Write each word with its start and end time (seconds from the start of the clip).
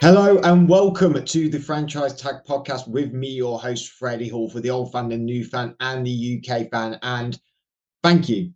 Hello 0.00 0.38
and 0.44 0.66
welcome 0.66 1.22
to 1.22 1.50
the 1.50 1.58
Franchise 1.58 2.18
Tag 2.18 2.36
Podcast 2.48 2.88
with 2.88 3.12
me, 3.12 3.28
your 3.28 3.60
host, 3.60 3.92
Freddie 3.92 4.30
Hall, 4.30 4.48
for 4.48 4.58
the 4.58 4.70
old 4.70 4.90
fan, 4.92 5.10
the 5.10 5.18
new 5.18 5.44
fan, 5.44 5.74
and 5.80 6.06
the 6.06 6.42
UK 6.42 6.70
fan. 6.70 6.98
And 7.02 7.38
thank 8.02 8.26
you. 8.26 8.50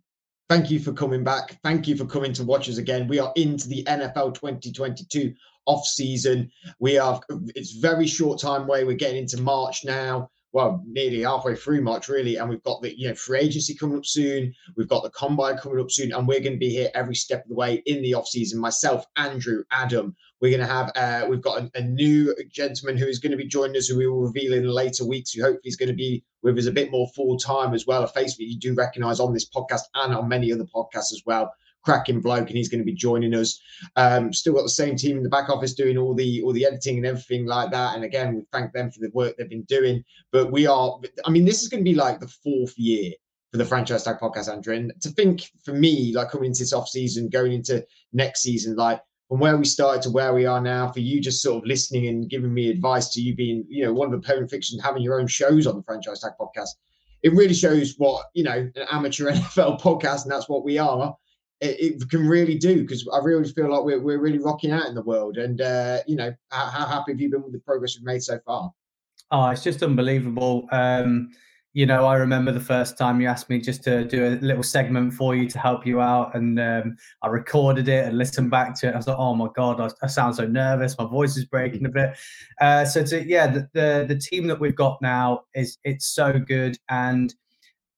Thank 0.49 0.71
you 0.71 0.79
for 0.79 0.91
coming 0.91 1.23
back. 1.23 1.59
Thank 1.61 1.87
you 1.87 1.95
for 1.95 2.05
coming 2.05 2.33
to 2.33 2.43
watch 2.43 2.67
us 2.67 2.79
again. 2.79 3.07
We 3.07 3.19
are 3.19 3.31
into 3.35 3.69
the 3.69 3.83
NFL 3.83 4.33
2022 4.33 5.35
off 5.67 5.85
season. 5.85 6.49
We 6.79 6.97
are, 6.97 7.21
it's 7.53 7.73
very 7.73 8.07
short 8.07 8.41
time 8.41 8.63
away. 8.63 8.83
We're 8.83 8.95
getting 8.95 9.17
into 9.17 9.39
March 9.39 9.85
now 9.85 10.31
well, 10.55 10.81
nearly 10.87 11.23
halfway 11.23 11.53
through 11.53 11.81
March, 11.81 12.07
really. 12.07 12.37
And 12.37 12.49
we've 12.49 12.63
got 12.63 12.81
the 12.81 12.97
you 12.97 13.09
know 13.09 13.15
free 13.15 13.41
agency 13.41 13.75
coming 13.75 13.97
up 13.97 14.05
soon. 14.05 14.53
We've 14.77 14.87
got 14.87 15.03
the 15.03 15.09
combine 15.09 15.57
coming 15.57 15.81
up 15.81 15.91
soon, 15.91 16.13
and 16.13 16.25
we're 16.25 16.39
going 16.39 16.53
to 16.53 16.57
be 16.57 16.69
here 16.69 16.89
every 16.95 17.13
step 17.13 17.43
of 17.43 17.49
the 17.49 17.55
way 17.55 17.83
in 17.85 18.01
the 18.01 18.13
off 18.13 18.29
season. 18.29 18.61
Myself, 18.61 19.05
Andrew, 19.17 19.65
Adam. 19.71 20.15
We're 20.45 20.57
going 20.57 20.67
to 20.67 20.73
have 20.75 20.91
uh, 20.95 21.25
we've 21.27 21.41
got 21.41 21.59
a, 21.59 21.71
a, 21.73 21.81
new 21.81 22.35
gentleman 22.51 22.97
who 22.97 23.07
is 23.07 23.17
going 23.17 23.31
to 23.31 23.37
be 23.37 23.47
joining 23.47 23.77
us, 23.77 23.87
who 23.87 23.97
we 23.97 24.05
will 24.05 24.21
reveal 24.21 24.53
in 24.53 24.63
later 24.67 25.03
weeks. 25.03 25.31
Who 25.31 25.41
hopefully 25.41 25.61
is 25.65 25.75
going 25.75 25.89
to 25.89 25.95
be 25.95 26.23
with 26.43 26.59
us 26.59 26.67
a 26.67 26.71
bit 26.71 26.91
more 26.91 27.07
full 27.15 27.35
time 27.35 27.73
as 27.73 27.87
well. 27.87 28.03
A 28.03 28.07
face 28.07 28.37
that 28.37 28.43
you 28.43 28.59
do 28.59 28.75
recognise 28.75 29.19
on 29.19 29.33
this 29.33 29.49
podcast 29.49 29.81
and 29.95 30.13
on 30.13 30.29
many 30.29 30.53
other 30.53 30.65
podcasts 30.65 31.11
as 31.11 31.23
well 31.25 31.51
cracking 31.81 32.21
bloke, 32.21 32.47
and 32.47 32.57
he's 32.57 32.69
going 32.69 32.79
to 32.79 32.85
be 32.85 32.93
joining 32.93 33.33
us. 33.33 33.59
Um, 33.95 34.31
still 34.31 34.53
got 34.53 34.61
the 34.61 34.69
same 34.69 34.95
team 34.95 35.17
in 35.17 35.23
the 35.23 35.29
back 35.29 35.49
office 35.49 35.73
doing 35.73 35.97
all 35.97 36.13
the 36.13 36.43
all 36.43 36.53
the 36.53 36.67
editing 36.67 36.97
and 36.97 37.07
everything 37.07 37.47
like 37.47 37.71
that. 37.71 37.95
And 37.95 38.03
again, 38.03 38.35
we 38.35 38.41
thank 38.51 38.71
them 38.71 38.91
for 38.91 38.99
the 38.99 39.09
work 39.15 39.37
they've 39.37 39.49
been 39.49 39.63
doing. 39.63 40.03
But 40.31 40.51
we 40.51 40.67
are, 40.67 40.99
I 41.25 41.31
mean, 41.31 41.45
this 41.45 41.63
is 41.63 41.69
going 41.69 41.83
to 41.83 41.89
be 41.89 41.95
like 41.95 42.19
the 42.19 42.27
fourth 42.27 42.77
year 42.77 43.13
for 43.51 43.57
the 43.57 43.65
franchise 43.65 44.03
tag 44.03 44.17
podcast, 44.21 44.53
Andrew. 44.53 44.75
And 44.75 44.93
to 45.01 45.09
think 45.09 45.49
for 45.63 45.73
me, 45.73 46.13
like 46.13 46.29
coming 46.29 46.49
into 46.49 46.59
this 46.59 46.71
off 46.71 46.87
season, 46.87 47.29
going 47.29 47.51
into 47.51 47.83
next 48.13 48.43
season, 48.43 48.75
like 48.75 49.01
from 49.29 49.39
where 49.39 49.57
we 49.57 49.65
started 49.65 50.01
to 50.03 50.09
where 50.09 50.33
we 50.33 50.45
are 50.45 50.61
now, 50.61 50.91
for 50.91 50.99
you 50.99 51.19
just 51.19 51.41
sort 51.41 51.63
of 51.63 51.67
listening 51.67 52.07
and 52.07 52.29
giving 52.29 52.53
me 52.53 52.69
advice 52.69 53.09
to 53.09 53.21
you 53.21 53.35
being, 53.35 53.65
you 53.67 53.83
know, 53.83 53.93
one 53.93 54.13
of 54.13 54.21
the 54.21 54.25
parent 54.25 54.49
fiction, 54.49 54.79
having 54.79 55.01
your 55.01 55.19
own 55.19 55.27
shows 55.27 55.65
on 55.65 55.75
the 55.75 55.83
franchise 55.83 56.21
tag 56.21 56.33
podcast. 56.39 56.69
It 57.23 57.33
really 57.33 57.55
shows 57.55 57.95
what 57.97 58.25
you 58.33 58.43
know 58.43 58.69
an 58.75 58.87
amateur 58.91 59.31
NFL 59.31 59.81
podcast, 59.81 60.23
and 60.23 60.31
that's 60.31 60.49
what 60.49 60.63
we 60.63 60.77
are 60.77 61.15
it, 61.61 62.01
it 62.01 62.09
can 62.09 62.27
really 62.27 62.57
do 62.57 62.81
because 62.81 63.07
I 63.13 63.19
really 63.19 63.49
feel 63.49 63.71
like 63.71 63.83
we're, 63.83 64.01
we're 64.01 64.19
really 64.19 64.39
rocking 64.39 64.71
out 64.71 64.87
in 64.87 64.95
the 64.95 65.01
world. 65.01 65.37
And, 65.37 65.61
uh, 65.61 65.99
you 66.07 66.15
know, 66.15 66.33
how, 66.49 66.65
how, 66.65 66.85
happy 66.85 67.13
have 67.13 67.21
you 67.21 67.29
been 67.29 67.43
with 67.43 67.53
the 67.53 67.59
progress 67.59 67.97
we've 67.97 68.05
made 68.05 68.23
so 68.23 68.39
far? 68.45 68.71
Oh, 69.31 69.49
it's 69.49 69.63
just 69.63 69.81
unbelievable. 69.81 70.67
Um, 70.71 71.31
you 71.75 71.85
know, 71.85 72.05
I 72.05 72.15
remember 72.15 72.53
the 72.53 72.59
first 72.61 72.97
time 72.97 73.19
you 73.19 73.27
asked 73.27 73.49
me 73.49 73.59
just 73.59 73.83
to 73.83 74.05
do 74.05 74.27
a 74.27 74.39
little 74.39 74.63
segment 74.63 75.13
for 75.13 75.35
you 75.35 75.45
to 75.49 75.59
help 75.59 75.85
you 75.85 75.99
out, 75.99 76.33
and 76.33 76.57
um, 76.57 76.95
I 77.21 77.27
recorded 77.27 77.89
it 77.89 78.05
and 78.05 78.17
listened 78.17 78.49
back 78.49 78.79
to 78.79 78.87
it. 78.87 78.93
I 78.93 78.95
was 78.95 79.07
like, 79.07 79.17
"Oh 79.19 79.35
my 79.35 79.49
god, 79.53 79.81
I, 79.81 79.89
I 80.01 80.07
sound 80.07 80.37
so 80.37 80.47
nervous. 80.47 80.97
My 80.97 81.03
voice 81.03 81.35
is 81.35 81.43
breaking 81.43 81.85
a 81.85 81.89
bit." 81.89 82.17
Uh, 82.61 82.85
so, 82.85 83.03
to, 83.03 83.27
yeah, 83.27 83.47
the, 83.47 83.67
the 83.73 84.05
the 84.07 84.15
team 84.15 84.47
that 84.47 84.57
we've 84.57 84.75
got 84.75 85.01
now 85.01 85.41
is 85.53 85.77
it's 85.83 86.05
so 86.05 86.39
good, 86.39 86.77
and 86.87 87.35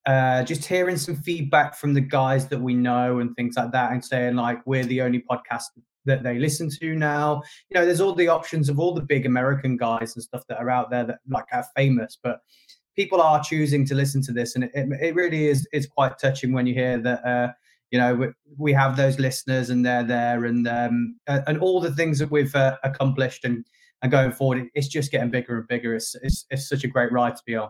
uh, 0.07 0.41
just 0.41 0.65
hearing 0.65 0.97
some 0.97 1.15
feedback 1.15 1.75
from 1.75 1.93
the 1.93 2.01
guys 2.01 2.47
that 2.47 2.59
we 2.59 2.73
know 2.73 3.19
and 3.19 3.35
things 3.35 3.57
like 3.57 3.71
that, 3.73 3.91
and 3.91 4.03
saying 4.03 4.37
like 4.37 4.57
we're 4.65 4.85
the 4.85 5.03
only 5.03 5.23
podcast 5.29 5.65
that 6.05 6.23
they 6.23 6.39
listen 6.39 6.71
to 6.79 6.95
now. 6.95 7.43
You 7.69 7.79
know, 7.79 7.85
there's 7.85 8.01
all 8.01 8.15
the 8.15 8.29
options 8.29 8.69
of 8.69 8.79
all 8.79 8.95
the 8.95 9.01
big 9.01 9.27
American 9.27 9.77
guys 9.77 10.15
and 10.15 10.23
stuff 10.23 10.45
that 10.49 10.57
are 10.57 10.71
out 10.71 10.89
there 10.89 11.03
that 11.03 11.19
like 11.29 11.45
are 11.51 11.65
famous, 11.75 12.17
but 12.23 12.39
people 12.97 13.21
are 13.21 13.41
choosing 13.41 13.85
to 13.85 13.95
listen 13.95 14.21
to 14.23 14.33
this, 14.33 14.55
and 14.55 14.65
it, 14.65 14.71
it, 14.73 15.15
really 15.15 15.47
is 15.47 15.67
is 15.71 15.87
quite 15.87 16.19
touching 16.19 16.51
when 16.51 16.67
you 16.67 16.73
hear 16.73 16.97
that. 16.97 17.25
Uh, 17.25 17.53
you 17.91 17.97
know, 17.97 18.15
we, 18.15 18.27
we, 18.57 18.73
have 18.73 18.97
those 18.97 19.17
listeners, 19.17 19.69
and 19.69 19.85
they're 19.85 20.03
there, 20.03 20.43
and 20.43 20.67
um, 20.67 21.15
and 21.27 21.57
all 21.59 21.79
the 21.79 21.93
things 21.95 22.19
that 22.19 22.29
we've 22.29 22.53
uh, 22.53 22.75
accomplished, 22.83 23.45
and 23.45 23.63
and 24.01 24.11
going 24.11 24.31
forward, 24.31 24.67
it's 24.73 24.89
just 24.89 25.11
getting 25.11 25.29
bigger 25.29 25.59
and 25.59 25.67
bigger. 25.67 25.95
It's, 25.95 26.15
it's 26.21 26.45
it's 26.49 26.67
such 26.67 26.83
a 26.83 26.87
great 26.87 27.11
ride 27.13 27.37
to 27.37 27.43
be 27.45 27.55
on 27.55 27.69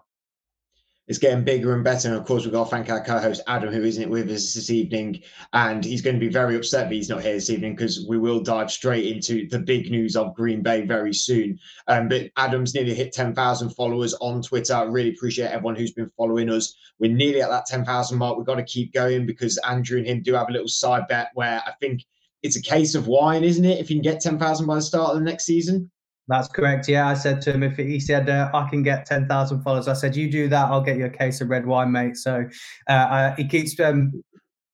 it's 1.07 1.19
getting 1.19 1.43
bigger 1.43 1.73
and 1.73 1.83
better. 1.83 2.09
And 2.09 2.17
of 2.17 2.25
course, 2.25 2.43
we've 2.43 2.53
got 2.53 2.65
to 2.65 2.69
thank 2.69 2.89
our 2.89 3.03
co-host 3.03 3.41
Adam, 3.47 3.73
who 3.73 3.83
isn't 3.83 4.09
with 4.09 4.29
us 4.29 4.53
this 4.53 4.69
evening, 4.69 5.21
and 5.53 5.83
he's 5.83 6.01
going 6.01 6.15
to 6.15 6.19
be 6.19 6.31
very 6.31 6.55
upset 6.55 6.89
that 6.89 6.95
he's 6.95 7.09
not 7.09 7.21
here 7.21 7.33
this 7.33 7.49
evening 7.49 7.75
because 7.75 8.05
we 8.07 8.17
will 8.17 8.41
dive 8.41 8.69
straight 8.69 9.05
into 9.05 9.47
the 9.47 9.59
big 9.59 9.89
news 9.89 10.15
of 10.15 10.35
Green 10.35 10.61
Bay 10.61 10.85
very 10.85 11.13
soon. 11.13 11.57
Um, 11.87 12.09
but 12.09 12.29
Adam's 12.35 12.73
nearly 12.73 12.93
hit 12.93 13.13
10,000 13.13 13.69
followers 13.69 14.13
on 14.15 14.41
Twitter. 14.41 14.73
I 14.73 14.83
really 14.83 15.11
appreciate 15.11 15.51
everyone 15.51 15.75
who's 15.75 15.93
been 15.93 16.11
following 16.17 16.49
us. 16.49 16.75
We're 16.99 17.13
nearly 17.13 17.41
at 17.41 17.49
that 17.49 17.67
10,000 17.67 18.17
mark. 18.17 18.37
We've 18.37 18.45
got 18.45 18.55
to 18.55 18.63
keep 18.63 18.93
going 18.93 19.25
because 19.25 19.57
Andrew 19.59 19.97
and 19.97 20.07
him 20.07 20.21
do 20.21 20.33
have 20.33 20.49
a 20.49 20.53
little 20.53 20.67
side 20.67 21.07
bet 21.07 21.29
where 21.35 21.61
I 21.65 21.71
think 21.79 22.03
it's 22.43 22.57
a 22.57 22.61
case 22.61 22.95
of 22.95 23.07
wine, 23.07 23.43
isn't 23.43 23.65
it? 23.65 23.79
If 23.79 23.89
you 23.89 23.95
can 23.95 24.03
get 24.03 24.21
10,000 24.21 24.65
by 24.65 24.75
the 24.75 24.81
start 24.81 25.11
of 25.11 25.19
the 25.19 25.23
next 25.25 25.45
season. 25.45 25.89
That's 26.27 26.49
correct. 26.49 26.89
Yeah, 26.89 27.07
I 27.07 27.13
said 27.13 27.41
to 27.43 27.53
him 27.53 27.63
if 27.63 27.77
he 27.77 27.99
said 27.99 28.29
uh, 28.29 28.49
I 28.53 28.69
can 28.69 28.83
get 28.83 29.05
ten 29.05 29.27
thousand 29.27 29.61
followers, 29.61 29.87
I 29.87 29.93
said 29.93 30.15
you 30.15 30.29
do 30.29 30.47
that, 30.49 30.69
I'll 30.69 30.81
get 30.81 30.97
you 30.97 31.05
a 31.05 31.09
case 31.09 31.39
of 31.41 31.49
red 31.49 31.65
wine, 31.65 31.91
mate. 31.91 32.17
So 32.17 32.45
uh, 32.89 32.91
uh, 32.91 33.35
he 33.35 33.45
keeps 33.45 33.79
um, 33.79 34.11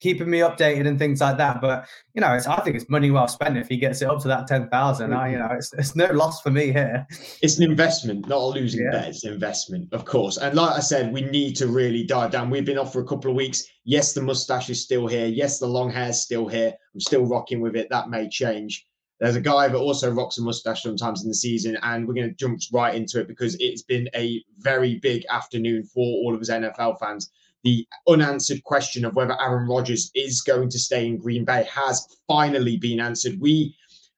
keeping 0.04 0.30
me 0.30 0.40
updated 0.40 0.86
and 0.88 1.00
things 1.00 1.22
like 1.22 1.38
that. 1.38 1.62
But 1.62 1.88
you 2.14 2.22
know, 2.22 2.28
I 2.28 2.62
think 2.62 2.76
it's 2.76 2.90
money 2.90 3.10
well 3.10 3.28
spent 3.28 3.58
if 3.58 3.70
he 3.70 3.78
gets 3.78 4.02
it 4.02 4.10
up 4.10 4.20
to 4.22 4.28
that 4.28 4.48
ten 4.48 4.68
thousand. 4.70 5.14
I, 5.14 5.32
you 5.32 5.38
know, 5.38 5.50
it's, 5.52 5.72
it's 5.74 5.96
no 5.96 6.08
loss 6.08 6.42
for 6.42 6.50
me 6.52 6.72
here. 6.72 7.08
It's 7.42 7.58
an 7.58 7.64
investment, 7.64 8.28
not 8.28 8.42
a 8.42 8.48
losing 8.48 8.84
yeah. 8.84 8.92
bet. 8.92 9.08
It's 9.10 9.24
an 9.24 9.34
investment, 9.34 9.94
of 9.94 10.06
course. 10.06 10.38
And 10.38 10.56
like 10.56 10.76
I 10.76 10.82
said, 10.82 11.14
we 11.14 11.22
need 11.22 11.56
to 11.58 11.68
really 11.68 12.04
dive 12.04 12.32
down. 12.32 12.50
We've 12.50 12.66
been 12.66 12.78
off 12.78 12.92
for 12.92 13.02
a 13.02 13.08
couple 13.08 13.32
of 13.32 13.38
weeks. 13.38 13.64
Yes, 13.86 14.14
the 14.14 14.22
mustache 14.22 14.70
is 14.70 14.84
still 14.84 15.08
here. 15.08 15.28
Yes, 15.28 15.60
the 15.60 15.68
long 15.68 15.92
hair 15.92 16.10
is 16.10 16.22
still 16.22 16.48
here. 16.48 16.74
I'm 16.94 17.00
still 17.00 17.26
rocking 17.26 17.62
with 17.62 17.76
it. 17.76 17.88
That 17.90 18.10
may 18.10 18.28
change. 18.28 18.86
There's 19.24 19.38
a 19.38 19.42
guy 19.42 19.70
that 19.70 19.78
also 19.78 20.12
rocks 20.12 20.38
a 20.38 20.42
mustache 20.42 20.84
sometimes 20.84 21.24
in 21.24 21.30
the 21.30 21.34
season, 21.34 21.78
and 21.82 22.06
we're 22.06 22.14
going 22.14 22.28
to 22.28 22.36
jump 22.36 22.60
right 22.74 22.94
into 22.94 23.22
it 23.22 23.28
because 23.30 23.56
it's 23.62 23.82
been 23.82 24.10
a 24.14 24.44
very 24.58 25.00
big 25.00 25.24
afternoon 25.30 25.86
for 25.86 26.02
all 26.02 26.36
of 26.36 26.42
us 26.42 26.50
NFL 26.50 27.00
fans. 27.00 27.32
The 27.64 27.88
unanswered 28.06 28.66
question 28.66 29.06
of 29.06 29.16
whether 29.16 29.40
Aaron 29.40 29.70
Rodgers 29.70 30.12
is 30.14 30.42
going 30.42 30.68
to 30.72 30.78
stay 30.78 31.08
in 31.08 31.20
Green 31.20 31.46
Bay 31.46 31.66
has 31.74 32.06
finally 32.28 32.76
been 32.76 33.00
answered. 33.00 33.40
We, 33.40 33.74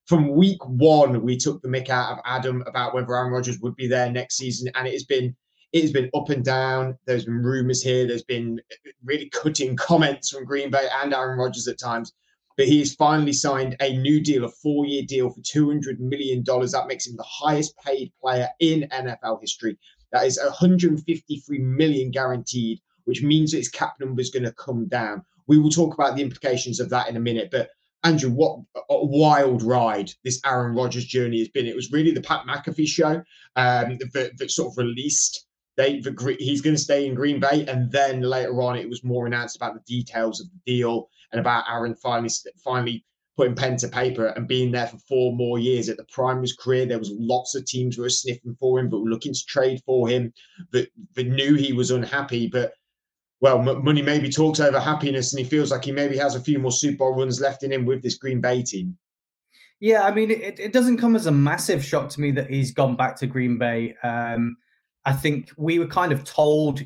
from 0.07 0.31
week 0.31 0.57
one, 0.65 1.21
we 1.21 1.37
took 1.37 1.61
the 1.61 1.67
mick 1.67 1.89
out 1.89 2.13
of 2.13 2.23
Adam 2.25 2.63
about 2.65 2.95
whether 2.95 3.15
Aaron 3.15 3.31
Rodgers 3.31 3.59
would 3.59 3.75
be 3.75 3.87
there 3.87 4.09
next 4.09 4.37
season, 4.37 4.71
and 4.73 4.87
it 4.87 4.93
has 4.93 5.03
been 5.03 5.35
it 5.71 5.83
has 5.83 5.91
been 5.91 6.09
up 6.15 6.29
and 6.29 6.43
down. 6.43 6.97
There's 7.05 7.25
been 7.25 7.43
rumors 7.43 7.83
here. 7.83 8.07
There's 8.07 8.23
been 8.23 8.59
really 9.03 9.29
cutting 9.29 9.75
comments 9.75 10.31
from 10.31 10.45
Green 10.45 10.71
Bay 10.71 10.87
and 11.03 11.13
Aaron 11.13 11.37
Rodgers 11.37 11.67
at 11.67 11.77
times 11.77 12.11
but 12.57 12.67
he 12.67 12.79
has 12.79 12.95
finally 12.95 13.33
signed 13.33 13.75
a 13.81 13.97
new 13.97 14.21
deal, 14.21 14.45
a 14.45 14.49
four 14.49 14.85
year 14.85 15.03
deal 15.03 15.29
for 15.29 15.41
$200 15.41 15.99
million. 15.99 16.43
That 16.43 16.85
makes 16.87 17.07
him 17.07 17.15
the 17.17 17.23
highest 17.23 17.77
paid 17.77 18.11
player 18.21 18.49
in 18.59 18.87
NFL 18.91 19.41
history. 19.41 19.77
That 20.11 20.25
is 20.25 20.39
153 20.41 21.59
million 21.59 22.11
guaranteed, 22.11 22.79
which 23.03 23.21
means 23.21 23.51
that 23.51 23.57
his 23.57 23.69
cap 23.69 23.95
number 23.99 24.21
is 24.21 24.29
going 24.29 24.43
to 24.43 24.53
come 24.53 24.87
down. 24.87 25.23
We 25.47 25.59
will 25.59 25.69
talk 25.69 25.93
about 25.93 26.15
the 26.15 26.21
implications 26.21 26.79
of 26.79 26.89
that 26.89 27.09
in 27.09 27.17
a 27.17 27.19
minute. 27.19 27.49
But 27.51 27.69
Andrew, 28.03 28.29
what 28.29 28.59
a 28.89 29.05
wild 29.05 29.63
ride 29.63 30.11
this 30.23 30.39
Aaron 30.45 30.75
Rodgers 30.75 31.05
journey 31.05 31.39
has 31.39 31.49
been. 31.49 31.65
It 31.65 31.75
was 31.75 31.91
really 31.91 32.11
the 32.11 32.21
Pat 32.21 32.45
McAfee 32.47 32.87
show 32.87 33.23
um, 33.55 33.97
that, 34.13 34.31
that 34.37 34.51
sort 34.51 34.71
of 34.71 34.77
released 34.77 35.45
they 35.77 35.99
the, 35.99 36.37
he's 36.39 36.61
going 36.61 36.75
to 36.75 36.81
stay 36.81 37.05
in 37.05 37.15
Green 37.15 37.39
Bay, 37.39 37.65
and 37.67 37.91
then 37.91 38.21
later 38.21 38.61
on 38.61 38.77
it 38.77 38.87
was 38.87 39.03
more 39.03 39.27
announced 39.27 39.57
about 39.57 39.73
the 39.73 39.81
details 39.81 40.39
of 40.39 40.47
the 40.49 40.59
deal 40.77 41.09
and 41.35 41.41
about 41.41 41.65
Aaron 41.69 41.95
finally 41.95 42.29
finally 42.63 43.05
putting 43.35 43.55
pen 43.55 43.75
to 43.75 43.89
paper 43.89 44.27
and 44.27 44.47
being 44.47 44.71
there 44.71 44.87
for 44.87 44.97
four 45.09 45.35
more 45.35 45.59
years 45.59 45.89
at 45.89 45.97
the 45.97 46.05
prime 46.05 46.37
of 46.37 46.41
his 46.41 46.55
career. 46.55 46.85
There 46.85 46.97
was 46.97 47.11
lots 47.11 47.53
of 47.53 47.65
teams 47.65 47.95
who 47.97 48.03
were 48.03 48.09
sniffing 48.09 48.55
for 48.57 48.79
him, 48.79 48.87
but 48.87 48.99
were 48.99 49.09
looking 49.09 49.33
to 49.33 49.45
trade 49.45 49.81
for 49.85 50.07
him. 50.07 50.33
That, 50.71 50.87
that 51.15 51.27
knew 51.27 51.55
he 51.55 51.73
was 51.73 51.91
unhappy, 51.91 52.47
but 52.47 52.71
well, 53.41 53.61
money 53.61 54.01
maybe 54.01 54.29
talks 54.29 54.61
over 54.61 54.79
happiness, 54.79 55.33
and 55.33 55.43
he 55.43 55.49
feels 55.49 55.69
like 55.69 55.83
he 55.83 55.91
maybe 55.91 56.17
has 56.17 56.35
a 56.35 56.39
few 56.39 56.57
more 56.59 56.71
Super 56.71 56.99
Bowl 56.99 57.17
runs 57.17 57.41
left 57.41 57.63
in 57.63 57.73
him 57.73 57.85
with 57.85 58.01
this 58.01 58.17
Green 58.17 58.39
Bay 58.39 58.63
team. 58.63 58.97
Yeah, 59.81 60.03
I 60.03 60.13
mean, 60.13 60.31
it, 60.31 60.57
it 60.57 60.71
doesn't 60.71 60.97
come 60.97 61.17
as 61.17 61.25
a 61.25 61.31
massive 61.31 61.83
shock 61.83 62.07
to 62.11 62.21
me 62.21 62.31
that 62.31 62.49
he's 62.49 62.71
gone 62.71 62.95
back 62.95 63.17
to 63.17 63.27
Green 63.27 63.57
Bay. 63.57 63.95
Um, 64.01 64.55
I 65.03 65.11
think 65.11 65.51
we 65.57 65.79
were 65.79 65.87
kind 65.87 66.13
of 66.13 66.23
told 66.23 66.81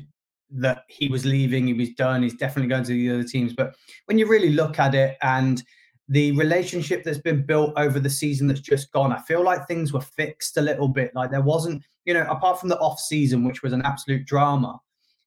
that 0.52 0.84
he 0.88 1.08
was 1.08 1.24
leaving, 1.24 1.66
he 1.66 1.74
was 1.74 1.90
done, 1.90 2.22
he's 2.22 2.34
definitely 2.34 2.68
going 2.68 2.84
to 2.84 2.92
the 2.92 3.10
other 3.10 3.24
teams. 3.24 3.52
But 3.52 3.74
when 4.06 4.18
you 4.18 4.26
really 4.26 4.50
look 4.50 4.78
at 4.78 4.94
it 4.94 5.16
and 5.22 5.62
the 6.08 6.32
relationship 6.32 7.04
that's 7.04 7.18
been 7.18 7.46
built 7.46 7.72
over 7.76 8.00
the 8.00 8.10
season 8.10 8.48
that's 8.48 8.60
just 8.60 8.90
gone, 8.92 9.12
I 9.12 9.20
feel 9.20 9.44
like 9.44 9.66
things 9.66 9.92
were 9.92 10.00
fixed 10.00 10.56
a 10.56 10.62
little 10.62 10.88
bit. 10.88 11.12
Like 11.14 11.30
there 11.30 11.40
wasn't, 11.40 11.82
you 12.04 12.14
know, 12.14 12.26
apart 12.28 12.58
from 12.58 12.68
the 12.68 12.78
off 12.78 12.98
season, 12.98 13.44
which 13.44 13.62
was 13.62 13.72
an 13.72 13.82
absolute 13.82 14.26
drama, 14.26 14.80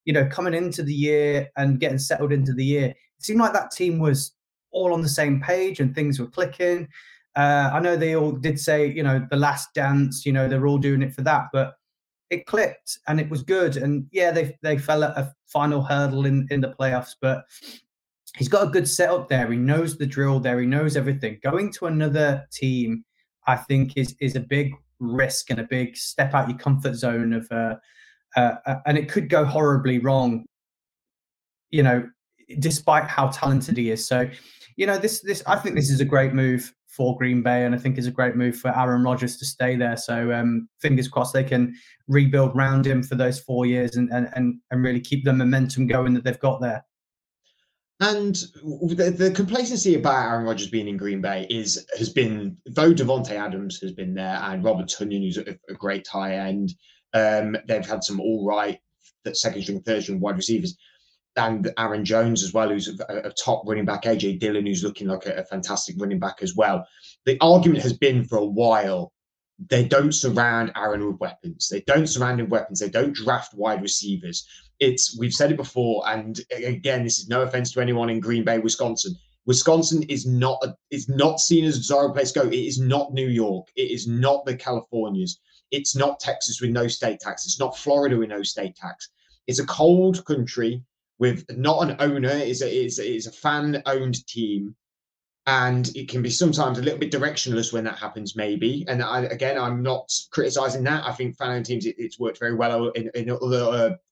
you 0.03 0.11
know, 0.11 0.27
coming 0.27 0.53
into 0.53 0.83
the 0.83 0.93
year 0.93 1.49
and 1.55 1.79
getting 1.79 1.97
settled 1.97 2.33
into 2.33 2.53
the 2.53 2.65
year, 2.65 2.87
it 2.87 2.97
seemed 3.19 3.39
like 3.39 3.53
that 3.53 3.71
team 3.71 3.99
was 3.99 4.33
all 4.71 4.93
on 4.93 5.01
the 5.01 5.09
same 5.09 5.39
page 5.39 5.79
and 5.79 5.95
things 5.95 6.19
were 6.19 6.27
clicking. 6.27 6.87
Uh, 7.35 7.69
I 7.73 7.79
know 7.79 7.95
they 7.95 8.15
all 8.15 8.33
did 8.33 8.59
say, 8.59 8.91
you 8.91 9.03
know, 9.03 9.25
the 9.29 9.37
last 9.37 9.73
dance, 9.73 10.25
you 10.25 10.33
know, 10.33 10.49
they're 10.49 10.67
all 10.67 10.77
doing 10.77 11.01
it 11.01 11.13
for 11.13 11.21
that, 11.21 11.45
but 11.53 11.75
it 12.29 12.45
clicked 12.45 12.99
and 13.07 13.19
it 13.19 13.29
was 13.29 13.43
good. 13.43 13.77
And 13.77 14.07
yeah, 14.11 14.31
they 14.31 14.57
they 14.61 14.77
fell 14.77 15.03
at 15.03 15.17
a 15.17 15.33
final 15.47 15.83
hurdle 15.83 16.25
in 16.25 16.47
in 16.49 16.61
the 16.61 16.73
playoffs, 16.79 17.15
but 17.19 17.45
he's 18.37 18.49
got 18.49 18.67
a 18.67 18.71
good 18.71 18.87
setup 18.87 19.29
there. 19.29 19.51
He 19.51 19.57
knows 19.57 19.97
the 19.97 20.05
drill 20.05 20.39
there. 20.39 20.59
He 20.59 20.65
knows 20.65 20.97
everything. 20.97 21.39
Going 21.43 21.71
to 21.73 21.85
another 21.85 22.47
team, 22.51 23.03
I 23.47 23.55
think 23.55 23.97
is 23.97 24.15
is 24.19 24.35
a 24.35 24.41
big 24.41 24.73
risk 24.99 25.49
and 25.49 25.59
a 25.59 25.67
big 25.69 25.95
step 25.97 26.33
out 26.33 26.49
your 26.49 26.57
comfort 26.57 26.95
zone 26.95 27.33
of 27.33 27.47
uh, 27.51 27.75
uh, 28.35 28.55
uh, 28.65 28.75
and 28.85 28.97
it 28.97 29.09
could 29.09 29.29
go 29.29 29.45
horribly 29.45 29.99
wrong. 29.99 30.45
You 31.71 31.83
know, 31.83 32.09
despite 32.59 33.05
how 33.05 33.27
talented 33.27 33.77
he 33.77 33.89
is. 33.91 34.05
So, 34.05 34.29
you 34.75 34.85
know, 34.85 34.97
this 34.97 35.21
this 35.21 35.43
I 35.47 35.57
think 35.57 35.75
this 35.75 35.89
is 35.89 35.99
a 35.99 36.05
great 36.05 36.33
move 36.33 36.73
for 36.95 37.17
Green 37.17 37.41
Bay, 37.41 37.65
and 37.65 37.73
I 37.73 37.77
think 37.77 37.97
is 37.97 38.07
a 38.07 38.11
great 38.11 38.35
move 38.35 38.55
for 38.55 38.77
Aaron 38.77 39.03
Rodgers 39.03 39.37
to 39.37 39.45
stay 39.45 39.75
there. 39.75 39.97
So, 39.97 40.31
um, 40.31 40.69
fingers 40.81 41.07
crossed 41.07 41.33
they 41.33 41.43
can 41.43 41.75
rebuild 42.07 42.55
around 42.55 42.85
him 42.85 43.03
for 43.03 43.15
those 43.15 43.39
four 43.39 43.65
years 43.65 43.95
and 43.95 44.09
and 44.11 44.29
and, 44.35 44.59
and 44.71 44.83
really 44.83 44.99
keep 44.99 45.25
the 45.25 45.33
momentum 45.33 45.87
going 45.87 46.13
that 46.13 46.23
they've 46.23 46.39
got 46.39 46.61
there. 46.61 46.85
And 47.99 48.35
the, 48.35 49.13
the, 49.17 49.31
complacency 49.31 49.95
about 49.95 50.27
Aaron 50.27 50.45
Rodgers 50.45 50.69
being 50.69 50.87
in 50.87 50.97
Green 50.97 51.21
Bay 51.21 51.47
is 51.49 51.85
has 51.97 52.09
been 52.09 52.57
though 52.65 52.93
Davante 52.93 53.31
Adams 53.31 53.79
has 53.81 53.93
been 53.93 54.13
there 54.13 54.39
and 54.43 54.63
Robert 54.63 54.87
Tonyan, 54.87 55.23
who's 55.23 55.37
a, 55.37 55.57
a 55.69 55.73
great 55.73 56.07
high 56.07 56.35
end. 56.35 56.73
Um, 57.13 57.55
they've 57.67 57.85
had 57.85 58.03
some 58.03 58.19
all 58.19 58.45
right 58.45 58.79
second 59.31 59.61
string, 59.61 59.81
third 59.81 60.03
string 60.03 60.19
wide 60.19 60.35
receivers, 60.35 60.77
and 61.35 61.71
Aaron 61.77 62.05
Jones 62.05 62.43
as 62.43 62.53
well, 62.53 62.69
who's 62.69 62.87
a, 62.87 63.27
a 63.27 63.31
top 63.31 63.63
running 63.65 63.85
back. 63.85 64.03
AJ 64.03 64.39
Dillon, 64.39 64.65
who's 64.65 64.83
looking 64.83 65.07
like 65.07 65.25
a, 65.25 65.35
a 65.37 65.43
fantastic 65.43 65.95
running 65.99 66.19
back 66.19 66.37
as 66.41 66.55
well. 66.55 66.85
The 67.25 67.37
argument 67.41 67.83
has 67.83 67.93
been 67.93 68.23
for 68.23 68.37
a 68.37 68.45
while 68.45 69.11
they 69.69 69.85
don't 69.85 70.11
surround 70.11 70.71
Aaron 70.75 71.05
with 71.05 71.19
weapons. 71.19 71.69
They 71.69 71.81
don't 71.81 72.07
surround 72.07 72.39
him 72.39 72.47
with 72.47 72.59
weapons. 72.59 72.79
They 72.79 72.89
don't 72.89 73.13
draft 73.13 73.53
wide 73.53 73.81
receivers. 73.81 74.47
It's 74.79 75.17
we've 75.17 75.33
said 75.33 75.51
it 75.51 75.57
before, 75.57 76.03
and 76.07 76.39
again, 76.51 77.03
this 77.03 77.19
is 77.19 77.29
no 77.29 77.41
offense 77.41 77.71
to 77.71 77.79
anyone 77.81 78.09
in 78.09 78.19
Green 78.19 78.43
Bay, 78.43 78.59
Wisconsin. 78.59 79.15
Wisconsin 79.45 80.03
is 80.03 80.25
not 80.25 80.57
a, 80.63 80.75
is 80.89 81.09
not 81.09 81.39
seen 81.39 81.65
as 81.65 81.75
a 81.75 81.79
desirable 81.79 82.15
place 82.15 82.31
to 82.31 82.41
go. 82.41 82.47
It 82.47 82.55
is 82.55 82.79
not 82.79 83.13
New 83.13 83.27
York. 83.27 83.67
It 83.75 83.91
is 83.91 84.07
not 84.07 84.45
the 84.45 84.55
Californias. 84.55 85.39
It's 85.71 85.95
not 85.95 86.19
Texas 86.19 86.61
with 86.61 86.71
no 86.71 86.87
state 86.87 87.19
tax. 87.19 87.45
It's 87.45 87.59
not 87.59 87.77
Florida 87.77 88.17
with 88.17 88.29
no 88.29 88.43
state 88.43 88.75
tax. 88.75 89.09
It's 89.47 89.59
a 89.59 89.65
cold 89.65 90.23
country 90.25 90.81
with 91.23 91.45
not 91.55 91.89
an 91.89 91.95
owner. 91.99 92.27
is 92.27 92.61
a 92.61 92.69
it's, 92.69 92.99
it's 92.99 93.27
a 93.27 93.31
fan 93.31 93.81
owned 93.85 94.27
team. 94.27 94.75
And 95.45 95.89
it 95.95 96.09
can 96.09 96.21
be 96.21 96.29
sometimes 96.29 96.77
a 96.77 96.81
little 96.81 96.99
bit 96.99 97.13
directionless 97.13 97.71
when 97.71 97.85
that 97.85 97.97
happens 97.97 98.35
maybe. 98.35 98.83
And 98.89 99.01
I, 99.01 99.21
again 99.21 99.57
i'm 99.57 99.81
not 99.81 100.11
criticizing 100.31 100.83
that. 100.83 101.05
I 101.05 101.13
think 101.13 101.37
fan 101.37 101.51
owned 101.51 101.65
teams 101.65 101.85
it, 101.85 101.95
it's 101.97 102.19
worked 102.19 102.39
very 102.39 102.55
well 102.55 102.89
in, 102.89 103.09
in 103.15 103.29
other 103.29 103.63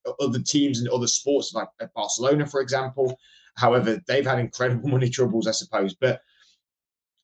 uh, 0.06 0.12
other 0.20 0.40
teams 0.40 0.80
and 0.80 0.88
other 0.88 1.06
sports 1.06 1.52
like 1.52 1.68
barcelona 1.94 2.46
for 2.46 2.62
example. 2.62 3.14
However 3.56 4.00
they've 4.06 4.26
had 4.26 4.38
incredible 4.38 4.88
money 4.96 5.10
troubles 5.10 5.46
i 5.46 5.52
suppose. 5.52 5.94
But 5.94 6.22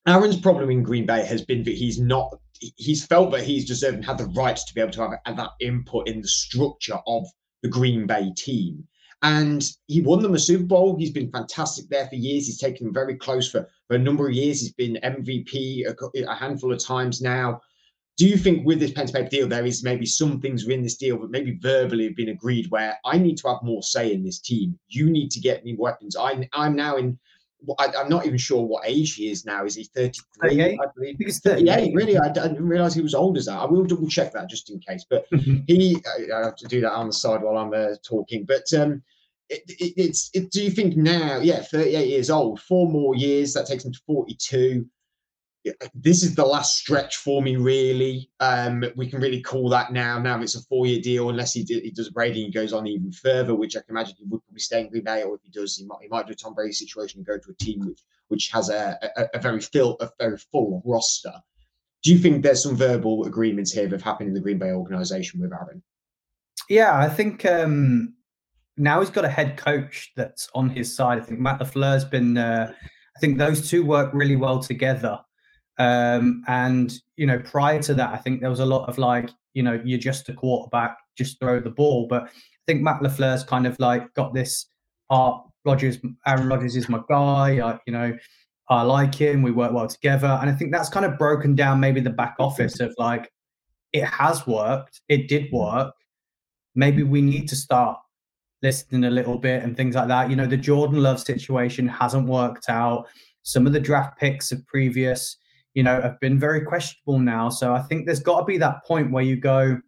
aaron's 0.07 0.39
problem 0.39 0.69
in 0.69 0.83
green 0.83 1.07
bay 1.07 1.25
has 1.25 1.43
been 1.43 1.63
that 1.63 1.79
he's 1.83 1.99
not 1.99 2.29
he's 2.59 3.07
felt 3.07 3.31
that 3.31 3.43
he's 3.43 3.65
deserved 3.65 3.95
and 3.95 4.05
had 4.05 4.19
the 4.19 4.33
rights 4.43 4.65
to 4.65 4.73
be 4.75 4.81
able 4.81 4.91
to 4.91 5.01
have 5.01 5.35
that 5.37 5.51
input 5.59 6.07
in 6.07 6.21
the 6.21 6.27
structure 6.27 6.99
of 7.07 7.25
the 7.63 7.69
green 7.69 8.05
bay 8.05 8.31
team 8.37 8.87
and 9.21 9.63
he 9.87 10.01
won 10.01 10.21
them 10.21 10.33
a 10.33 10.39
Super 10.39 10.63
Bowl. 10.63 10.95
He's 10.97 11.11
been 11.11 11.31
fantastic 11.31 11.89
there 11.89 12.07
for 12.07 12.15
years. 12.15 12.45
He's 12.45 12.59
taken 12.59 12.85
them 12.85 12.93
very 12.93 13.15
close 13.15 13.49
for, 13.49 13.67
for 13.87 13.95
a 13.95 13.99
number 13.99 14.27
of 14.27 14.33
years. 14.33 14.61
He's 14.61 14.73
been 14.73 14.99
MVP 15.03 15.85
a, 15.87 16.31
a 16.31 16.35
handful 16.35 16.71
of 16.71 16.83
times 16.83 17.21
now. 17.21 17.59
Do 18.17 18.27
you 18.27 18.37
think 18.37 18.65
with 18.65 18.79
this 18.79 18.91
pen 18.91 19.07
to 19.07 19.13
paper 19.13 19.29
deal, 19.29 19.47
there 19.47 19.65
is 19.65 19.83
maybe 19.83 20.05
some 20.05 20.41
things 20.41 20.65
within 20.65 20.83
this 20.83 20.97
deal 20.97 21.19
that 21.21 21.31
maybe 21.31 21.57
verbally 21.61 22.05
have 22.05 22.15
been 22.15 22.29
agreed 22.29 22.69
where 22.69 22.97
I 23.05 23.17
need 23.17 23.37
to 23.37 23.47
have 23.49 23.63
more 23.63 23.81
say 23.83 24.13
in 24.13 24.23
this 24.23 24.39
team? 24.39 24.77
You 24.89 25.09
need 25.09 25.31
to 25.31 25.39
get 25.39 25.63
me 25.63 25.75
weapons. 25.77 26.15
I'm, 26.17 26.43
I'm 26.53 26.75
now 26.75 26.97
in 26.97 27.17
I, 27.77 28.01
am 28.01 28.09
not 28.09 28.25
even 28.25 28.37
sure 28.37 28.63
what 28.63 28.83
age 28.85 29.15
he 29.15 29.29
is 29.29 29.45
now. 29.45 29.65
Is 29.65 29.75
he 29.75 29.83
33? 29.83 30.73
I 30.73 30.77
believe. 30.95 31.17
he's 31.19 31.39
38. 31.39 31.93
Really, 31.93 32.17
I, 32.17 32.27
I, 32.27 32.29
didn't 32.29 32.67
realize 32.67 32.93
he 32.93 33.01
was 33.01 33.15
old 33.15 33.37
as 33.37 33.45
that. 33.45 33.59
I 33.59 33.65
will 33.65 33.83
double 33.83 34.07
check 34.07 34.31
that 34.33 34.49
just 34.49 34.69
in 34.69 34.79
case. 34.79 35.05
But 35.09 35.25
he, 35.67 35.97
I 36.33 36.45
have 36.45 36.55
to 36.55 36.67
do 36.67 36.81
that 36.81 36.93
on 36.93 37.07
the 37.07 37.13
side 37.13 37.41
while 37.41 37.57
I'm 37.57 37.73
uh, 37.73 37.95
talking. 38.03 38.45
But 38.45 38.71
um, 38.73 39.01
it, 39.49 39.63
it, 39.67 39.93
it's, 39.97 40.29
it, 40.33 40.51
do 40.51 40.63
you 40.63 40.71
think 40.71 40.95
now, 40.95 41.39
yeah, 41.39 41.61
38 41.61 42.07
years 42.07 42.29
old, 42.29 42.61
four 42.61 42.87
more 42.87 43.15
years, 43.15 43.53
that 43.53 43.67
takes 43.67 43.83
him 43.83 43.91
to 43.91 43.99
42 44.05 44.85
this 45.93 46.23
is 46.23 46.35
the 46.35 46.45
last 46.45 46.77
stretch 46.77 47.17
for 47.17 47.41
me, 47.41 47.55
really. 47.55 48.29
Um, 48.39 48.83
we 48.95 49.09
can 49.09 49.19
really 49.21 49.41
call 49.41 49.69
that 49.69 49.91
now. 49.91 50.19
Now 50.19 50.41
it's 50.41 50.55
a 50.55 50.61
four-year 50.63 51.01
deal, 51.01 51.29
unless 51.29 51.53
he, 51.53 51.63
he 51.63 51.91
does 51.91 52.09
Brady 52.09 52.45
and 52.45 52.53
goes 52.53 52.73
on 52.73 52.87
even 52.87 53.11
further, 53.11 53.55
which 53.55 53.75
I 53.75 53.81
can 53.81 53.91
imagine 53.91 54.15
he 54.17 54.25
would 54.25 54.43
probably 54.43 54.59
stay 54.59 54.81
in 54.81 54.89
Green 54.89 55.03
Bay, 55.03 55.23
or 55.23 55.35
if 55.35 55.41
he 55.43 55.49
does, 55.49 55.75
he 55.77 55.85
might 55.85 55.99
he 56.01 56.07
might 56.07 56.27
do 56.27 56.33
a 56.33 56.35
Tom 56.35 56.53
Brady 56.53 56.73
situation 56.73 57.19
and 57.19 57.25
go 57.27 57.37
to 57.37 57.51
a 57.51 57.63
team 57.63 57.85
which 57.85 58.01
which 58.27 58.49
has 58.51 58.69
a, 58.69 58.97
a, 59.17 59.27
a 59.35 59.39
very 59.39 59.61
full 59.61 59.97
a 59.99 60.09
very 60.19 60.37
full 60.37 60.81
roster. 60.85 61.33
Do 62.03 62.13
you 62.13 62.19
think 62.19 62.43
there's 62.43 62.63
some 62.63 62.75
verbal 62.75 63.25
agreements 63.25 63.71
here 63.71 63.83
that 63.83 63.91
have 63.91 64.01
happened 64.01 64.29
in 64.29 64.33
the 64.33 64.39
Green 64.39 64.57
Bay 64.57 64.71
organization 64.71 65.41
with 65.41 65.51
Aaron? 65.51 65.83
Yeah, 66.69 66.97
I 66.97 67.09
think 67.09 67.45
um, 67.45 68.13
now 68.77 69.01
he's 69.01 69.09
got 69.09 69.25
a 69.25 69.29
head 69.29 69.57
coach 69.57 70.11
that's 70.15 70.49
on 70.55 70.69
his 70.69 70.95
side. 70.95 71.19
I 71.19 71.21
think 71.21 71.39
Matt 71.39 71.59
LaFleur's 71.59 72.05
been. 72.05 72.37
Uh, 72.37 72.73
I 73.17 73.19
think 73.19 73.37
those 73.37 73.69
two 73.69 73.85
work 73.85 74.11
really 74.13 74.37
well 74.37 74.59
together. 74.59 75.19
Um, 75.79 76.43
and 76.47 76.93
you 77.15 77.25
know, 77.25 77.39
prior 77.39 77.81
to 77.83 77.93
that, 77.95 78.13
I 78.13 78.17
think 78.17 78.41
there 78.41 78.49
was 78.49 78.59
a 78.59 78.65
lot 78.65 78.87
of 78.87 78.97
like, 78.97 79.29
you 79.53 79.63
know, 79.63 79.81
you're 79.83 79.97
just 79.97 80.29
a 80.29 80.33
quarterback, 80.33 80.97
just 81.17 81.39
throw 81.39 81.59
the 81.59 81.69
ball. 81.69 82.07
But 82.07 82.23
I 82.23 82.29
think 82.67 82.81
Matt 82.81 83.01
LaFleur's 83.01 83.43
kind 83.43 83.65
of 83.65 83.79
like 83.79 84.13
got 84.13 84.33
this. 84.33 84.67
Art 85.09 85.41
Rodgers, 85.65 85.97
Aaron 86.27 86.47
Rodgers 86.47 86.75
is 86.75 86.87
my 86.87 86.99
guy. 87.09 87.59
I, 87.59 87.79
you 87.87 87.93
know, 87.93 88.15
I 88.69 88.83
like 88.83 89.15
him. 89.15 89.41
We 89.41 89.49
work 89.49 89.73
well 89.73 89.87
together, 89.87 90.37
and 90.39 90.49
I 90.49 90.53
think 90.53 90.71
that's 90.71 90.89
kind 90.89 91.05
of 91.05 91.17
broken 91.17 91.55
down 91.55 91.79
maybe 91.79 91.99
the 91.99 92.11
back 92.11 92.35
office 92.37 92.79
of 92.79 92.93
like, 92.99 93.31
it 93.91 94.03
has 94.03 94.45
worked. 94.45 95.01
It 95.09 95.27
did 95.27 95.51
work. 95.51 95.95
Maybe 96.75 97.01
we 97.01 97.21
need 97.21 97.47
to 97.49 97.55
start 97.55 97.97
listening 98.61 99.05
a 99.05 99.09
little 99.09 99.39
bit 99.39 99.63
and 99.63 99.75
things 99.75 99.95
like 99.95 100.09
that. 100.09 100.29
You 100.29 100.35
know, 100.35 100.45
the 100.45 100.57
Jordan 100.57 101.01
Love 101.01 101.19
situation 101.19 101.87
hasn't 101.87 102.27
worked 102.27 102.69
out. 102.69 103.07
Some 103.41 103.65
of 103.65 103.73
the 103.73 103.79
draft 103.79 104.19
picks 104.19 104.51
of 104.51 104.65
previous 104.67 105.37
you 105.73 105.83
know, 105.83 106.01
have 106.01 106.19
been 106.19 106.39
very 106.39 106.61
questionable 106.61 107.19
now. 107.19 107.49
So 107.49 107.73
I 107.73 107.81
think 107.81 108.05
there's 108.05 108.19
got 108.19 108.39
to 108.39 108.45
be 108.45 108.57
that 108.57 108.83
point 108.85 109.11
where 109.11 109.23
you 109.23 109.35
go, 109.35 109.79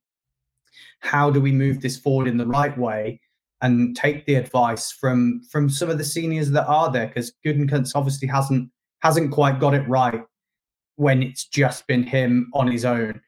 how 1.00 1.29
do 1.29 1.41
we 1.41 1.51
move 1.51 1.81
this 1.81 1.97
forward 1.97 2.27
in 2.27 2.38
the 2.38 2.45
right 2.45 2.77
way 2.77 3.19
and 3.61 3.95
take 3.95 4.25
the 4.25 4.35
advice 4.35 4.91
from 4.91 5.41
from 5.51 5.69
some 5.69 5.89
of 5.89 5.97
the 5.97 6.03
seniors 6.03 6.51
that 6.51 6.67
are 6.67 6.91
there? 6.91 7.07
Because 7.07 7.33
Gutekunst 7.45 7.95
obviously 7.95 8.27
hasn't 8.27 8.69
hasn't 9.00 9.31
quite 9.31 9.59
got 9.59 9.73
it 9.73 9.88
right 9.88 10.23
when 10.95 11.23
it's 11.23 11.45
just 11.45 11.88
been 11.88 12.03
him 12.03 12.50
on 12.53 12.67
his 12.67 12.85
own. 12.85 13.19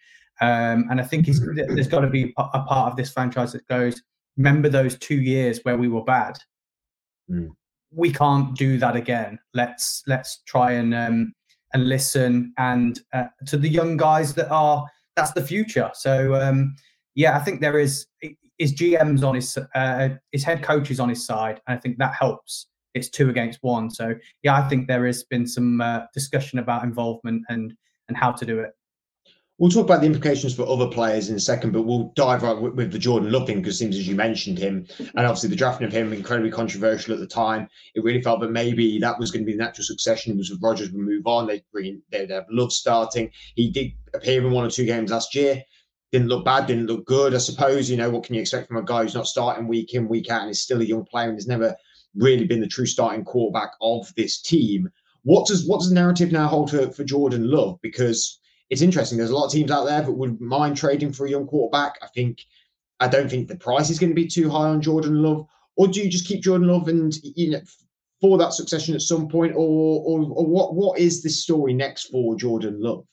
Um, 0.42 0.86
and 0.90 1.00
I 1.00 1.04
think 1.04 1.26
there's 1.26 1.88
got 1.88 2.02
to 2.02 2.10
be 2.10 2.34
a 2.38 2.60
part 2.64 2.92
of 2.92 2.96
this 2.98 3.12
franchise 3.12 3.54
that 3.54 3.68
goes, 3.68 4.02
remember 4.38 4.70
those 4.70 4.98
two 4.98 5.22
years 5.22 5.60
where 5.64 5.78
we 5.78 5.88
were 5.88 6.04
bad. 6.04 6.38
Mm. 7.30 7.50
We 7.92 8.12
can't 8.12 8.56
do 8.56 8.78
that 8.80 8.96
again. 8.96 9.40
Let's 9.54 10.04
let's 10.08 10.42
try 10.46 10.74
and 10.74 10.94
um, 10.94 11.34
and 11.74 11.88
listen 11.88 12.54
and 12.58 13.00
uh, 13.14 13.26
to 13.48 13.58
the 13.58 13.70
young 13.70 13.98
guys 13.98 14.34
that 14.36 14.50
are 14.50 14.86
that's 15.16 15.34
the 15.34 15.44
future. 15.44 15.92
So 15.94 16.36
um, 16.36 16.76
yeah, 17.16 17.38
I 17.38 17.40
think 17.40 17.62
there 17.62 17.80
is 17.80 18.08
his 18.58 18.74
GM's 18.74 19.24
on 19.24 19.36
his 19.36 19.58
uh, 19.76 20.10
his 20.32 20.44
head 20.44 20.64
coach 20.64 20.92
is 20.92 21.00
on 21.00 21.10
his 21.10 21.26
side, 21.26 21.62
and 21.68 21.78
I 21.78 21.82
think 21.82 21.98
that 21.98 22.14
helps. 22.14 22.68
It's 22.94 23.10
two 23.10 23.30
against 23.30 23.60
one. 23.62 23.90
So 23.90 24.14
yeah, 24.44 24.56
I 24.56 24.68
think 24.70 24.88
there 24.88 25.06
has 25.08 25.24
been 25.24 25.48
some 25.48 25.82
uh, 25.82 26.02
discussion 26.14 26.60
about 26.60 26.84
involvement 26.84 27.44
and 27.50 27.74
and 28.08 28.18
how 28.18 28.32
to 28.32 28.46
do 28.46 28.60
it. 28.60 28.72
We'll 29.64 29.72
talk 29.72 29.86
about 29.86 30.02
the 30.02 30.08
implications 30.08 30.54
for 30.54 30.68
other 30.68 30.88
players 30.88 31.30
in 31.30 31.38
a 31.38 31.40
second, 31.40 31.72
but 31.72 31.84
we'll 31.84 32.12
dive 32.18 32.44
right 32.44 32.60
with, 32.60 32.74
with 32.74 32.92
the 32.92 33.00
Jordan 33.00 33.32
Love 33.32 33.48
thing 33.48 33.62
because 33.62 33.76
it 33.76 33.78
seems 33.78 33.96
as 33.96 34.06
you 34.06 34.14
mentioned 34.14 34.58
him, 34.58 34.86
and 35.00 35.26
obviously 35.26 35.48
the 35.48 35.56
drafting 35.56 35.88
of 35.88 35.94
him 35.94 36.12
incredibly 36.12 36.52
controversial 36.52 37.14
at 37.14 37.22
the 37.22 37.26
time. 37.26 37.70
It 37.96 38.04
really 38.04 38.22
felt 38.22 38.42
that 38.42 38.52
maybe 38.52 39.00
that 39.00 39.18
was 39.18 39.32
going 39.32 39.44
to 39.44 39.46
be 39.46 39.54
the 39.54 39.64
natural 39.64 39.86
succession. 39.86 40.34
It 40.34 40.38
was 40.38 40.50
with 40.50 40.62
Rodgers 40.62 40.92
would 40.92 41.00
move 41.00 41.26
on. 41.28 41.48
They'd 41.48 41.64
bring 41.72 42.02
they'd 42.12 42.30
have 42.30 42.44
Love 42.50 42.74
starting. 42.74 43.32
He 43.56 43.72
did 43.72 43.94
appear 44.14 44.46
in 44.46 44.52
one 44.52 44.66
or 44.66 44.70
two 44.70 44.84
games 44.84 45.12
last 45.12 45.34
year. 45.34 45.64
Didn't 46.12 46.28
look 46.28 46.44
bad, 46.44 46.68
didn't 46.68 46.88
look 46.88 47.06
good. 47.06 47.34
I 47.34 47.38
suppose 47.38 47.90
you 47.90 47.96
know 47.96 48.10
what 48.10 48.26
can 48.26 48.36
you 48.36 48.42
expect 48.42 48.68
from 48.68 48.76
a 48.76 48.84
guy 48.84 49.04
who's 49.04 49.16
not 49.16 49.28
starting 49.28 49.70
week 49.70 49.94
in 49.94 50.10
week 50.10 50.30
out 50.30 50.42
and 50.42 50.52
is 50.52 50.62
still 50.62 50.82
a 50.82 50.84
young 50.84 51.06
player 51.06 51.30
and 51.30 51.38
has 51.38 51.48
never 51.48 51.74
really 52.16 52.44
been 52.44 52.60
the 52.60 52.68
true 52.68 52.86
starting 52.86 53.24
quarterback 53.24 53.72
of 53.82 54.14
this 54.18 54.42
team. 54.42 54.90
What 55.24 55.48
does 55.48 55.66
what 55.66 55.80
does 55.80 55.88
the 55.88 55.96
narrative 55.96 56.34
now 56.34 56.50
hold 56.50 56.70
for, 56.70 56.92
for 56.92 57.06
Jordan 57.06 57.50
Love? 57.50 57.80
Because 57.82 58.42
it's 58.70 58.82
interesting. 58.82 59.18
There's 59.18 59.30
a 59.30 59.36
lot 59.36 59.46
of 59.46 59.52
teams 59.52 59.72
out 59.72 59.86
there 59.86 60.02
that 60.02 60.12
would 60.12 60.40
mind 60.42 60.78
trading 60.78 61.14
for 61.14 61.26
a 61.26 61.30
young 61.30 61.48
quarterback. 61.48 61.98
I 62.02 62.08
think 62.08 62.40
I 63.00 63.08
don't 63.08 63.30
think 63.30 63.48
the 63.48 63.56
price 63.56 63.90
is 63.90 64.00
going 64.00 64.12
to 64.12 64.16
be 64.16 64.28
too 64.28 64.50
high 64.50 64.70
on 64.70 64.82
Jordan 64.82 65.22
Love. 65.22 65.46
Or 65.76 65.88
do 65.88 66.02
you 66.02 66.10
just 66.10 66.28
keep 66.28 66.42
Jordan 66.42 66.68
Love 66.68 66.88
and 66.88 67.14
you 67.24 67.52
know 67.52 67.62
for 68.22 68.38
that 68.38 68.54
succession 68.54 68.96
at 68.96 69.02
some 69.02 69.28
point, 69.28 69.54
or 69.56 70.02
or, 70.06 70.22
or 70.22 70.46
what 70.46 70.76
what 70.76 71.00
is 71.00 71.22
the 71.22 71.30
story 71.30 71.74
next 71.74 72.06
for 72.06 72.36
Jordan 72.36 72.82
Love? 72.82 73.06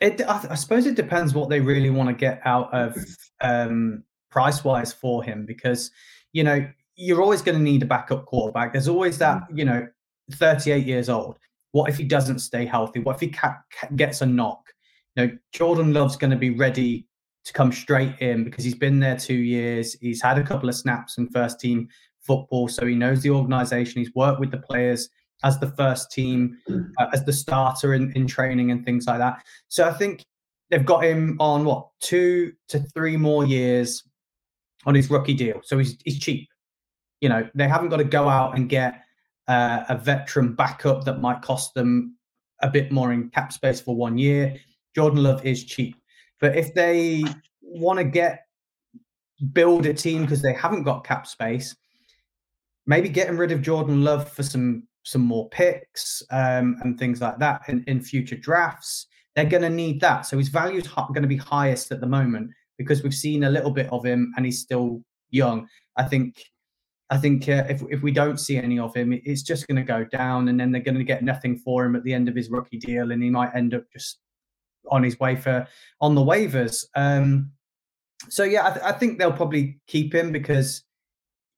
It, 0.00 0.20
I, 0.20 0.46
I, 0.50 0.54
suppose 0.54 0.86
it 0.86 0.94
depends 0.94 1.34
what 1.34 1.48
they 1.48 1.58
really 1.58 1.90
want 1.90 2.08
to 2.08 2.14
get 2.14 2.40
out 2.44 2.72
of 2.72 2.96
um, 3.40 4.04
price 4.30 4.62
wise 4.62 4.92
for 4.92 5.24
him, 5.24 5.44
because 5.44 5.90
you 6.32 6.44
know 6.44 6.68
you're 6.94 7.22
always 7.22 7.42
going 7.42 7.58
to 7.58 7.64
need 7.64 7.82
a 7.82 7.86
backup 7.86 8.26
quarterback. 8.26 8.72
There's 8.72 8.88
always 8.88 9.18
that 9.18 9.42
you 9.52 9.64
know 9.64 9.88
38 10.32 10.86
years 10.86 11.08
old. 11.08 11.38
What 11.78 11.88
if 11.88 11.96
he 11.96 12.02
doesn't 12.02 12.40
stay 12.40 12.66
healthy? 12.66 12.98
What 12.98 13.14
if 13.14 13.20
he 13.20 13.28
ca- 13.28 13.62
gets 13.94 14.20
a 14.20 14.26
knock? 14.26 14.68
you 15.14 15.26
know, 15.26 15.38
Jordan 15.52 15.92
Love's 15.92 16.16
going 16.16 16.32
to 16.32 16.36
be 16.36 16.50
ready 16.50 17.06
to 17.44 17.52
come 17.52 17.70
straight 17.70 18.18
in 18.18 18.42
because 18.42 18.64
he's 18.64 18.74
been 18.74 18.98
there 18.98 19.16
two 19.16 19.34
years. 19.34 19.94
He's 20.00 20.20
had 20.20 20.38
a 20.38 20.42
couple 20.42 20.68
of 20.68 20.74
snaps 20.74 21.18
in 21.18 21.28
first 21.28 21.60
team 21.60 21.88
football, 22.20 22.66
so 22.66 22.84
he 22.84 22.96
knows 22.96 23.22
the 23.22 23.30
organization. 23.30 24.02
He's 24.02 24.12
worked 24.16 24.40
with 24.40 24.50
the 24.50 24.58
players 24.58 25.08
as 25.44 25.60
the 25.60 25.70
first 25.76 26.10
team, 26.10 26.58
uh, 26.98 27.06
as 27.12 27.24
the 27.24 27.32
starter 27.32 27.94
in, 27.94 28.10
in 28.16 28.26
training 28.26 28.72
and 28.72 28.84
things 28.84 29.06
like 29.06 29.18
that. 29.18 29.44
So 29.68 29.88
I 29.88 29.92
think 29.92 30.24
they've 30.68 30.84
got 30.84 31.04
him 31.04 31.36
on 31.38 31.64
what 31.64 31.90
two 32.00 32.54
to 32.70 32.80
three 32.92 33.16
more 33.16 33.46
years 33.46 34.02
on 34.84 34.96
his 34.96 35.08
rookie 35.10 35.34
deal. 35.34 35.60
So 35.62 35.78
he's 35.78 35.96
he's 36.04 36.18
cheap. 36.18 36.48
You 37.20 37.28
know, 37.28 37.48
they 37.54 37.68
haven't 37.68 37.90
got 37.90 37.98
to 37.98 38.04
go 38.04 38.28
out 38.28 38.56
and 38.56 38.68
get 38.68 39.04
uh, 39.48 39.84
a 39.88 39.96
veteran 39.96 40.54
backup 40.54 41.04
that 41.04 41.20
might 41.20 41.42
cost 41.42 41.74
them 41.74 42.16
a 42.62 42.68
bit 42.68 42.92
more 42.92 43.12
in 43.12 43.30
cap 43.30 43.52
space 43.52 43.80
for 43.80 43.96
one 43.96 44.18
year. 44.18 44.56
Jordan 44.94 45.22
Love 45.22 45.44
is 45.44 45.64
cheap. 45.64 45.96
But 46.40 46.56
if 46.56 46.74
they 46.74 47.24
want 47.62 47.98
to 47.98 48.04
get 48.04 48.44
build 49.52 49.86
a 49.86 49.94
team 49.94 50.22
because 50.22 50.42
they 50.42 50.52
haven't 50.52 50.82
got 50.82 51.04
cap 51.04 51.26
space, 51.26 51.74
maybe 52.86 53.08
getting 53.08 53.36
rid 53.36 53.52
of 53.52 53.62
Jordan 53.62 54.04
Love 54.04 54.30
for 54.30 54.42
some 54.42 54.84
some 55.04 55.22
more 55.22 55.48
picks 55.48 56.22
um, 56.30 56.76
and 56.82 56.98
things 56.98 57.20
like 57.22 57.38
that 57.38 57.62
in, 57.68 57.82
in 57.86 58.00
future 58.00 58.36
drafts. 58.36 59.06
They're 59.34 59.46
going 59.46 59.62
to 59.62 59.70
need 59.70 60.00
that. 60.02 60.26
So 60.26 60.36
his 60.36 60.48
value 60.48 60.80
is 60.80 60.88
going 60.88 61.22
to 61.22 61.28
be 61.28 61.36
highest 61.36 61.92
at 61.92 62.00
the 62.00 62.06
moment 62.06 62.50
because 62.76 63.02
we've 63.02 63.14
seen 63.14 63.44
a 63.44 63.50
little 63.50 63.70
bit 63.70 63.90
of 63.90 64.04
him 64.04 64.34
and 64.36 64.44
he's 64.44 64.60
still 64.60 65.00
young. 65.30 65.66
I 65.96 66.02
think 66.02 66.44
I 67.10 67.16
think 67.16 67.48
uh, 67.48 67.64
if 67.68 67.82
if 67.90 68.02
we 68.02 68.12
don't 68.12 68.38
see 68.38 68.58
any 68.58 68.78
of 68.78 68.94
him, 68.94 69.18
it's 69.24 69.42
just 69.42 69.66
going 69.66 69.76
to 69.76 69.82
go 69.82 70.04
down, 70.04 70.48
and 70.48 70.60
then 70.60 70.72
they're 70.72 70.82
going 70.82 70.98
to 70.98 71.04
get 71.04 71.22
nothing 71.22 71.56
for 71.56 71.84
him 71.84 71.96
at 71.96 72.04
the 72.04 72.12
end 72.12 72.28
of 72.28 72.34
his 72.34 72.50
rookie 72.50 72.78
deal, 72.78 73.12
and 73.12 73.22
he 73.22 73.30
might 73.30 73.54
end 73.54 73.74
up 73.74 73.84
just 73.92 74.18
on 74.90 75.02
his 75.02 75.18
way 75.18 75.36
for 75.36 75.66
on 76.00 76.14
the 76.14 76.20
waivers. 76.20 76.84
Um, 76.94 77.52
so 78.28 78.44
yeah, 78.44 78.66
I, 78.66 78.70
th- 78.70 78.84
I, 78.84 78.92
think 78.92 79.18
they'll 79.18 79.32
probably 79.32 79.80
keep 79.86 80.14
him 80.14 80.32
because 80.32 80.82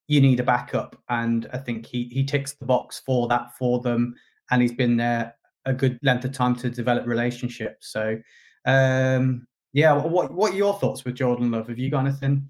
you 0.09 0.21
need 0.21 0.38
a 0.40 0.45
backup, 0.45 0.97
and 1.09 1.49
I 1.52 1.59
think 1.59 1.87
he 1.87 2.04
he 2.12 2.25
ticks 2.25 2.52
the 2.52 2.66
box 2.66 3.02
for 3.04 3.26
that 3.28 3.57
for 3.59 3.80
them, 3.80 4.14
and 4.50 4.62
he's 4.62 4.75
been 4.75 4.97
there 4.97 5.35
a 5.64 5.73
good 5.73 5.99
length 6.02 6.25
of 6.25 6.33
time 6.33 6.54
to 6.57 6.71
develop 6.71 7.07
relationships. 7.07 7.92
So 7.92 8.19
um, 8.66 9.47
yeah, 9.73 9.92
what 9.92 10.33
what 10.33 10.52
are 10.52 10.57
your 10.57 10.75
thoughts 10.75 11.04
with 11.04 11.16
Jordan 11.16 11.50
Love? 11.50 11.69
Have 11.69 11.78
you 11.78 11.90
got 11.90 12.07
anything? 12.07 12.49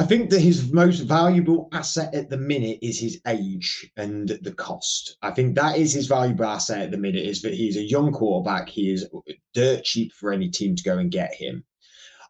I 0.00 0.04
think 0.04 0.30
that 0.30 0.40
his 0.40 0.72
most 0.72 1.00
valuable 1.00 1.68
asset 1.72 2.14
at 2.14 2.30
the 2.30 2.36
minute 2.36 2.78
is 2.82 3.00
his 3.00 3.20
age 3.26 3.90
and 3.96 4.28
the 4.28 4.52
cost. 4.52 5.16
I 5.22 5.32
think 5.32 5.56
that 5.56 5.76
is 5.76 5.92
his 5.92 6.06
valuable 6.06 6.44
asset 6.44 6.82
at 6.82 6.90
the 6.92 6.98
minute 6.98 7.26
is 7.26 7.42
that 7.42 7.54
he's 7.54 7.76
a 7.76 7.82
young 7.82 8.12
quarterback. 8.12 8.68
He 8.68 8.92
is 8.92 9.08
dirt 9.54 9.82
cheap 9.82 10.12
for 10.12 10.32
any 10.32 10.50
team 10.50 10.76
to 10.76 10.82
go 10.84 10.98
and 10.98 11.10
get 11.10 11.34
him. 11.34 11.64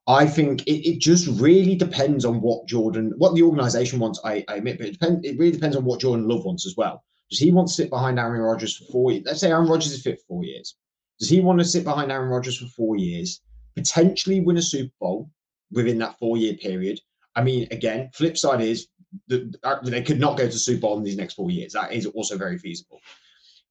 I 0.06 0.26
think 0.26 0.62
it, 0.62 0.88
it 0.88 1.00
just 1.00 1.28
really 1.38 1.76
depends 1.76 2.25
on 2.25 2.40
what 2.40 2.66
Jordan, 2.66 3.12
what 3.18 3.34
the 3.34 3.42
organization 3.42 3.98
wants. 3.98 4.18
I, 4.25 4.42
I 4.48 4.56
admit, 4.56 4.78
but 4.78 4.87
it, 4.87 4.92
depend, 4.92 5.26
it 5.26 5.38
really 5.38 5.52
depends 5.52 5.76
on 5.76 5.84
what 5.84 6.00
Jordan 6.00 6.26
Love 6.26 6.46
wants 6.46 6.66
as 6.66 6.75
well. 6.75 7.04
Does 7.28 7.38
he 7.38 7.50
want 7.50 7.68
to 7.68 7.75
sit 7.75 7.90
behind 7.90 8.18
Aaron 8.18 8.40
Rodgers 8.40 8.78
for 8.78 8.87
four 8.90 9.12
years? 9.12 9.25
Let's 9.26 9.40
say 9.40 9.50
Aaron 9.50 9.68
Rodgers 9.68 9.92
is 9.92 10.02
fit 10.02 10.18
for 10.20 10.26
four 10.28 10.44
years. 10.44 10.75
Does 11.20 11.28
he 11.28 11.40
want 11.40 11.58
to 11.58 11.66
sit 11.66 11.84
behind 11.84 12.10
Aaron 12.10 12.30
Rodgers 12.30 12.56
for 12.56 12.66
four 12.68 12.96
years, 12.96 13.42
potentially 13.76 14.40
win 14.40 14.56
a 14.56 14.62
Super 14.62 14.94
Bowl 14.98 15.30
within 15.70 15.98
that 15.98 16.18
four 16.18 16.38
year 16.38 16.54
period? 16.54 16.98
I 17.38 17.40
mean, 17.40 17.68
again, 17.71 18.11
flip 18.12 18.37
side 18.37 18.61
is 18.61 18.88
that 19.28 19.57
uh, 19.62 19.76
they 19.85 20.02
could 20.02 20.18
not 20.18 20.37
go 20.37 20.47
to 20.49 20.59
Super 20.59 20.80
Bowl 20.80 20.99
in 20.99 21.04
these 21.04 21.16
next 21.16 21.35
four 21.35 21.52
years. 21.52 21.73
That 21.73 21.92
is 21.92 22.04
also 22.04 22.37
very 22.37 22.59
feasible. 22.59 23.00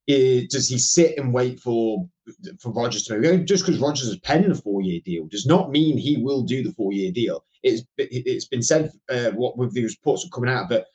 Does 0.08 0.70
he 0.70 0.78
sit 0.78 1.18
and 1.18 1.34
wait 1.34 1.60
for 1.60 2.08
for 2.62 2.72
Rodgers 2.72 3.04
to 3.04 3.20
go? 3.20 3.38
Just 3.38 3.66
because 3.66 3.82
Rodgers 3.82 4.08
has 4.08 4.20
penned 4.20 4.50
a 4.50 4.56
four 4.56 4.82
year 4.82 5.02
deal 5.04 5.28
does 5.28 5.46
not 5.46 5.70
mean 5.70 5.98
he 5.98 6.16
will 6.16 6.44
do 6.44 6.64
the 6.64 6.72
four 6.72 6.94
year 6.94 7.12
deal. 7.12 7.44
It's 7.62 7.84
it's 7.98 8.48
been 8.48 8.64
said 8.64 8.90
uh, 9.10 9.32
what 9.32 9.58
with 9.58 9.74
the 9.74 9.84
reports 9.84 10.26
coming 10.34 10.50
out 10.50 10.70
that 10.70 10.86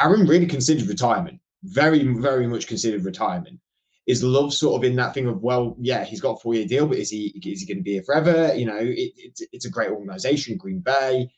Aaron 0.00 0.28
really 0.28 0.46
considered 0.46 0.86
retirement, 0.86 1.40
very 1.64 2.06
very 2.14 2.46
much 2.46 2.68
considered 2.68 3.04
retirement. 3.04 3.58
Is 4.06 4.22
Love 4.22 4.54
sort 4.54 4.78
of 4.78 4.84
in 4.88 4.96
that 4.96 5.14
thing 5.14 5.26
of 5.26 5.42
well, 5.42 5.76
yeah, 5.80 6.04
he's 6.04 6.20
got 6.20 6.36
a 6.36 6.40
four 6.40 6.54
year 6.54 6.66
deal, 6.66 6.86
but 6.86 6.98
is 6.98 7.10
he 7.10 7.26
is 7.44 7.60
he 7.60 7.66
going 7.66 7.78
to 7.78 7.82
be 7.82 7.94
here 7.94 8.04
forever? 8.04 8.54
You 8.54 8.66
know, 8.66 8.78
it, 8.78 9.12
it's 9.16 9.42
it's 9.52 9.64
a 9.64 9.70
great 9.70 9.90
organization, 9.90 10.56
Green 10.56 10.78
Bay 10.78 11.28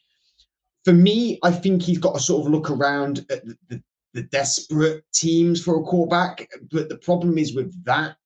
for 0.84 0.92
me, 0.92 1.38
I 1.42 1.50
think 1.50 1.82
he's 1.82 1.98
got 1.98 2.14
to 2.14 2.20
sort 2.20 2.46
of 2.46 2.52
look 2.52 2.70
around 2.70 3.24
at 3.30 3.44
the, 3.44 3.56
the, 3.68 3.82
the 4.12 4.22
desperate 4.24 5.04
teams 5.12 5.62
for 5.62 5.80
a 5.80 5.82
quarterback. 5.82 6.48
But 6.70 6.88
the 6.88 6.98
problem 6.98 7.38
is 7.38 7.54
with 7.54 7.72
that 7.84 8.16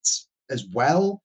as 0.51 0.67
well 0.73 1.23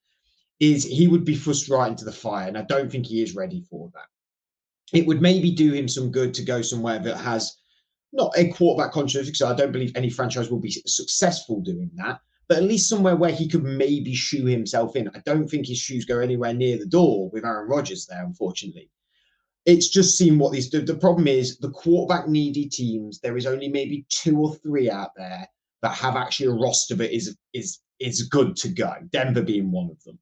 is 0.59 0.83
he 0.83 1.07
would 1.07 1.25
be 1.25 1.35
thrust 1.35 1.69
right 1.69 1.89
into 1.89 2.05
the 2.05 2.11
fire, 2.11 2.47
and 2.47 2.57
I 2.57 2.61
don't 2.61 2.91
think 2.91 3.05
he 3.05 3.21
is 3.21 3.35
ready 3.35 3.61
for 3.69 3.89
that. 3.93 4.97
It 4.97 5.07
would 5.07 5.21
maybe 5.21 5.51
do 5.51 5.73
him 5.73 5.87
some 5.87 6.11
good 6.11 6.33
to 6.35 6.43
go 6.43 6.61
somewhere 6.61 6.99
that 6.99 7.17
has 7.17 7.57
not 8.13 8.31
a 8.37 8.49
quarterback 8.49 8.93
controversy, 8.93 9.31
because 9.31 9.41
I 9.41 9.55
don't 9.55 9.71
believe 9.71 9.91
any 9.95 10.11
franchise 10.11 10.51
will 10.51 10.59
be 10.59 10.71
successful 10.71 11.61
doing 11.61 11.89
that, 11.95 12.19
but 12.47 12.57
at 12.57 12.63
least 12.63 12.87
somewhere 12.87 13.15
where 13.15 13.31
he 13.31 13.49
could 13.49 13.63
maybe 13.63 14.13
shoe 14.13 14.45
himself 14.45 14.95
in. 14.95 15.09
I 15.09 15.19
don't 15.25 15.49
think 15.49 15.67
his 15.67 15.79
shoes 15.79 16.05
go 16.05 16.19
anywhere 16.19 16.53
near 16.53 16.77
the 16.77 16.85
door 16.85 17.29
with 17.31 17.43
Aaron 17.43 17.67
Rodgers 17.67 18.05
there, 18.05 18.23
unfortunately 18.23 18.91
it's 19.65 19.87
just 19.89 20.17
seen 20.17 20.37
what 20.37 20.51
these 20.51 20.69
do. 20.69 20.81
The 20.81 20.95
problem 20.95 21.27
is 21.27 21.57
the 21.57 21.71
quarterback 21.71 22.27
needy 22.27 22.67
teams. 22.67 23.19
There 23.19 23.37
is 23.37 23.45
only 23.45 23.69
maybe 23.69 24.05
two 24.09 24.37
or 24.37 24.55
three 24.55 24.89
out 24.89 25.11
there 25.15 25.47
that 25.81 25.95
have 25.95 26.15
actually 26.15 26.47
a 26.47 26.61
roster 26.61 26.95
that 26.95 27.15
is 27.15 27.37
is 27.53 27.79
is 27.99 28.23
good 28.23 28.55
to 28.57 28.69
go. 28.69 28.93
Denver 29.11 29.41
being 29.41 29.71
one 29.71 29.89
of 29.89 30.03
them. 30.03 30.19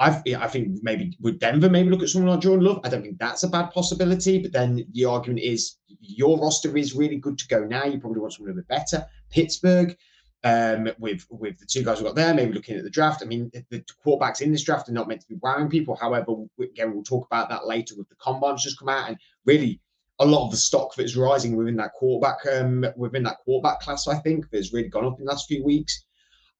I 0.00 0.22
I 0.36 0.48
think 0.48 0.78
maybe 0.82 1.16
would 1.20 1.38
Denver 1.38 1.70
maybe 1.70 1.90
look 1.90 2.02
at 2.02 2.08
someone 2.08 2.32
like 2.32 2.40
Jordan 2.40 2.64
Love. 2.64 2.80
I 2.84 2.88
don't 2.88 3.02
think 3.02 3.18
that's 3.18 3.44
a 3.44 3.48
bad 3.48 3.70
possibility. 3.70 4.40
But 4.40 4.52
then 4.52 4.84
the 4.92 5.04
argument 5.04 5.40
is 5.40 5.76
your 6.00 6.40
roster 6.40 6.76
is 6.76 6.94
really 6.94 7.18
good 7.18 7.38
to 7.38 7.48
go 7.48 7.64
now. 7.64 7.84
You 7.84 8.00
probably 8.00 8.20
want 8.20 8.32
someone 8.32 8.52
a 8.52 8.56
bit 8.56 8.68
better. 8.68 9.06
Pittsburgh 9.30 9.96
um, 10.44 10.90
with 10.98 11.26
with 11.30 11.58
the 11.58 11.66
two 11.66 11.82
guys 11.82 11.98
we 11.98 12.04
got 12.04 12.16
there, 12.16 12.34
maybe 12.34 12.52
looking 12.52 12.76
at 12.76 12.84
the 12.84 12.90
draft. 12.90 13.22
I 13.22 13.26
mean, 13.26 13.50
the 13.70 13.84
quarterbacks 14.04 14.40
in 14.40 14.52
this 14.52 14.64
draft 14.64 14.88
are 14.88 14.92
not 14.92 15.08
meant 15.08 15.20
to 15.20 15.28
be 15.28 15.38
wowing 15.42 15.68
people. 15.68 15.96
However, 15.96 16.34
again, 16.60 16.92
we'll 16.92 17.04
talk 17.04 17.26
about 17.26 17.48
that 17.50 17.66
later 17.66 17.94
with 17.96 18.08
the 18.08 18.16
combines 18.16 18.62
just 18.62 18.78
come 18.78 18.88
out, 18.88 19.08
and 19.08 19.18
really 19.46 19.80
a 20.18 20.26
lot 20.26 20.44
of 20.44 20.50
the 20.50 20.56
stock 20.56 20.94
that's 20.94 21.16
rising 21.16 21.56
within 21.56 21.76
that 21.76 21.92
quarterback 21.92 22.38
um, 22.52 22.86
within 22.96 23.22
that 23.24 23.38
quarterback 23.44 23.80
class, 23.80 24.08
I 24.08 24.18
think, 24.18 24.46
has 24.52 24.72
really 24.72 24.88
gone 24.88 25.04
up 25.04 25.18
in 25.18 25.24
the 25.24 25.30
last 25.30 25.48
few 25.48 25.64
weeks. 25.64 26.04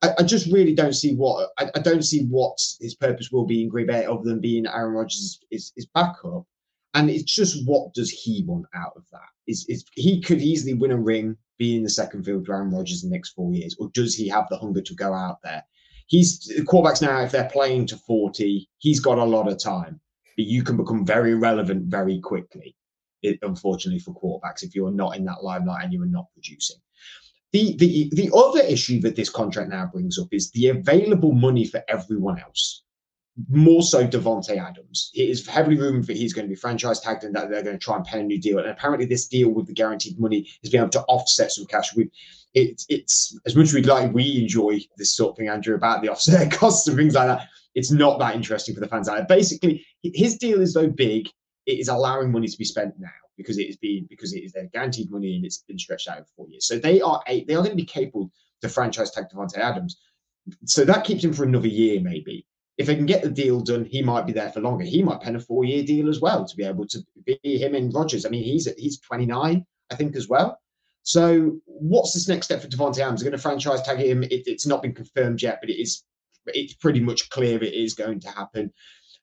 I, 0.03 0.11
I 0.19 0.23
just 0.23 0.51
really 0.53 0.75
don't 0.75 0.95
see 0.95 1.15
what 1.15 1.51
I, 1.59 1.71
I, 1.75 1.81
don't 1.81 2.05
see 2.05 2.25
what 2.27 2.59
his 2.81 2.95
purpose 2.95 3.31
will 3.31 3.47
be 3.47 3.63
in 3.63 3.69
Green 3.69 3.87
Bay 3.87 4.05
other 4.05 4.25
than 4.25 4.41
being 4.41 4.67
Aaron 4.67 4.95
Rodgers' 4.95 5.41
is, 5.51 5.73
is 5.77 5.87
backup. 5.87 6.45
And 6.95 7.09
it's 7.09 7.35
just 7.35 7.67
what 7.67 7.95
does 7.95 8.11
he 8.11 8.45
want 8.47 8.67
out 8.75 8.93
of 8.97 9.05
that? 9.13 9.29
Is 9.47 9.65
is 9.69 9.85
he 9.95 10.21
could 10.21 10.41
easily 10.41 10.75
win 10.75 10.91
a 10.91 10.99
ring 10.99 11.37
be 11.63 11.77
in 11.77 11.85
the 11.85 11.99
second 12.03 12.25
field 12.25 12.45
to 12.45 12.53
Aaron 12.53 12.71
Rodgers 12.71 13.05
in 13.05 13.11
the 13.11 13.17
next 13.17 13.31
four 13.31 13.53
years, 13.53 13.77
or 13.79 13.91
does 13.95 14.15
he 14.15 14.27
have 14.29 14.47
the 14.51 14.59
hunger 14.59 14.83
to 14.83 14.95
go 14.95 15.11
out 15.15 15.39
there? 15.43 15.63
He's 16.09 16.29
the 16.41 16.63
quarterbacks 16.63 17.03
now. 17.03 17.21
If 17.21 17.33
they're 17.33 17.57
playing 17.59 17.87
to 17.87 17.97
forty, 17.97 18.69
he's 18.79 19.01
got 19.01 19.19
a 19.19 19.33
lot 19.37 19.49
of 19.51 19.63
time, 19.63 20.01
but 20.37 20.47
you 20.55 20.63
can 20.63 20.77
become 20.77 21.07
very 21.07 21.35
relevant 21.35 21.83
very 21.99 22.19
quickly. 22.21 22.77
It, 23.23 23.39
unfortunately 23.43 24.01
for 24.01 24.15
quarterbacks, 24.21 24.65
if 24.65 24.75
you're 24.75 24.91
not 25.03 25.17
in 25.17 25.25
that 25.27 25.45
limelight 25.45 25.85
and 25.85 25.93
you 25.93 26.03
are 26.03 26.17
not 26.19 26.33
producing. 26.35 26.79
The, 27.53 27.77
the 27.77 28.11
the 28.21 28.31
other 28.35 28.63
issue 28.75 29.01
that 29.03 29.15
this 29.15 29.31
contract 29.31 29.71
now 29.71 29.87
brings 29.87 30.19
up 30.19 30.29
is 30.33 30.51
the 30.51 30.69
available 30.77 31.33
money 31.33 31.65
for 31.73 31.81
everyone 31.87 32.39
else 32.41 32.83
more 33.49 33.83
so 33.83 34.07
Davante 34.07 34.59
Adams. 34.59 35.11
It 35.15 35.29
is 35.29 35.47
heavily 35.47 35.79
rumored 35.79 36.07
that 36.07 36.17
he's 36.17 36.33
going 36.33 36.47
to 36.47 36.51
be 36.51 36.57
franchise 36.57 37.01
tagged 37.01 37.25
and 37.25 37.35
that 37.35 37.51
they're 37.51 37.63
going 37.63 37.79
to 37.79 37.85
try 37.85 37.97
and 37.97 38.05
pay 38.05 38.21
a 38.21 38.23
new 38.23 38.41
deal. 38.41 38.59
And 38.59 38.69
apparently, 38.69 39.07
this 39.07 39.27
deal 39.27 39.51
with 39.51 39.67
the 39.67 39.73
guaranteed 39.73 40.21
money 40.21 40.49
is 40.63 40.71
being 40.71 40.83
able 40.83 40.91
to 40.91 41.03
offset 41.05 41.51
some 41.53 41.67
cash. 41.67 41.95
We, 41.95 42.11
it, 42.55 42.83
it's 42.89 43.39
as 43.47 43.57
much 43.57 43.69
as 43.69 43.75
we'd 43.75 43.87
like, 43.87 44.13
we 44.13 44.43
enjoy 44.43 44.81
this 44.99 45.17
sort 45.17 45.31
of 45.31 45.39
thing, 45.39 45.49
Andrew, 45.49 45.75
about 45.75 46.03
the 46.03 46.11
offset 46.11 46.53
costs 46.59 46.87
and 46.87 46.97
things 46.97 47.15
like 47.15 47.27
that. 47.27 47.49
It's 47.75 47.91
not 47.91 48.19
that 48.19 48.35
interesting 48.35 48.75
for 48.75 48.81
the 48.81 48.89
fans 48.89 49.09
out 49.09 49.17
there. 49.17 49.25
Basically, 49.25 49.85
his 50.03 50.37
deal 50.37 50.61
is 50.61 50.75
so 50.75 50.89
big, 50.89 51.29
it 51.65 51.79
is 51.79 51.89
allowing 51.89 52.31
money 52.31 52.49
to 52.49 52.59
be 52.59 52.65
spent 52.65 52.95
now 52.99 53.09
because 53.39 53.57
it 53.57 53.63
is 53.63 53.79
being 53.79 54.07
because 54.11 54.35
it 54.35 54.41
is 54.41 54.53
their 54.53 54.67
guaranteed 54.67 55.11
money 55.11 55.37
and 55.37 55.47
it's 55.47 55.59
been 55.59 55.79
stretched 55.79 56.07
out 56.07 56.19
over 56.19 56.27
four 56.37 56.49
years. 56.51 56.67
So 56.67 56.79
they 56.79 57.01
are 57.01 57.23
a, 57.27 57.45
they 57.45 57.55
are 57.55 57.63
going 57.63 57.71
to 57.71 57.77
be 57.77 57.87
capable 57.87 58.31
to 58.61 58.69
franchise 58.69 59.11
tag 59.11 59.25
Davante 59.35 59.57
Adams. 59.57 59.99
So 60.67 60.85
that 60.85 61.05
keeps 61.05 61.25
him 61.25 61.33
for 61.33 61.45
another 61.45 61.69
year, 61.69 61.99
maybe 62.01 62.45
if 62.83 62.89
they 62.89 62.97
can 62.97 63.07
get 63.07 63.23
the 63.23 63.31
deal 63.31 63.61
done, 63.61 63.85
he 63.85 64.03
might 64.03 64.27
be 64.27 64.33
there 64.33 64.51
for 64.51 64.61
longer. 64.61 64.85
He 64.85 65.03
might 65.03 65.21
pen 65.21 65.37
a 65.37 65.41
four 65.41 65.65
year 65.65 65.85
deal 65.85 66.09
as 66.09 66.21
well 66.21 66.45
to 66.45 66.57
be 66.57 66.65
able 66.65 66.87
to 66.89 66.99
be 67.25 67.39
him 67.43 67.75
and 67.75 67.95
Rodgers. 67.95 68.27
I 68.27 68.29
mean, 68.29 68.43
he's 68.43 68.69
he's 68.77 68.99
29, 69.01 69.65
I 69.91 69.95
think, 69.95 70.17
as 70.17 70.29
well. 70.29 70.59
So, 71.05 71.61
what's 71.65 72.13
this 72.13 72.29
next 72.29 72.47
step 72.47 72.61
for 72.61 72.69
Davante 72.69 72.99
Adams? 72.99 73.21
They're 73.21 73.31
going 73.31 73.39
to 73.39 73.43
franchise 73.43 73.83
tag 73.83 73.99
him. 73.99 74.25
It, 74.25 74.43
it's 74.47 74.67
not 74.67 74.83
been 74.83 74.95
confirmed 74.95 75.43
yet, 75.43 75.59
but 75.61 75.71
it 75.71 75.81
is. 75.81 76.03
It's 76.47 76.75
pretty 76.75 76.99
much 76.99 77.31
clear 77.31 77.63
it 77.63 77.73
is 77.73 77.95
going 77.95 78.19
to 78.21 78.31
happen. 78.31 78.73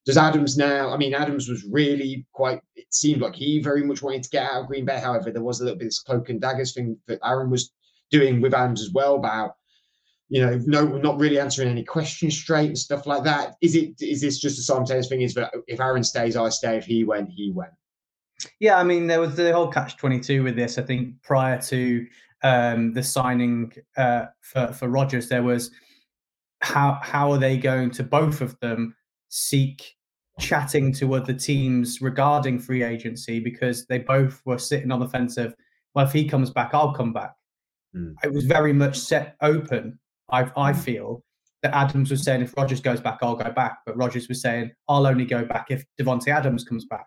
Does 0.05 0.17
Adams 0.17 0.57
now? 0.57 0.93
I 0.93 0.97
mean, 0.97 1.13
Adams 1.13 1.49
was 1.49 1.65
really 1.69 2.25
quite. 2.31 2.61
It 2.77 2.93
seemed 2.93 3.21
like 3.21 3.35
he 3.35 3.61
very 3.61 3.83
much 3.83 4.01
wanted 4.01 4.23
to 4.23 4.29
get 4.29 4.49
out 4.49 4.61
of 4.61 4.67
Green 4.67 4.85
Bay. 4.85 4.99
However, 4.99 5.31
there 5.31 5.43
was 5.43 5.59
a 5.59 5.65
little 5.65 5.77
bit 5.77 5.85
of 5.85 5.89
this 5.89 5.99
cloak 5.99 6.29
and 6.29 6.39
daggers 6.39 6.73
thing 6.73 6.97
that 7.07 7.19
Aaron 7.25 7.49
was 7.49 7.73
doing 8.09 8.39
with 8.39 8.53
Adams 8.53 8.81
as 8.81 8.91
well 8.91 9.15
about 9.15 9.55
you 10.29 10.41
know, 10.41 10.61
no, 10.65 10.85
not 10.85 11.19
really 11.19 11.39
answering 11.39 11.69
any 11.69 11.83
questions 11.83 12.37
straight 12.37 12.67
and 12.67 12.77
stuff 12.77 13.05
like 13.07 13.23
that. 13.23 13.55
Is 13.61 13.75
it? 13.75 14.01
Is 14.01 14.21
this 14.21 14.39
just 14.39 14.59
a 14.59 14.61
simultaneous 14.61 15.07
thing? 15.07 15.21
Is 15.21 15.33
that 15.33 15.51
if 15.67 15.79
Aaron 15.79 16.03
stays, 16.03 16.35
I 16.35 16.49
stay. 16.49 16.77
If 16.77 16.85
he 16.85 17.03
went, 17.03 17.29
he 17.29 17.51
went. 17.51 17.71
Yeah, 18.59 18.77
I 18.77 18.83
mean, 18.83 19.07
there 19.07 19.19
was 19.19 19.35
the 19.35 19.51
whole 19.51 19.67
catch 19.67 19.97
twenty 19.97 20.19
two 20.19 20.43
with 20.43 20.55
this. 20.55 20.77
I 20.77 20.83
think 20.83 21.21
prior 21.23 21.59
to 21.63 22.07
um, 22.43 22.93
the 22.93 23.03
signing 23.03 23.73
uh, 23.97 24.25
for 24.41 24.67
for 24.71 24.87
Rodgers, 24.87 25.29
there 25.29 25.43
was 25.43 25.71
how 26.61 26.99
how 27.01 27.31
are 27.31 27.39
they 27.39 27.57
going 27.57 27.89
to 27.91 28.03
both 28.03 28.41
of 28.41 28.57
them 28.59 28.95
seek 29.29 29.95
chatting 30.39 30.93
to 30.93 31.15
other 31.15 31.33
teams 31.33 32.01
regarding 32.01 32.59
free 32.59 32.83
agency 32.83 33.39
because 33.39 33.85
they 33.87 33.99
both 33.99 34.41
were 34.45 34.57
sitting 34.57 34.91
on 34.91 34.99
the 34.99 35.07
fence 35.07 35.37
of 35.37 35.53
well, 35.95 36.05
if 36.05 36.13
he 36.13 36.27
comes 36.27 36.51
back, 36.51 36.71
I'll 36.73 36.93
come 36.93 37.13
back. 37.13 37.33
Mm. 37.95 38.13
It 38.23 38.31
was 38.31 38.45
very 38.45 38.73
much 38.73 38.99
set 38.99 39.35
open. 39.41 39.97
I 40.31 40.51
I 40.55 40.73
hmm. 40.73 40.79
feel 40.79 41.23
that 41.61 41.75
Adams 41.75 42.09
was 42.09 42.23
saying 42.23 42.41
if 42.41 42.55
Rodgers 42.55 42.79
goes 42.79 43.01
back, 43.01 43.19
I'll 43.21 43.35
go 43.35 43.51
back, 43.51 43.79
but 43.85 43.97
Rodgers 43.97 44.29
was 44.29 44.41
saying 44.41 44.71
I'll 44.87 45.05
only 45.05 45.25
go 45.25 45.43
back 45.43 45.67
if 45.69 45.83
Davante 45.99 46.29
Adams 46.29 46.63
comes 46.63 46.85
back. 46.85 47.05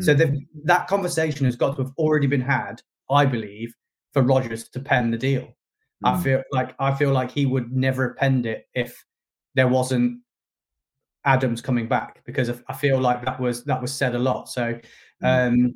So 0.00 0.14
hmm. 0.14 0.38
that 0.64 0.88
conversation 0.88 1.44
has 1.44 1.54
got 1.54 1.76
to 1.76 1.82
have 1.82 1.92
already 1.98 2.26
been 2.26 2.40
had, 2.40 2.80
I 3.10 3.26
believe, 3.26 3.74
for 4.12 4.22
Rodgers 4.22 4.68
to 4.70 4.80
pen 4.80 5.10
the 5.10 5.18
deal. 5.18 5.42
Mm. 6.04 6.18
I 6.18 6.22
feel 6.22 6.42
like 6.50 6.74
I 6.78 6.94
feel 6.94 7.12
like 7.12 7.30
he 7.30 7.46
would 7.46 7.72
never 7.72 8.08
have 8.08 8.16
penned 8.16 8.46
it 8.46 8.66
if 8.74 9.04
there 9.54 9.68
wasn't 9.68 10.20
Adams 11.24 11.60
coming 11.60 11.86
back 11.88 12.22
because 12.24 12.50
I 12.68 12.72
feel 12.72 12.98
like 13.00 13.24
that 13.24 13.38
was 13.38 13.64
that 13.64 13.80
was 13.80 13.92
said 13.92 14.14
a 14.14 14.18
lot. 14.18 14.48
So 14.48 14.78
hmm. 15.20 15.26
um, 15.26 15.74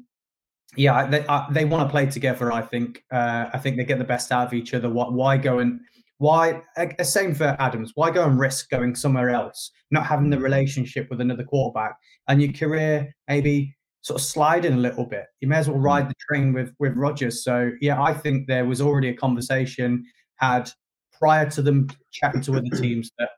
yeah, 0.77 1.07
they 1.07 1.25
uh, 1.27 1.47
they 1.51 1.65
want 1.65 1.89
to 1.89 1.91
play 1.91 2.07
together. 2.07 2.53
I 2.53 2.63
think 2.63 3.05
uh, 3.13 3.51
I 3.53 3.59
think 3.59 3.77
they 3.77 3.85
get 3.85 3.99
the 3.99 4.05
best 4.05 4.33
out 4.33 4.47
of 4.47 4.55
each 4.55 4.75
other. 4.75 4.91
Why 4.91 5.37
go 5.37 5.61
and 5.61 5.81
why 6.19 6.63
same 7.03 7.35
for 7.35 7.57
Adams? 7.59 7.93
Why 7.95 8.11
go 8.11 8.25
and 8.25 8.39
risk 8.39 8.71
going 8.71 8.95
somewhere 8.95 9.31
else, 9.31 9.71
not 9.91 10.07
having 10.07 10.31
the 10.31 10.39
relationship 10.39 11.09
with 11.11 11.21
another 11.21 11.45
quarterback, 11.45 11.97
and 12.29 12.41
your 12.41 12.53
career 12.53 13.15
maybe 13.29 13.77
sort 14.07 14.21
of 14.21 14.25
sliding 14.25 14.73
a 14.73 14.79
little 14.79 15.05
bit. 15.05 15.25
You 15.41 15.49
may 15.49 15.57
as 15.57 15.69
well 15.69 15.79
ride 15.79 16.05
mm. 16.05 16.09
the 16.09 16.15
train 16.29 16.53
with 16.53 16.73
with 16.79 16.97
Rodgers. 16.97 17.43
So 17.43 17.73
yeah, 17.81 18.01
I 18.01 18.15
think 18.15 18.47
there 18.47 18.65
was 18.65 18.81
already 18.81 19.09
a 19.09 19.17
conversation 19.17 20.05
had 20.37 20.71
prior 21.13 21.51
to 21.51 21.63
them 21.63 21.89
chatting 22.13 22.41
to 22.43 22.53
other 22.57 22.77
teams 22.81 23.11
that 23.19 23.31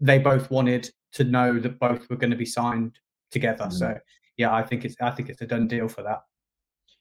they 0.00 0.18
both 0.18 0.50
wanted 0.50 0.90
to 1.12 1.24
know 1.24 1.58
that 1.58 1.78
both 1.78 2.08
were 2.08 2.16
going 2.16 2.30
to 2.30 2.36
be 2.36 2.46
signed 2.46 2.98
together. 3.30 3.64
Mm-hmm. 3.64 3.76
So 3.76 3.98
yeah, 4.36 4.54
I 4.54 4.62
think 4.62 4.84
it's 4.84 4.96
I 5.00 5.10
think 5.10 5.28
it's 5.28 5.42
a 5.42 5.46
done 5.46 5.68
deal 5.68 5.88
for 5.88 6.02
that. 6.02 6.20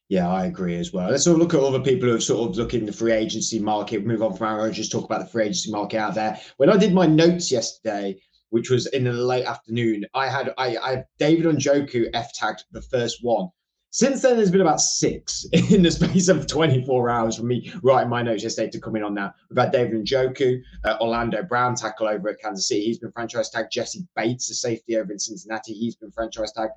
Yeah, 0.07 0.29
I 0.29 0.45
agree 0.45 0.75
as 0.75 0.93
well. 0.93 1.09
Let's 1.09 1.23
sort 1.23 1.35
of 1.35 1.41
look 1.41 1.55
at 1.55 1.59
other 1.59 1.79
people 1.79 2.07
who 2.07 2.13
have 2.13 2.23
sort 2.23 2.49
of 2.49 2.57
looked 2.57 2.75
in 2.75 2.85
the 2.85 2.93
free 2.93 3.11
agency 3.11 3.57
market. 3.57 4.05
Move 4.05 4.21
on 4.21 4.35
from 4.35 4.47
our 4.47 4.69
just 4.69 4.91
talk 4.91 5.05
about 5.05 5.21
the 5.21 5.25
free 5.25 5.45
agency 5.45 5.71
market 5.71 5.97
out 5.97 6.13
there. 6.13 6.39
When 6.57 6.69
I 6.69 6.77
did 6.77 6.93
my 6.93 7.07
notes 7.07 7.51
yesterday, 7.51 8.19
which 8.55 8.69
was 8.69 8.87
in 8.87 9.03
the 9.03 9.11
late 9.11 9.45
afternoon. 9.45 10.05
I 10.13 10.29
had 10.29 10.53
I, 10.57 10.77
I 10.77 11.03
David 11.19 11.45
Njoku 11.45 12.07
F 12.13 12.33
tagged 12.33 12.63
the 12.71 12.81
first 12.81 13.19
one. 13.21 13.49
Since 13.89 14.21
then, 14.21 14.37
there's 14.37 14.51
been 14.51 14.61
about 14.61 14.81
six 14.81 15.45
in 15.53 15.81
the 15.81 15.91
space 15.91 16.29
of 16.29 16.47
24 16.47 17.09
hours 17.09 17.35
from 17.37 17.47
me 17.47 17.71
writing 17.81 18.09
my 18.09 18.21
notes 18.21 18.43
yesterday 18.43 18.69
to 18.71 18.79
coming 18.79 19.03
on 19.03 19.13
now. 19.13 19.33
We've 19.49 19.57
had 19.57 19.71
David 19.71 20.05
Njoku, 20.05 20.61
uh, 20.83 20.97
Orlando 21.01 21.43
Brown 21.43 21.75
tackle 21.75 22.07
over 22.07 22.29
at 22.29 22.39
Kansas 22.39 22.67
City. 22.67 22.85
He's 22.85 22.99
been 22.99 23.11
franchise 23.11 23.49
tagged. 23.49 23.71
Jessie 23.71 24.07
Bates, 24.15 24.49
a 24.49 24.53
safety 24.53 24.97
over 24.97 25.11
in 25.11 25.19
Cincinnati. 25.19 25.73
He's 25.73 25.95
been 25.95 26.11
franchise 26.11 26.51
tagged. 26.53 26.73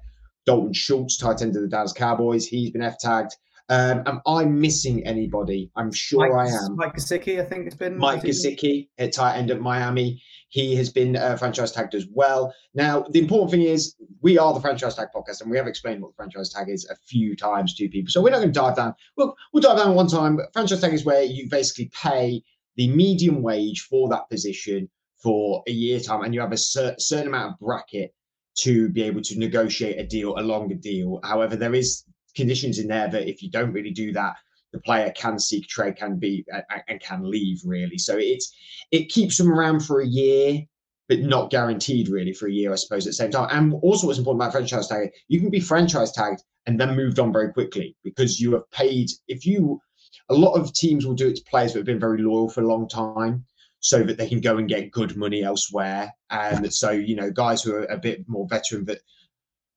Dalton 0.49 0.73
Schultz, 0.73 1.19
tight 1.19 1.43
end 1.43 1.55
of 1.57 1.61
the 1.61 1.69
Dallas 1.69 1.93
Cowboys. 1.93 2.47
He's 2.47 2.71
been 2.71 2.81
F 2.81 2.99
tagged. 2.99 3.37
Um, 3.69 4.03
am 4.07 4.23
I 4.27 4.47
missing 4.47 5.05
anybody? 5.05 5.71
I'm 5.77 5.93
sure 5.93 6.27
Mike, 6.27 6.49
I 6.49 6.57
am. 6.57 6.75
Mike 6.75 6.95
Gesicki, 6.95 7.39
I 7.39 7.45
think 7.45 7.67
it's 7.67 7.77
been 7.77 7.99
Mike 7.99 8.23
Gesicki 8.23 8.89
at 8.97 9.13
tight 9.13 9.37
end 9.37 9.51
at 9.51 9.61
Miami. 9.61 10.23
He 10.49 10.75
has 10.77 10.89
been 10.89 11.17
uh, 11.17 11.37
franchise 11.37 11.73
tagged 11.73 11.95
as 11.95 12.07
well. 12.11 12.55
Now, 12.73 13.05
the 13.11 13.19
important 13.19 13.51
thing 13.51 13.61
is 13.61 13.95
we 14.23 14.39
are 14.39 14.55
the 14.55 14.61
franchise 14.63 14.95
tag 14.95 15.09
podcast, 15.15 15.43
and 15.43 15.51
we 15.51 15.59
have 15.59 15.67
explained 15.67 16.01
what 16.01 16.13
the 16.13 16.17
franchise 16.17 16.51
tag 16.51 16.71
is 16.71 16.89
a 16.91 16.97
few 16.97 17.37
times 17.37 17.75
to 17.75 17.87
people. 17.91 18.11
So 18.11 18.23
we're 18.23 18.31
not 18.31 18.39
going 18.39 18.55
to 18.55 18.59
dive 18.59 18.77
down. 18.77 18.95
We'll, 19.19 19.37
we'll 19.53 19.61
dive 19.61 19.77
down 19.77 19.95
one 19.95 20.09
time. 20.09 20.41
Franchise 20.55 20.81
tag 20.81 20.95
is 20.95 21.05
where 21.05 21.25
you 21.25 21.51
basically 21.51 21.91
pay 21.93 22.43
the 22.77 22.89
median 22.89 23.43
wage 23.43 23.83
for 23.83 24.09
that 24.09 24.31
position 24.31 24.89
for 25.23 25.63
a 25.69 25.73
year 25.73 26.01
time, 26.01 26.23
and 26.23 26.33
you 26.33 26.41
have 26.41 26.53
a 26.53 26.57
cer- 26.57 26.97
certain 26.99 27.27
amount 27.27 27.53
of 27.53 27.59
bracket 27.59 28.15
to 28.61 28.89
be 28.89 29.03
able 29.03 29.23
to 29.23 29.39
negotiate 29.39 29.99
a 29.99 30.07
deal, 30.07 30.35
a 30.39 30.43
longer 30.43 30.75
deal. 30.75 31.21
However, 31.25 31.57
there 31.57 31.75
is 31.75 32.05
conditions 32.35 32.79
in 32.79 32.89
there 32.89 33.09
that 33.09 33.29
if 33.29 33.43
you 33.43 33.51
don't 33.51 33.73
really 33.73 33.91
do 33.91 34.13
that, 34.13 34.35
the 34.73 34.81
player 34.81 35.13
can 35.17 35.39
seek 35.39 35.67
trade, 35.67 35.97
can 35.97 36.19
be 36.19 36.45
and 36.89 37.01
can 37.01 37.29
leave 37.29 37.61
really. 37.65 37.99
So 37.99 38.17
it's 38.19 38.53
it 38.91 39.09
keeps 39.09 39.39
them 39.39 39.53
around 39.53 39.81
for 39.81 40.01
a 40.01 40.07
year, 40.07 40.61
but 41.09 41.21
not 41.21 41.51
guaranteed 41.51 42.09
really 42.09 42.33
for 42.33 42.49
a 42.49 42.53
year, 42.53 42.73
I 42.73 42.77
suppose. 42.77 43.07
At 43.07 43.11
the 43.11 43.15
same 43.15 43.31
time, 43.31 43.49
and 43.51 43.75
also 43.83 44.07
what's 44.07 44.19
important 44.19 44.43
about 44.43 44.53
franchise 44.53 44.89
tag, 44.89 45.11
you 45.29 45.41
can 45.41 45.51
be 45.51 45.61
franchise 45.61 46.13
tagged 46.13 46.43
and 46.67 46.79
then 46.79 46.95
moved 46.95 47.19
on 47.19 47.33
very 47.33 47.53
quickly 47.53 47.97
because 48.05 48.41
you 48.41 48.53
have 48.53 48.71
paid. 48.71 49.09
If 49.27 49.47
you, 49.47 49.81
a 50.29 50.35
lot 50.35 50.53
of 50.53 50.73
teams 50.75 51.07
will 51.07 51.15
do 51.15 51.29
it 51.29 51.37
to 51.37 51.45
players 51.51 51.73
that 51.73 51.79
have 51.81 51.87
been 51.87 51.99
very 51.99 52.21
loyal 52.21 52.51
for 52.51 52.63
a 52.63 52.69
long 52.69 52.89
time. 52.89 53.47
So 53.81 54.03
that 54.03 54.19
they 54.19 54.29
can 54.29 54.41
go 54.41 54.57
and 54.59 54.69
get 54.69 54.91
good 54.91 55.17
money 55.17 55.45
elsewhere, 55.45 56.13
and 56.31 56.73
so 56.73 56.91
you 56.91 57.15
know 57.15 57.31
guys 57.31 57.63
who 57.63 57.75
are 57.75 57.85
a 57.85 57.97
bit 57.97 58.29
more 58.29 58.47
veteran 58.49 58.85
that 58.87 58.99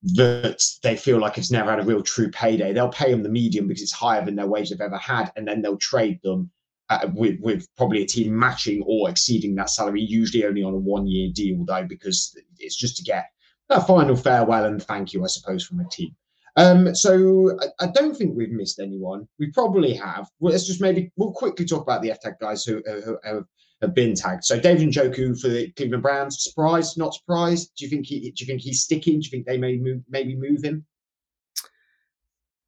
that 0.02 0.60
they 0.82 0.96
feel 0.96 1.18
like 1.18 1.38
it's 1.38 1.52
never 1.52 1.70
had 1.70 1.78
a 1.78 1.84
real 1.84 2.02
true 2.02 2.28
payday. 2.30 2.72
They'll 2.72 2.88
pay 2.88 3.12
them 3.12 3.22
the 3.22 3.28
medium 3.28 3.68
because 3.68 3.82
it's 3.82 3.92
higher 3.92 4.24
than 4.24 4.34
their 4.34 4.48
wage 4.48 4.70
they've 4.70 4.80
ever 4.80 4.98
had, 4.98 5.30
and 5.36 5.46
then 5.46 5.62
they'll 5.62 5.76
trade 5.76 6.18
them 6.24 6.50
uh, 6.90 7.08
with 7.14 7.38
with 7.40 7.68
probably 7.76 8.02
a 8.02 8.06
team 8.06 8.36
matching 8.36 8.82
or 8.86 9.08
exceeding 9.08 9.54
that 9.54 9.70
salary, 9.70 10.02
usually 10.02 10.44
only 10.44 10.62
on 10.62 10.74
a 10.74 10.78
one 10.78 11.06
year 11.06 11.30
deal 11.32 11.64
though, 11.64 11.84
because 11.84 12.36
it's 12.58 12.76
just 12.76 12.96
to 12.96 13.02
get 13.02 13.26
a 13.70 13.80
final 13.80 14.16
farewell 14.16 14.64
and 14.64 14.82
thank 14.82 15.12
you, 15.12 15.24
I 15.24 15.28
suppose, 15.28 15.64
from 15.64 15.80
a 15.80 15.88
team. 15.88 16.14
Um, 16.56 16.94
so 16.94 17.58
I, 17.60 17.84
I, 17.84 17.86
don't 17.86 18.14
think 18.14 18.36
we've 18.36 18.50
missed 18.50 18.78
anyone. 18.78 19.26
We 19.38 19.50
probably 19.52 19.94
have. 19.94 20.28
Well, 20.38 20.52
let's 20.52 20.66
just 20.66 20.82
maybe 20.82 21.10
we'll 21.16 21.32
quickly 21.32 21.64
talk 21.64 21.82
about 21.82 22.02
the 22.02 22.10
FTAG 22.10 22.38
guys 22.40 22.62
who, 22.64 22.82
who, 22.84 23.00
who 23.00 23.18
have 23.24 23.44
been 23.88 24.14
tagged. 24.14 24.44
So 24.44 24.58
David 24.58 24.88
Njoku 24.88 25.38
for 25.40 25.48
the 25.48 25.70
Cleveland 25.72 26.02
Browns, 26.02 26.42
surprised, 26.42 26.96
not 26.96 27.14
surprised? 27.14 27.72
Do 27.76 27.84
you 27.84 27.90
think 27.90 28.06
he 28.06 28.20
do 28.20 28.44
you 28.44 28.46
think 28.46 28.60
he's 28.60 28.82
sticking? 28.82 29.20
Do 29.20 29.24
you 29.24 29.30
think 29.30 29.46
they 29.46 29.58
may 29.58 29.76
move 29.76 30.02
maybe 30.08 30.36
move 30.36 30.62
him? 30.62 30.84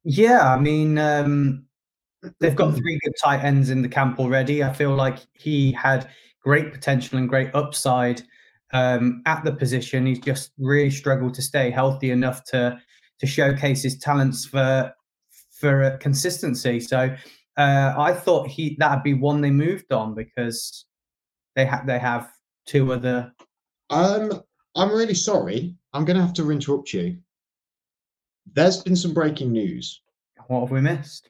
Yeah, 0.03 0.53
I 0.53 0.59
mean 0.59 0.97
um, 0.97 1.65
they've 2.39 2.55
got 2.55 2.75
three 2.75 2.99
good 3.03 3.13
tight 3.23 3.43
ends 3.43 3.69
in 3.69 3.81
the 3.81 3.89
camp 3.89 4.19
already. 4.19 4.63
I 4.63 4.73
feel 4.73 4.93
like 4.95 5.19
he 5.33 5.71
had 5.71 6.09
great 6.41 6.71
potential 6.71 7.17
and 7.17 7.27
great 7.27 7.49
upside 7.55 8.21
um, 8.73 9.21
at 9.25 9.43
the 9.43 9.51
position. 9.51 10.05
He's 10.05 10.19
just 10.19 10.51
really 10.59 10.91
struggled 10.91 11.33
to 11.35 11.41
stay 11.41 11.71
healthy 11.71 12.11
enough 12.11 12.43
to 12.45 12.79
to 13.19 13.25
showcase 13.25 13.81
his 13.81 13.97
talents 13.97 14.45
for 14.45 14.93
for 15.51 15.97
consistency. 15.97 16.79
So 16.79 17.15
uh, 17.57 17.93
I 17.97 18.13
thought 18.13 18.47
he 18.47 18.75
that'd 18.79 19.03
be 19.03 19.13
one 19.13 19.41
they 19.41 19.51
moved 19.51 19.91
on 19.91 20.13
because 20.13 20.85
they 21.55 21.65
have 21.65 21.87
they 21.87 21.99
have 21.99 22.31
two 22.65 22.93
other. 22.93 23.33
Um, 23.89 24.41
I'm 24.75 24.91
really 24.91 25.13
sorry. 25.13 25.75
I'm 25.93 26.05
going 26.05 26.17
to 26.17 26.23
have 26.23 26.33
to 26.35 26.51
interrupt 26.51 26.93
you. 26.93 27.17
There's 28.53 28.83
been 28.83 28.95
some 28.95 29.13
breaking 29.13 29.51
news. 29.51 30.01
What 30.47 30.61
have 30.61 30.71
we 30.71 30.81
missed? 30.81 31.29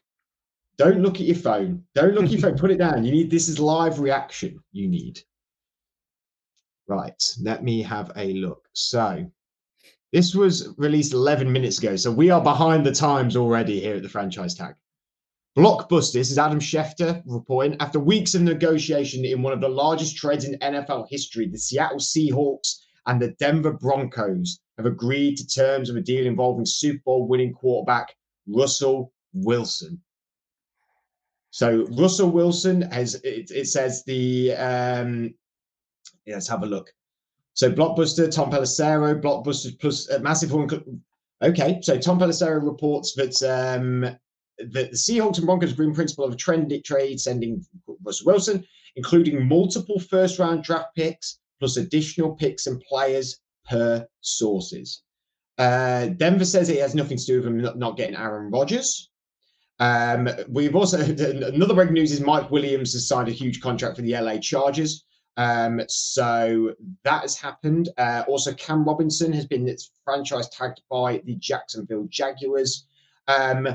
Don't 0.78 1.00
look 1.00 1.16
at 1.16 1.26
your 1.26 1.36
phone. 1.36 1.82
Don't 1.94 2.14
look 2.14 2.24
at 2.24 2.32
your 2.32 2.40
phone. 2.40 2.58
Put 2.58 2.70
it 2.70 2.78
down. 2.78 3.04
You 3.04 3.12
need 3.12 3.30
this 3.30 3.48
is 3.48 3.58
live 3.58 4.00
reaction. 4.00 4.60
You 4.72 4.88
need. 4.88 5.20
Right. 6.88 7.22
Let 7.40 7.64
me 7.64 7.82
have 7.82 8.12
a 8.16 8.32
look. 8.34 8.68
So 8.72 9.30
this 10.12 10.34
was 10.34 10.74
released 10.76 11.12
11 11.12 11.50
minutes 11.50 11.78
ago. 11.78 11.96
So 11.96 12.12
we 12.12 12.30
are 12.30 12.42
behind 12.42 12.84
the 12.84 12.92
times 12.92 13.36
already 13.36 13.80
here 13.80 13.96
at 13.96 14.02
the 14.02 14.08
franchise 14.08 14.54
tag. 14.54 14.74
Blockbuster, 15.56 16.12
this 16.12 16.30
is 16.30 16.36
Adam 16.36 16.60
Schefter 16.60 17.22
reporting. 17.24 17.78
After 17.80 17.98
weeks 17.98 18.34
of 18.34 18.42
negotiation 18.42 19.24
in 19.24 19.40
one 19.40 19.54
of 19.54 19.62
the 19.62 19.68
largest 19.68 20.14
trades 20.14 20.44
in 20.44 20.58
NFL 20.58 21.06
history, 21.08 21.48
the 21.48 21.56
Seattle 21.56 21.96
Seahawks 21.96 22.80
and 23.06 23.22
the 23.22 23.28
Denver 23.38 23.72
Broncos 23.72 24.60
have 24.76 24.84
agreed 24.84 25.36
to 25.38 25.46
terms 25.46 25.88
of 25.88 25.96
a 25.96 26.02
deal 26.02 26.26
involving 26.26 26.66
Super 26.66 27.00
Bowl 27.06 27.26
winning 27.26 27.54
quarterback 27.54 28.14
Russell 28.46 29.14
Wilson. 29.32 29.98
So 31.52 31.86
Russell 31.92 32.28
Wilson 32.28 32.82
has 32.92 33.14
it, 33.14 33.50
it 33.50 33.68
says 33.68 34.04
the 34.04 34.52
um 34.56 35.32
yeah, 36.26 36.34
let's 36.34 36.48
have 36.48 36.64
a 36.64 36.66
look. 36.66 36.92
So 37.54 37.72
Blockbuster, 37.72 38.30
Tom 38.30 38.50
Pelissero, 38.50 39.18
Blockbuster 39.22 39.80
plus 39.80 40.10
uh, 40.10 40.18
massive 40.18 40.52
Okay, 41.42 41.80
so 41.82 41.98
Tom 41.98 42.18
Pelissero 42.18 42.62
reports 42.62 43.14
that 43.14 43.42
um 43.42 44.18
the, 44.58 44.88
Seahawks 44.92 45.38
and 45.38 45.46
Broncos 45.46 45.72
agree 45.72 45.86
in 45.86 45.94
principle 45.94 46.24
of 46.24 46.32
a 46.32 46.36
trend 46.36 46.72
trade 46.84 47.20
sending 47.20 47.64
Russell 48.02 48.26
Wilson, 48.26 48.64
including 48.96 49.46
multiple 49.46 49.98
first 49.98 50.38
round 50.38 50.64
draft 50.64 50.94
picks 50.94 51.38
plus 51.58 51.76
additional 51.76 52.34
picks 52.34 52.66
and 52.66 52.80
players 52.88 53.40
per 53.68 54.06
sources. 54.20 55.02
Uh, 55.58 56.06
Denver 56.06 56.44
says 56.44 56.68
it 56.68 56.80
has 56.80 56.94
nothing 56.94 57.16
to 57.16 57.24
do 57.24 57.36
with 57.36 57.46
him 57.46 57.78
not, 57.78 57.96
getting 57.96 58.16
Aaron 58.16 58.50
Rodgers. 58.50 59.10
Um, 59.78 60.28
we've 60.48 60.76
also 60.76 61.00
another 61.00 61.74
breaking 61.74 61.94
news 61.94 62.12
is 62.12 62.20
Mike 62.20 62.50
Williams 62.50 62.92
has 62.92 63.08
signed 63.08 63.28
a 63.28 63.32
huge 63.32 63.60
contract 63.60 63.96
for 63.96 64.02
the 64.02 64.18
LA 64.18 64.38
Chargers. 64.38 65.04
Um, 65.38 65.82
so 65.88 66.74
that 67.04 67.22
has 67.22 67.36
happened. 67.36 67.90
Uh, 67.98 68.24
also, 68.26 68.54
Cam 68.54 68.84
Robinson 68.84 69.32
has 69.32 69.46
been 69.46 69.74
franchise 70.04 70.48
tagged 70.48 70.80
by 70.90 71.22
the 71.24 71.34
Jacksonville 71.36 72.06
Jaguars. 72.08 72.86
Um, 73.28 73.68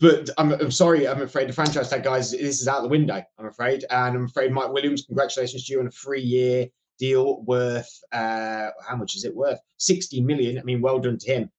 but 0.00 0.30
I'm, 0.38 0.52
I'm, 0.52 0.70
sorry, 0.70 1.06
I'm 1.06 1.22
afraid 1.22 1.48
the 1.48 1.52
franchise 1.52 1.90
tag 1.90 2.02
guys, 2.02 2.30
this 2.30 2.60
is 2.60 2.68
out 2.68 2.82
the 2.82 2.88
window. 2.88 3.22
I'm 3.38 3.46
afraid, 3.46 3.84
and 3.90 4.16
I'm 4.16 4.24
afraid 4.24 4.52
Mike 4.52 4.72
Williams, 4.72 5.04
congratulations 5.06 5.66
to 5.66 5.72
you 5.72 5.80
on 5.80 5.86
a 5.86 5.90
three-year 5.90 6.66
deal 6.98 7.42
worth 7.42 7.90
uh, 8.12 8.70
how 8.86 8.96
much 8.96 9.16
is 9.16 9.24
it 9.24 9.34
worth? 9.34 9.58
60 9.78 10.22
million. 10.22 10.58
I 10.58 10.62
mean, 10.62 10.80
well 10.80 10.98
done 10.98 11.18
to 11.18 11.32
him. 11.32 11.50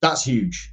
That's 0.00 0.24
huge. 0.24 0.72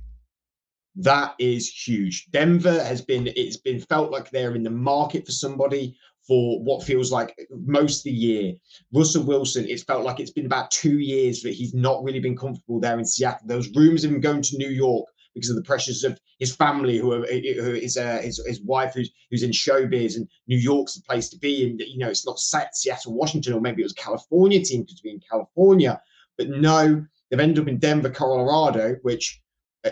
That 0.96 1.34
is 1.40 1.68
huge. 1.68 2.28
Denver 2.32 2.84
has 2.84 3.02
been, 3.02 3.28
it's 3.36 3.58
been 3.58 3.80
felt 3.80 4.12
like 4.12 4.30
they're 4.30 4.56
in 4.56 4.64
the 4.64 4.70
market 4.70 5.26
for 5.26 5.32
somebody 5.32 5.98
for 6.28 6.64
what 6.64 6.84
feels 6.84 7.12
like 7.12 7.36
most 7.50 8.00
of 8.00 8.04
the 8.06 8.12
year. 8.12 8.54
Russell 8.94 9.24
Wilson, 9.24 9.66
it's 9.68 9.84
felt 9.84 10.06
like 10.06 10.20
it's 10.20 10.32
been 10.32 10.46
about 10.46 10.72
two 10.72 11.00
years 11.00 11.42
that 11.42 11.54
he's 11.54 11.74
not 11.74 12.04
really 12.04 12.20
been 12.20 12.38
comfortable 12.38 12.80
there 12.80 12.98
in 12.98 13.06
Seattle. 13.06 13.48
Those 13.48 13.70
rumors 13.76 14.04
of 14.04 14.12
him 14.12 14.22
going 14.22 14.42
to 14.44 14.58
New 14.58 14.70
York 14.70 15.06
because 15.34 15.50
of 15.50 15.56
the 15.56 15.64
pressures 15.64 16.04
of 16.04 16.20
his 16.40 16.56
family, 16.56 16.98
who, 16.98 17.12
are, 17.12 17.26
who 17.26 17.74
is 17.74 17.98
uh, 17.98 18.20
his, 18.22 18.42
his 18.46 18.62
wife, 18.62 18.94
who's, 18.94 19.12
who's 19.30 19.44
in 19.44 19.52
showbiz, 19.52 20.16
and 20.16 20.28
New 20.48 20.58
York's 20.58 20.96
the 20.96 21.02
place 21.02 21.30
to 21.30 21.38
be. 21.38 21.70
And 21.70 21.80
you 21.80 21.98
know, 22.00 22.10
it's 22.10 22.26
not 22.26 22.40
set 22.40 22.76
Seattle, 22.76 23.14
Washington, 23.14 23.54
or 23.54 23.62
maybe 23.62 23.82
it 23.82 23.86
was 23.86 23.94
California 23.94 24.64
team 24.64 24.86
to 24.86 25.04
be 25.04 25.12
in 25.12 25.22
California. 25.30 26.02
But 26.38 26.50
no, 26.50 27.06
they've 27.30 27.40
ended 27.40 27.60
up 27.60 27.68
in 27.68 27.78
Denver, 27.78 28.10
Colorado, 28.10 28.96
which 29.02 29.42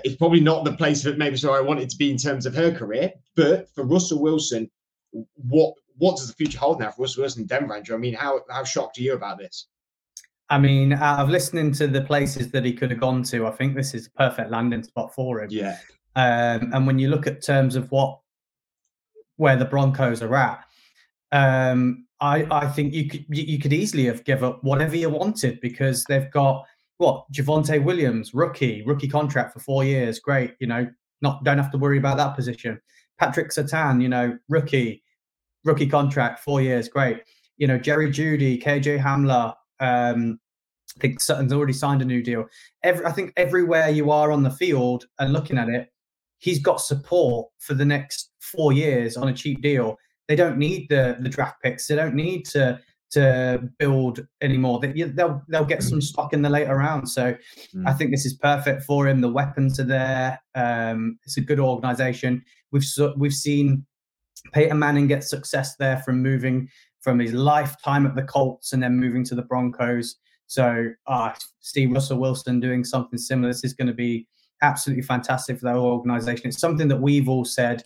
is 0.03 0.15
probably 0.15 0.39
not 0.39 0.63
the 0.63 0.73
place 0.73 1.03
that 1.03 1.17
maybe 1.17 1.37
so 1.37 1.53
I 1.53 1.61
wanted 1.61 1.89
to 1.89 1.97
be 1.97 2.11
in 2.11 2.17
terms 2.17 2.45
of 2.45 2.55
her 2.55 2.71
career. 2.71 3.13
But 3.35 3.69
for 3.73 3.83
Russell 3.83 4.21
Wilson, 4.21 4.69
what 5.35 5.73
what 5.97 6.17
does 6.17 6.27
the 6.27 6.33
future 6.33 6.57
hold 6.57 6.79
now 6.79 6.91
for 6.91 7.03
Russell 7.03 7.21
Wilson 7.21 7.41
in 7.41 7.47
Denver, 7.47 7.75
Andrew? 7.75 7.95
I 7.95 7.99
mean, 7.99 8.13
how 8.13 8.41
how 8.49 8.63
shocked 8.63 8.97
are 8.97 9.01
you 9.01 9.13
about 9.13 9.37
this? 9.37 9.67
I 10.51 10.57
mean, 10.57 10.91
out 10.91 11.19
of 11.19 11.29
listening 11.29 11.71
to 11.75 11.87
the 11.87 12.01
places 12.01 12.51
that 12.51 12.65
he 12.65 12.73
could 12.73 12.91
have 12.91 12.99
gone 12.99 13.23
to, 13.23 13.47
I 13.47 13.51
think 13.51 13.73
this 13.73 13.93
is 13.93 14.07
a 14.07 14.11
perfect 14.11 14.51
landing 14.51 14.83
spot 14.83 15.15
for 15.15 15.41
him. 15.41 15.47
Yeah. 15.49 15.77
Um, 16.17 16.71
and 16.73 16.85
when 16.85 16.99
you 16.99 17.07
look 17.07 17.25
at 17.25 17.41
terms 17.41 17.77
of 17.77 17.89
what 17.89 18.19
where 19.37 19.55
the 19.55 19.63
Broncos 19.63 20.21
are 20.21 20.35
at, 20.35 20.65
um, 21.31 22.05
I 22.19 22.45
I 22.51 22.67
think 22.67 22.93
you 22.93 23.07
could 23.07 23.25
you 23.29 23.59
could 23.59 23.71
easily 23.71 24.05
have 24.07 24.25
given 24.25 24.43
up 24.43 24.61
whatever 24.61 24.97
you 24.97 25.09
wanted 25.09 25.61
because 25.61 26.03
they've 26.03 26.29
got 26.31 26.65
what 26.97 27.31
Javonte 27.31 27.81
Williams, 27.81 28.33
rookie, 28.33 28.83
rookie 28.85 29.07
contract 29.07 29.53
for 29.53 29.59
four 29.61 29.85
years. 29.85 30.19
Great, 30.19 30.55
you 30.59 30.67
know, 30.67 30.85
not 31.21 31.45
don't 31.45 31.59
have 31.59 31.71
to 31.71 31.77
worry 31.77 31.97
about 31.97 32.17
that 32.17 32.35
position. 32.35 32.77
Patrick 33.17 33.51
Surtain, 33.51 34.01
you 34.01 34.09
know, 34.09 34.37
rookie, 34.49 35.01
rookie 35.63 35.87
contract, 35.87 36.41
four 36.41 36.61
years. 36.61 36.89
Great. 36.89 37.21
You 37.55 37.67
know, 37.67 37.77
Jerry 37.77 38.11
Jeudy, 38.11 38.61
KJ 38.61 39.01
Hamler. 39.01 39.53
Um, 39.79 40.40
I 40.97 40.99
think 40.99 41.21
Sutton's 41.21 41.53
already 41.53 41.73
signed 41.73 42.01
a 42.01 42.05
new 42.05 42.21
deal. 42.21 42.45
Every, 42.83 43.05
I 43.05 43.11
think 43.11 43.33
everywhere 43.37 43.89
you 43.89 44.11
are 44.11 44.31
on 44.31 44.43
the 44.43 44.51
field 44.51 45.05
and 45.19 45.33
looking 45.33 45.57
at 45.57 45.69
it, 45.69 45.89
he's 46.39 46.59
got 46.59 46.81
support 46.81 47.49
for 47.59 47.73
the 47.73 47.85
next 47.85 48.31
four 48.39 48.73
years 48.73 49.15
on 49.17 49.29
a 49.29 49.33
cheap 49.33 49.61
deal. 49.61 49.97
They 50.27 50.35
don't 50.35 50.57
need 50.57 50.87
the 50.89 51.17
the 51.19 51.29
draft 51.29 51.61
picks. 51.61 51.87
They 51.87 51.95
don't 51.95 52.15
need 52.15 52.45
to 52.47 52.79
to 53.11 53.69
build 53.77 54.25
anymore. 54.41 54.79
They, 54.79 54.91
they'll 54.91 55.41
they'll 55.49 55.65
get 55.65 55.83
some 55.83 56.01
stock 56.01 56.33
in 56.33 56.41
the 56.41 56.49
later 56.49 56.75
round. 56.75 57.09
So 57.09 57.35
mm. 57.75 57.87
I 57.87 57.93
think 57.93 58.11
this 58.11 58.25
is 58.25 58.33
perfect 58.33 58.83
for 58.83 59.07
him. 59.07 59.21
The 59.21 59.31
weapons 59.31 59.79
are 59.79 59.85
there. 59.85 60.41
Um, 60.55 61.19
it's 61.25 61.37
a 61.37 61.41
good 61.41 61.59
organization. 61.59 62.43
We've 62.71 62.85
we've 63.17 63.33
seen 63.33 63.85
Peyton 64.53 64.79
Manning 64.79 65.07
get 65.07 65.23
success 65.23 65.75
there 65.75 65.97
from 65.99 66.21
moving 66.21 66.69
from 67.01 67.19
his 67.19 67.33
lifetime 67.33 68.05
at 68.05 68.15
the 68.15 68.23
Colts 68.23 68.73
and 68.73 68.81
then 68.81 68.97
moving 68.97 69.23
to 69.25 69.35
the 69.35 69.41
Broncos. 69.43 70.15
So 70.51 70.89
uh, 71.07 71.31
see 71.61 71.85
Russell 71.85 72.17
Wilson 72.17 72.59
doing 72.59 72.83
something 72.83 73.17
similar. 73.17 73.53
This 73.53 73.63
is 73.63 73.71
going 73.71 73.87
to 73.87 73.93
be 73.93 74.27
absolutely 74.61 75.01
fantastic 75.01 75.57
for 75.57 75.63
that 75.63 75.77
organization. 75.77 76.47
It's 76.47 76.59
something 76.59 76.89
that 76.89 76.99
we've 76.99 77.29
all 77.29 77.45
said 77.45 77.85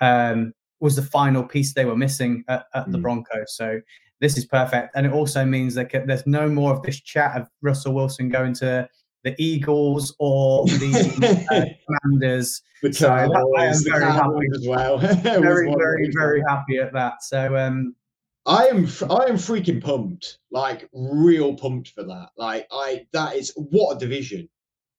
um, 0.00 0.52
was 0.78 0.94
the 0.94 1.02
final 1.02 1.42
piece 1.42 1.74
they 1.74 1.84
were 1.84 1.96
missing 1.96 2.44
at, 2.46 2.66
at 2.74 2.86
mm. 2.86 2.92
the 2.92 2.98
Broncos. 2.98 3.56
So 3.56 3.80
this 4.20 4.38
is 4.38 4.44
perfect. 4.44 4.94
And 4.94 5.04
it 5.04 5.12
also 5.12 5.44
means 5.44 5.74
that 5.74 5.90
there's 5.90 6.28
no 6.28 6.48
more 6.48 6.72
of 6.72 6.80
this 6.82 7.00
chat 7.00 7.36
of 7.36 7.48
Russell 7.60 7.92
Wilson 7.94 8.28
going 8.28 8.54
to 8.54 8.88
the 9.24 9.34
Eagles 9.42 10.14
or 10.20 10.64
the 10.66 11.42
uh, 11.50 11.64
Commanders. 12.04 12.62
The 12.84 12.92
so 12.92 13.08
I 13.08 13.24
am 13.24 13.74
very 13.82 14.04
happy 14.04 14.46
as 14.54 14.64
well. 14.68 14.98
very, 15.24 15.74
very, 15.76 16.08
very 16.14 16.40
happy 16.48 16.78
at 16.78 16.92
that. 16.92 17.24
So 17.24 17.56
um, 17.56 17.96
I 18.46 18.66
am 18.66 18.84
I 19.10 19.24
am 19.24 19.36
freaking 19.36 19.82
pumped, 19.82 20.38
like 20.50 20.88
real 20.92 21.54
pumped 21.54 21.88
for 21.90 22.04
that. 22.04 22.28
Like 22.36 22.66
I 22.70 23.06
that 23.12 23.34
is 23.34 23.52
what 23.56 23.96
a 23.96 23.98
division. 23.98 24.48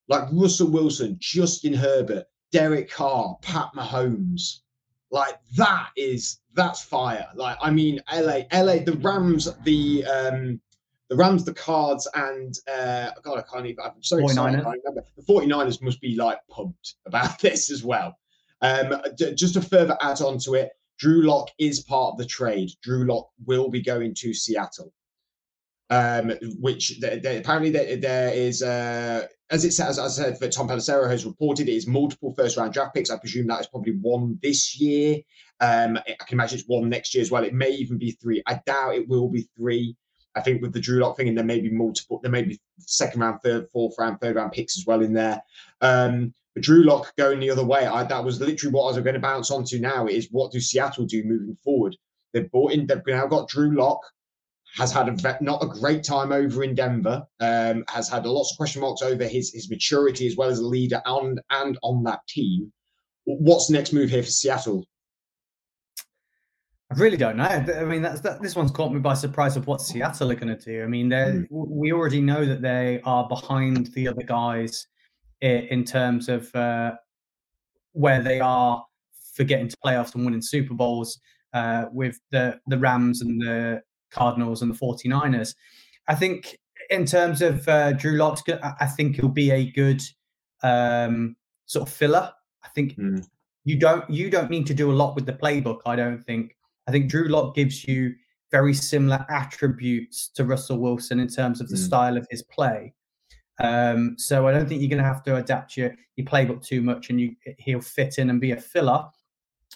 Like 0.09 0.27
Russell 0.31 0.69
Wilson, 0.69 1.15
Justin 1.19 1.73
Herbert, 1.73 2.25
Derek 2.51 2.89
Carr, 2.89 3.37
Pat 3.41 3.69
Mahomes. 3.75 4.59
Like 5.11 5.39
that 5.55 5.89
is 5.95 6.39
that's 6.53 6.81
fire. 6.81 7.27
Like 7.35 7.57
I 7.61 7.71
mean, 7.71 8.01
LA, 8.13 8.41
LA, 8.53 8.79
the 8.79 8.99
Rams, 9.01 9.47
the 9.63 10.03
um, 10.05 10.59
the 11.09 11.15
Rams, 11.15 11.45
the 11.45 11.53
Cards, 11.53 12.07
and 12.15 12.53
uh, 12.69 13.11
God, 13.23 13.37
I 13.37 13.43
can't 13.43 13.65
even. 13.65 13.85
I'm 13.85 14.03
so 14.03 14.17
excited. 14.17 14.65
I 14.65 14.73
remember 14.73 15.03
the 15.15 15.23
49ers 15.23 15.81
must 15.81 16.01
be 16.01 16.15
like 16.15 16.39
pumped 16.49 16.95
about 17.05 17.39
this 17.41 17.71
as 17.71 17.83
well. 17.83 18.17
Um, 18.61 19.01
d- 19.15 19.35
just 19.35 19.53
to 19.53 19.61
further 19.61 19.97
add 20.01 20.19
on 20.19 20.39
to 20.39 20.55
it, 20.55 20.71
Drew 20.97 21.23
Lock 21.23 21.49
is 21.59 21.81
part 21.81 22.13
of 22.13 22.17
the 22.17 22.25
trade. 22.25 22.71
Drew 22.81 23.05
Lock 23.05 23.29
will 23.45 23.69
be 23.69 23.81
going 23.81 24.13
to 24.15 24.33
Seattle 24.33 24.93
um, 25.89 26.31
which 26.59 26.99
th- 26.99 27.21
th- 27.21 27.39
apparently 27.39 27.69
there, 27.95 28.33
is, 28.33 28.61
uh, 28.61 29.25
as 29.49 29.63
it 29.63 29.71
says, 29.71 29.99
as 29.99 30.19
I 30.19 30.23
said, 30.23 30.39
that 30.39 30.51
Tom 30.51 30.67
Pelissero 30.67 31.09
has 31.09 31.25
reported, 31.25 31.69
it 31.69 31.75
is 31.75 31.87
multiple 31.87 32.33
first 32.33 32.57
round 32.57 32.73
draft 32.73 32.93
picks. 32.93 33.09
I 33.09 33.17
presume 33.17 33.47
that 33.47 33.61
is 33.61 33.67
probably 33.67 33.93
one 33.93 34.37
this 34.41 34.79
year. 34.79 35.19
Um, 35.59 35.97
I 35.97 36.23
can 36.25 36.35
imagine 36.35 36.59
it's 36.59 36.67
one 36.67 36.89
next 36.89 37.15
year 37.15 37.21
as 37.21 37.31
well. 37.31 37.43
It 37.43 37.53
may 37.53 37.69
even 37.69 37.97
be 37.97 38.11
three. 38.11 38.43
I 38.45 38.59
doubt 38.65 38.95
it 38.95 39.07
will 39.07 39.29
be 39.29 39.47
three. 39.55 39.95
I 40.35 40.41
think 40.41 40.61
with 40.61 40.73
the 40.73 40.79
Drew 40.79 40.99
Lock 40.99 41.17
thing, 41.17 41.29
and 41.29 41.37
there 41.37 41.45
may 41.45 41.59
be 41.59 41.71
multiple, 41.71 42.19
there 42.21 42.31
may 42.31 42.43
be 42.43 42.59
second 42.79 43.21
round, 43.21 43.39
third, 43.41 43.67
fourth 43.71 43.95
round, 43.97 44.19
third 44.19 44.35
round 44.35 44.51
picks 44.51 44.77
as 44.77 44.85
well 44.85 45.01
in 45.01 45.13
there. 45.13 45.41
Um, 45.81 46.33
Drew 46.61 46.83
Lock 46.83 47.15
going 47.17 47.39
the 47.39 47.49
other 47.49 47.65
way, 47.65 47.85
I, 47.85 48.03
that 48.03 48.23
was 48.23 48.39
literally 48.39 48.73
what 48.73 48.83
I 48.83 48.87
was 48.87 48.97
going 48.97 49.13
to 49.13 49.19
bounce 49.19 49.51
onto 49.51 49.79
now 49.79 50.07
is 50.07 50.27
what 50.31 50.51
do 50.51 50.59
Seattle 50.59 51.05
do 51.05 51.23
moving 51.23 51.57
forward? 51.63 51.95
They've 52.33 52.49
bought 52.51 52.73
in, 52.73 52.87
they've 52.87 53.01
now 53.07 53.27
got 53.27 53.49
Drew 53.49 53.75
Lock 53.75 54.01
has 54.75 54.91
had 54.91 55.07
a 55.07 55.43
not 55.43 55.63
a 55.63 55.67
great 55.67 56.03
time 56.03 56.31
over 56.31 56.63
in 56.63 56.75
Denver. 56.75 57.25
Um, 57.39 57.83
has 57.87 58.09
had 58.09 58.25
lots 58.25 58.51
of 58.51 58.57
question 58.57 58.81
marks 58.81 59.01
over 59.01 59.25
his 59.25 59.51
his 59.53 59.69
maturity 59.69 60.27
as 60.27 60.35
well 60.35 60.49
as 60.49 60.59
a 60.59 60.65
leader 60.65 61.01
and 61.05 61.41
and 61.49 61.77
on 61.83 62.03
that 62.03 62.19
team. 62.27 62.71
What's 63.25 63.67
the 63.67 63.73
next 63.73 63.91
move 63.91 64.09
here 64.09 64.23
for 64.23 64.29
Seattle? 64.29 64.85
I 66.89 66.97
really 66.97 67.17
don't 67.17 67.35
know. 67.35 67.43
I 67.43 67.83
mean, 67.83 68.01
that's 68.01 68.21
that. 68.21 68.41
This 68.41 68.55
one's 68.55 68.71
caught 68.71 68.93
me 68.93 68.99
by 68.99 69.13
surprise 69.13 69.57
of 69.57 69.67
what 69.67 69.81
Seattle 69.81 70.31
are 70.31 70.35
going 70.35 70.55
to 70.55 70.63
do. 70.63 70.83
I 70.83 70.87
mean, 70.87 71.09
mm. 71.09 71.45
we 71.49 71.91
already 71.91 72.21
know 72.21 72.45
that 72.45 72.61
they 72.61 73.01
are 73.03 73.27
behind 73.27 73.87
the 73.87 74.07
other 74.07 74.23
guys 74.23 74.87
in 75.41 75.83
terms 75.83 76.29
of 76.29 76.53
uh, 76.55 76.93
where 77.93 78.21
they 78.21 78.39
are 78.39 78.83
for 79.33 79.43
getting 79.43 79.67
to 79.67 79.77
playoffs 79.83 80.15
and 80.15 80.25
winning 80.25 80.41
Super 80.41 80.73
Bowls 80.73 81.19
uh, 81.53 81.85
with 81.91 82.19
the 82.31 82.59
the 82.67 82.77
Rams 82.77 83.21
and 83.21 83.41
the 83.41 83.81
Cardinals 84.11 84.61
and 84.61 84.73
the 84.73 84.77
49ers. 84.77 85.55
I 86.07 86.15
think 86.15 86.57
in 86.89 87.05
terms 87.05 87.41
of 87.41 87.67
uh, 87.67 87.93
Drew 87.93 88.17
Lock, 88.17 88.41
I 88.61 88.85
think 88.85 89.15
he'll 89.15 89.27
be 89.27 89.51
a 89.51 89.71
good 89.71 90.01
um, 90.63 91.35
sort 91.65 91.87
of 91.87 91.93
filler. 91.93 92.31
I 92.63 92.69
think 92.69 92.97
mm. 92.97 93.25
you 93.65 93.77
don't 93.77 94.09
you 94.09 94.29
don't 94.29 94.49
need 94.49 94.67
to 94.67 94.73
do 94.73 94.91
a 94.91 94.93
lot 94.93 95.15
with 95.15 95.25
the 95.25 95.33
playbook. 95.33 95.81
I 95.85 95.95
don't 95.95 96.23
think. 96.23 96.55
I 96.87 96.91
think 96.91 97.09
Drew 97.09 97.27
Lock 97.27 97.55
gives 97.55 97.85
you 97.85 98.13
very 98.49 98.73
similar 98.73 99.25
attributes 99.29 100.29
to 100.29 100.45
Russell 100.45 100.77
Wilson 100.77 101.19
in 101.19 101.27
terms 101.27 101.59
of 101.59 101.67
the 101.67 101.75
mm. 101.75 101.85
style 101.85 102.17
of 102.17 102.25
his 102.29 102.43
play. 102.43 102.93
Um, 103.59 104.15
so 104.17 104.47
I 104.47 104.51
don't 104.51 104.67
think 104.67 104.81
you're 104.81 104.89
going 104.89 105.01
to 105.01 105.07
have 105.07 105.23
to 105.23 105.37
adapt 105.37 105.77
your 105.77 105.95
your 106.15 106.27
playbook 106.27 106.65
too 106.65 106.81
much, 106.81 107.09
and 107.09 107.19
you 107.19 107.35
he'll 107.57 107.81
fit 107.81 108.17
in 108.17 108.29
and 108.29 108.41
be 108.41 108.51
a 108.51 108.57
filler. 108.57 109.05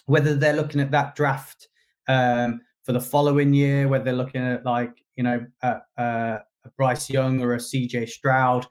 Whether 0.06 0.34
they're 0.34 0.52
looking 0.52 0.80
at 0.80 0.90
that 0.92 1.14
draft 1.14 1.68
um, 2.08 2.60
for 2.84 2.92
the 2.92 3.00
following 3.00 3.52
year, 3.52 3.88
where 3.88 4.00
they're 4.00 4.12
looking 4.12 4.42
at 4.42 4.64
like 4.64 5.02
you 5.16 5.24
know 5.24 5.44
uh, 5.62 5.78
a 5.96 6.40
Bryce 6.76 7.10
Young 7.10 7.40
or 7.40 7.54
a 7.54 7.58
CJ 7.58 8.08
Stroud, 8.08 8.66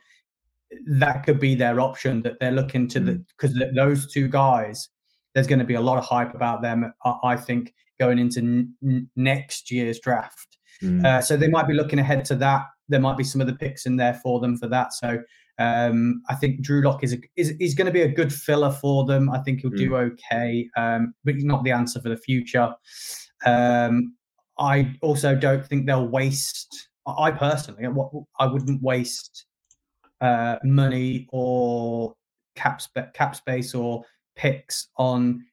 that 0.87 1.25
could 1.25 1.39
be 1.39 1.55
their 1.55 1.79
option. 1.79 2.21
That 2.21 2.39
they're 2.39 2.51
looking 2.51 2.87
to 2.89 2.99
the 2.99 3.23
because 3.37 3.55
mm. 3.55 3.75
those 3.75 4.11
two 4.11 4.27
guys, 4.27 4.89
there's 5.33 5.47
going 5.47 5.59
to 5.59 5.65
be 5.65 5.75
a 5.75 5.81
lot 5.81 5.97
of 5.97 6.05
hype 6.05 6.33
about 6.33 6.61
them. 6.61 6.93
I, 7.03 7.35
think 7.35 7.73
going 7.99 8.17
into 8.17 8.39
n- 8.39 9.09
next 9.15 9.69
year's 9.71 9.99
draft. 9.99 10.57
Mm. 10.81 11.05
Uh, 11.05 11.21
so 11.21 11.37
they 11.37 11.47
might 11.47 11.67
be 11.67 11.73
looking 11.73 11.99
ahead 11.99 12.25
to 12.25 12.35
that. 12.35 12.65
There 12.91 12.99
might 12.99 13.17
be 13.17 13.23
some 13.23 13.41
of 13.41 13.47
the 13.47 13.55
picks 13.55 13.87
in 13.87 13.95
there 13.95 14.13
for 14.13 14.39
them 14.39 14.55
for 14.57 14.67
that. 14.67 14.93
So 14.93 15.19
Um, 15.57 16.23
I 16.29 16.35
think 16.35 16.61
Drew 16.61 16.81
Lock 16.81 17.03
is, 17.03 17.13
a, 17.13 17.17
is 17.35 17.51
is 17.59 17.75
going 17.75 17.85
to 17.85 17.91
be 17.91 18.01
a 18.01 18.07
good 18.07 18.33
filler 18.33 18.71
for 18.71 19.05
them. 19.05 19.29
I 19.29 19.39
think 19.39 19.61
he'll 19.61 19.71
mm. 19.71 19.77
do 19.77 19.95
okay, 19.95 20.67
um, 20.75 21.13
but 21.23 21.35
he's 21.35 21.43
not 21.43 21.63
the 21.63 21.71
answer 21.71 22.01
for 22.01 22.09
the 22.09 22.17
future. 22.17 22.73
Um, 23.45 24.15
I 24.57 24.95
also 25.01 25.35
don't 25.35 25.65
think 25.65 25.85
they'll 25.85 26.07
waste. 26.07 26.89
I 27.05 27.31
personally, 27.31 27.85
I 28.39 28.45
wouldn't 28.45 28.81
waste 28.81 29.45
uh, 30.21 30.57
money 30.63 31.27
or 31.31 32.15
cap 32.55 32.81
sp- 32.81 33.13
cap 33.13 33.35
space 33.35 33.75
or 33.75 34.03
picks 34.35 34.87
on 34.97 35.43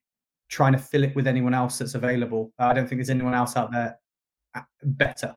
trying 0.48 0.72
to 0.72 0.78
fill 0.78 1.04
it 1.04 1.14
with 1.16 1.26
anyone 1.26 1.54
else 1.54 1.78
that's 1.78 1.94
available. 1.94 2.52
I 2.58 2.72
don't 2.72 2.88
think 2.88 2.98
there's 3.00 3.10
anyone 3.10 3.34
else 3.34 3.56
out 3.56 3.72
there 3.72 3.98
uh, 4.54 4.62
better. 4.82 5.34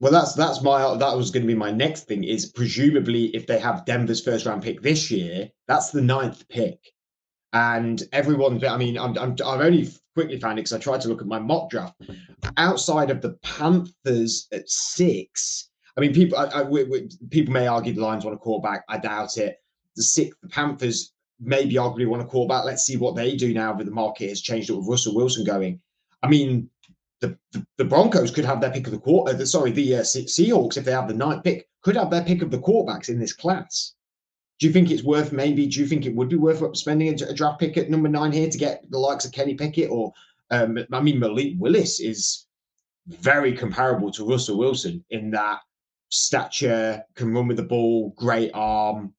Well, 0.00 0.12
that's 0.12 0.32
that's 0.34 0.62
my 0.62 0.96
that 0.96 1.16
was 1.16 1.30
going 1.30 1.42
to 1.42 1.46
be 1.46 1.54
my 1.54 1.70
next 1.70 2.08
thing. 2.08 2.24
Is 2.24 2.46
presumably 2.46 3.26
if 3.36 3.46
they 3.46 3.58
have 3.58 3.84
Denver's 3.84 4.24
first 4.24 4.46
round 4.46 4.62
pick 4.62 4.80
this 4.80 5.10
year, 5.10 5.50
that's 5.68 5.90
the 5.90 6.00
ninth 6.00 6.48
pick, 6.48 6.78
and 7.52 8.02
everyone. 8.12 8.64
I 8.64 8.78
mean, 8.78 8.98
I'm, 8.98 9.16
I'm 9.18 9.32
I've 9.44 9.60
only 9.60 9.90
quickly 10.14 10.40
found 10.40 10.58
it 10.58 10.62
because 10.62 10.72
I 10.72 10.78
tried 10.78 11.02
to 11.02 11.08
look 11.08 11.20
at 11.20 11.26
my 11.26 11.38
mock 11.38 11.68
draft. 11.68 12.00
Outside 12.56 13.10
of 13.10 13.20
the 13.20 13.36
Panthers 13.42 14.48
at 14.52 14.68
six, 14.68 15.68
I 15.98 16.00
mean, 16.00 16.14
people 16.14 16.38
I, 16.38 16.44
I, 16.46 16.62
we, 16.62 16.84
we, 16.84 17.10
people 17.28 17.52
may 17.52 17.66
argue 17.66 17.92
the 17.92 18.00
Lions 18.00 18.24
want 18.24 18.34
a 18.34 18.38
quarterback. 18.38 18.84
I 18.88 18.96
doubt 18.96 19.36
it. 19.36 19.56
The 19.96 20.02
six, 20.02 20.34
the 20.42 20.48
Panthers 20.48 21.12
maybe 21.40 21.74
arguably 21.74 22.06
want 22.08 22.22
a 22.22 22.26
quarterback. 22.26 22.64
Let's 22.64 22.86
see 22.86 22.96
what 22.96 23.16
they 23.16 23.36
do 23.36 23.52
now 23.52 23.74
that 23.74 23.84
the 23.84 23.90
market 23.90 24.30
has 24.30 24.40
changed 24.40 24.70
it 24.70 24.74
with 24.74 24.88
Russell 24.88 25.14
Wilson 25.14 25.44
going. 25.44 25.78
I 26.22 26.28
mean, 26.28 26.70
the, 27.20 27.36
the, 27.76 27.84
Broncos 27.84 28.30
could 28.30 28.44
have 28.44 28.60
their 28.60 28.70
pick 28.70 28.86
of 28.86 28.92
the 28.92 28.98
quarter. 28.98 29.34
The, 29.34 29.46
sorry, 29.46 29.72
the 29.72 29.96
uh, 29.96 30.00
Seahawks, 30.00 30.76
if 30.76 30.84
they 30.84 30.92
have 30.92 31.08
the 31.08 31.14
ninth 31.14 31.44
pick, 31.44 31.68
could 31.82 31.96
have 31.96 32.10
their 32.10 32.24
pick 32.24 32.42
of 32.42 32.50
the 32.50 32.58
quarterbacks 32.58 33.08
in 33.08 33.18
this 33.18 33.32
class. 33.32 33.94
Do 34.58 34.66
you 34.66 34.72
think 34.72 34.90
it's 34.90 35.02
worth 35.02 35.32
maybe? 35.32 35.66
Do 35.66 35.80
you 35.80 35.86
think 35.86 36.06
it 36.06 36.14
would 36.14 36.28
be 36.28 36.36
worth 36.36 36.76
spending 36.76 37.08
a, 37.08 37.24
a 37.26 37.34
draft 37.34 37.60
pick 37.60 37.76
at 37.76 37.90
number 37.90 38.08
nine 38.08 38.32
here 38.32 38.48
to 38.48 38.58
get 38.58 38.84
the 38.90 38.98
likes 38.98 39.24
of 39.24 39.32
Kenny 39.32 39.54
Pickett 39.54 39.90
or 39.90 40.12
um, 40.50 40.78
I 40.92 41.00
mean 41.00 41.18
Malik 41.18 41.54
Willis 41.58 42.00
is 42.00 42.46
very 43.06 43.56
comparable 43.56 44.10
to 44.12 44.26
Russell 44.26 44.58
Wilson 44.58 45.04
in 45.10 45.30
that 45.30 45.60
stature, 46.10 47.02
can 47.14 47.32
run 47.32 47.48
with 47.48 47.56
the 47.56 47.62
ball, 47.62 48.12
great 48.16 48.50
arm. 48.52 49.14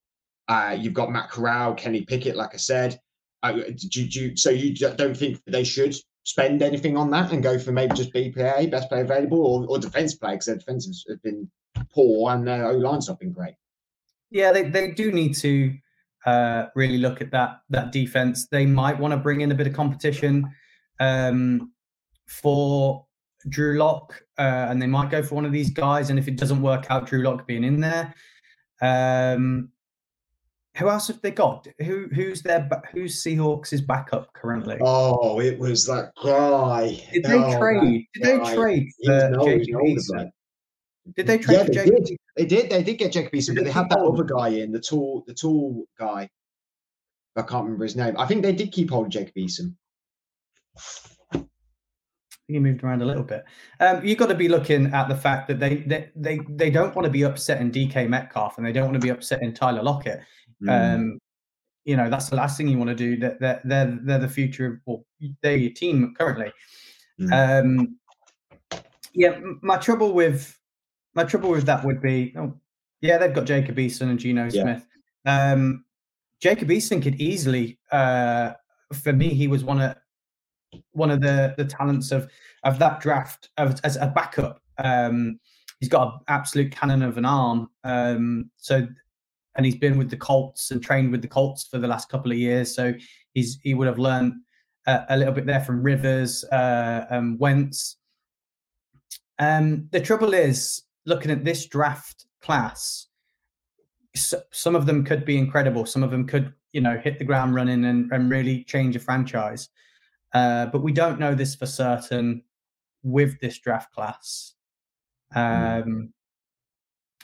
Uh, 0.47 0.75
you've 0.77 0.93
got 0.93 1.11
Matt 1.11 1.29
Corral, 1.29 1.73
Kenny 1.73 2.01
Pickett, 2.01 2.35
like 2.35 2.53
I 2.53 2.57
said. 2.57 2.99
Uh, 3.43 3.53
do, 3.89 4.07
do, 4.07 4.35
so 4.35 4.49
you 4.49 4.75
don't 4.75 5.17
think 5.17 5.41
they 5.47 5.63
should 5.63 5.95
spend 6.23 6.61
anything 6.61 6.97
on 6.97 7.09
that 7.11 7.31
and 7.31 7.41
go 7.41 7.57
for 7.57 7.71
maybe 7.71 7.95
just 7.95 8.13
BPA, 8.13 8.69
best 8.69 8.89
player 8.89 9.03
available, 9.03 9.39
or, 9.45 9.65
or 9.67 9.79
defense 9.79 10.15
play 10.15 10.33
because 10.33 10.45
their 10.45 10.57
defense 10.57 10.85
has 10.85 11.17
been 11.19 11.49
poor 11.93 12.31
and 12.31 12.47
their 12.47 12.67
O 12.67 12.73
line's 12.73 13.07
not 13.07 13.19
been 13.19 13.31
great. 13.31 13.55
Yeah, 14.29 14.51
they, 14.51 14.69
they 14.69 14.91
do 14.91 15.11
need 15.11 15.35
to 15.37 15.75
uh, 16.25 16.67
really 16.75 16.97
look 16.97 17.21
at 17.21 17.31
that 17.31 17.61
that 17.69 17.91
defense. 17.91 18.47
They 18.47 18.65
might 18.65 18.99
want 18.99 19.11
to 19.11 19.17
bring 19.17 19.41
in 19.41 19.51
a 19.51 19.55
bit 19.55 19.67
of 19.67 19.73
competition 19.73 20.45
um, 20.99 21.73
for 22.27 23.05
Drew 23.49 23.77
Lock, 23.77 24.21
uh, 24.37 24.67
and 24.69 24.81
they 24.81 24.87
might 24.87 25.09
go 25.09 25.23
for 25.23 25.35
one 25.35 25.45
of 25.45 25.51
these 25.51 25.71
guys. 25.71 26.09
And 26.09 26.19
if 26.19 26.27
it 26.27 26.37
doesn't 26.37 26.61
work 26.61 26.85
out, 26.89 27.07
Drew 27.07 27.23
Lock 27.23 27.47
being 27.47 27.63
in 27.63 27.81
there, 27.81 28.13
um, 28.81 29.69
who 30.77 30.89
else 30.89 31.07
have 31.07 31.21
they 31.21 31.31
got? 31.31 31.67
Who 31.79 32.07
who's 32.13 32.41
their 32.41 32.67
who's 32.93 33.21
Seahawks' 33.21 33.85
backup 33.85 34.31
currently? 34.33 34.77
Oh, 34.81 35.41
it 35.41 35.59
was 35.59 35.85
that 35.85 36.13
guy. 36.23 36.97
Did 37.11 37.23
they 37.23 37.37
oh, 37.37 37.59
trade? 37.59 38.05
Did 38.13 38.23
they 38.23 38.53
trade 38.53 38.87
for 38.97 39.81
Eason? 39.83 40.31
Did 41.15 41.27
they 41.27 41.37
trade 41.37 41.57
yeah, 41.57 41.63
for 41.63 41.71
they 41.71 41.73
Jacob? 41.73 42.05
Did. 42.05 42.17
They 42.37 42.45
did. 42.45 42.69
They 42.69 42.83
did 42.83 42.97
get 42.97 43.11
Jacob 43.11 43.33
Eason, 43.33 43.55
but 43.55 43.65
they 43.65 43.71
had 43.71 43.89
that 43.89 43.99
other 43.99 44.23
guy 44.23 44.49
in 44.49 44.71
the 44.71 44.79
tall, 44.79 45.23
the 45.27 45.33
tall 45.33 45.85
guy. 45.99 46.29
I 47.35 47.41
can't 47.41 47.65
remember 47.65 47.83
his 47.83 47.95
name. 47.95 48.15
I 48.17 48.25
think 48.25 48.41
they 48.41 48.53
did 48.53 48.71
keep 48.71 48.89
hold 48.89 49.07
of 49.07 49.11
Jacob 49.11 49.35
Eason. 49.35 49.75
He 52.47 52.59
moved 52.59 52.83
around 52.83 53.01
a 53.01 53.05
little 53.05 53.23
bit. 53.23 53.45
Um, 53.79 54.05
you've 54.05 54.17
got 54.17 54.27
to 54.27 54.35
be 54.35 54.49
looking 54.49 54.87
at 54.87 55.07
the 55.07 55.15
fact 55.15 55.47
that 55.47 55.59
they 55.59 55.77
they 55.77 56.09
they, 56.15 56.39
they 56.49 56.69
don't 56.69 56.95
want 56.95 57.05
to 57.05 57.11
be 57.11 57.23
upset 57.23 57.59
in 57.59 57.71
DK 57.71 58.07
Metcalf 58.07 58.57
and 58.57 58.65
they 58.65 58.71
don't 58.71 58.85
want 58.85 58.95
to 58.95 59.05
be 59.05 59.09
upset 59.09 59.41
in 59.41 59.53
Tyler 59.53 59.83
Lockett. 59.83 60.21
Mm. 60.63 60.95
Um, 60.95 61.19
you 61.85 61.97
know, 61.97 62.09
that's 62.09 62.29
the 62.29 62.35
last 62.35 62.57
thing 62.57 62.67
you 62.67 62.77
want 62.77 62.89
to 62.89 62.95
do. 62.95 63.17
That 63.17 63.39
they're, 63.39 63.61
they're, 63.63 63.99
they're 64.03 64.19
the 64.19 64.27
future 64.27 64.67
of, 64.67 64.79
well, 64.85 65.05
they're 65.41 65.57
your 65.57 65.71
team 65.71 66.13
currently. 66.17 66.51
Mm. 67.19 67.65
Um, 67.65 67.97
yeah, 69.13 69.39
my 69.61 69.77
trouble 69.77 70.13
with 70.13 70.57
my 71.13 71.23
trouble 71.23 71.49
with 71.49 71.65
that 71.65 71.83
would 71.83 72.01
be, 72.01 72.33
oh, 72.37 72.53
yeah, 73.01 73.17
they've 73.17 73.33
got 73.33 73.45
Jacob 73.45 73.77
Eason 73.77 74.09
and 74.09 74.19
Geno 74.19 74.47
yeah. 74.51 74.61
Smith. 74.61 74.87
Um, 75.25 75.85
Jacob 76.39 76.69
Eason 76.69 77.01
could 77.01 77.19
easily, 77.19 77.77
uh, 77.91 78.53
for 78.93 79.13
me, 79.13 79.29
he 79.29 79.47
was 79.47 79.63
one 79.63 79.81
of 79.81 79.95
one 80.93 81.11
of 81.11 81.21
the 81.21 81.53
the 81.57 81.65
talents 81.65 82.11
of 82.11 82.29
of 82.63 82.79
that 82.79 83.01
draft 83.01 83.49
of, 83.57 83.79
as 83.83 83.97
a 83.97 84.07
backup. 84.07 84.61
Um, 84.77 85.39
he's 85.79 85.89
got 85.89 86.13
an 86.13 86.19
absolute 86.27 86.71
cannon 86.71 87.03
of 87.03 87.17
an 87.17 87.25
arm. 87.25 87.69
Um, 87.83 88.49
so 88.57 88.87
and 89.55 89.65
he's 89.65 89.75
been 89.75 89.97
with 89.97 90.09
the 90.09 90.17
Colts 90.17 90.71
and 90.71 90.81
trained 90.81 91.11
with 91.11 91.21
the 91.21 91.27
Colts 91.27 91.67
for 91.67 91.77
the 91.77 91.87
last 91.87 92.09
couple 92.09 92.31
of 92.31 92.37
years. 92.37 92.73
So 92.73 92.93
he's 93.33 93.59
he 93.63 93.73
would 93.73 93.87
have 93.87 93.99
learned 93.99 94.33
uh, 94.87 95.01
a 95.09 95.17
little 95.17 95.33
bit 95.33 95.45
there 95.45 95.61
from 95.61 95.83
Rivers, 95.83 96.43
uh, 96.45 97.05
um, 97.09 97.37
Wentz. 97.37 97.97
Um, 99.39 99.87
the 99.91 99.99
trouble 99.99 100.33
is 100.33 100.83
looking 101.05 101.31
at 101.31 101.43
this 101.43 101.65
draft 101.65 102.25
class. 102.41 103.07
So, 104.15 104.41
some 104.51 104.75
of 104.75 104.85
them 104.85 105.03
could 105.03 105.25
be 105.25 105.37
incredible. 105.37 105.85
Some 105.85 106.03
of 106.03 106.11
them 106.11 106.27
could, 106.27 106.53
you 106.73 106.81
know, 106.81 106.97
hit 106.97 107.19
the 107.19 107.25
ground 107.25 107.55
running 107.55 107.85
and, 107.85 108.11
and 108.11 108.29
really 108.29 108.63
change 108.63 108.95
a 108.95 108.99
franchise. 108.99 109.69
Uh, 110.33 110.67
but 110.67 110.81
we 110.81 110.91
don't 110.91 111.19
know 111.19 111.35
this 111.35 111.55
for 111.55 111.65
certain 111.65 112.43
with 113.03 113.39
this 113.39 113.59
draft 113.59 113.93
class. 113.93 114.53
Hmm. 115.33 115.39
Um, 115.39 115.83
mm. 115.83 116.09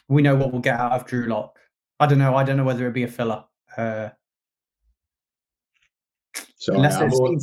We 0.10 0.22
know 0.22 0.36
what 0.36 0.52
we'll 0.52 0.62
get 0.62 0.80
out 0.80 0.94
of 0.94 1.06
Drew 1.06 1.28
Lock. 1.28 1.57
I 2.00 2.06
don't 2.08 2.20
know. 2.20 2.36
I 2.36 2.44
don't 2.44 2.58
know 2.58 2.64
whether 2.64 2.82
it'd 2.82 2.94
be 2.94 3.04
a 3.04 3.08
filler. 3.08 3.44
Uh, 3.76 4.10
so 6.56 6.74
unless 6.74 6.98
they've, 6.98 7.14
seen, 7.14 7.40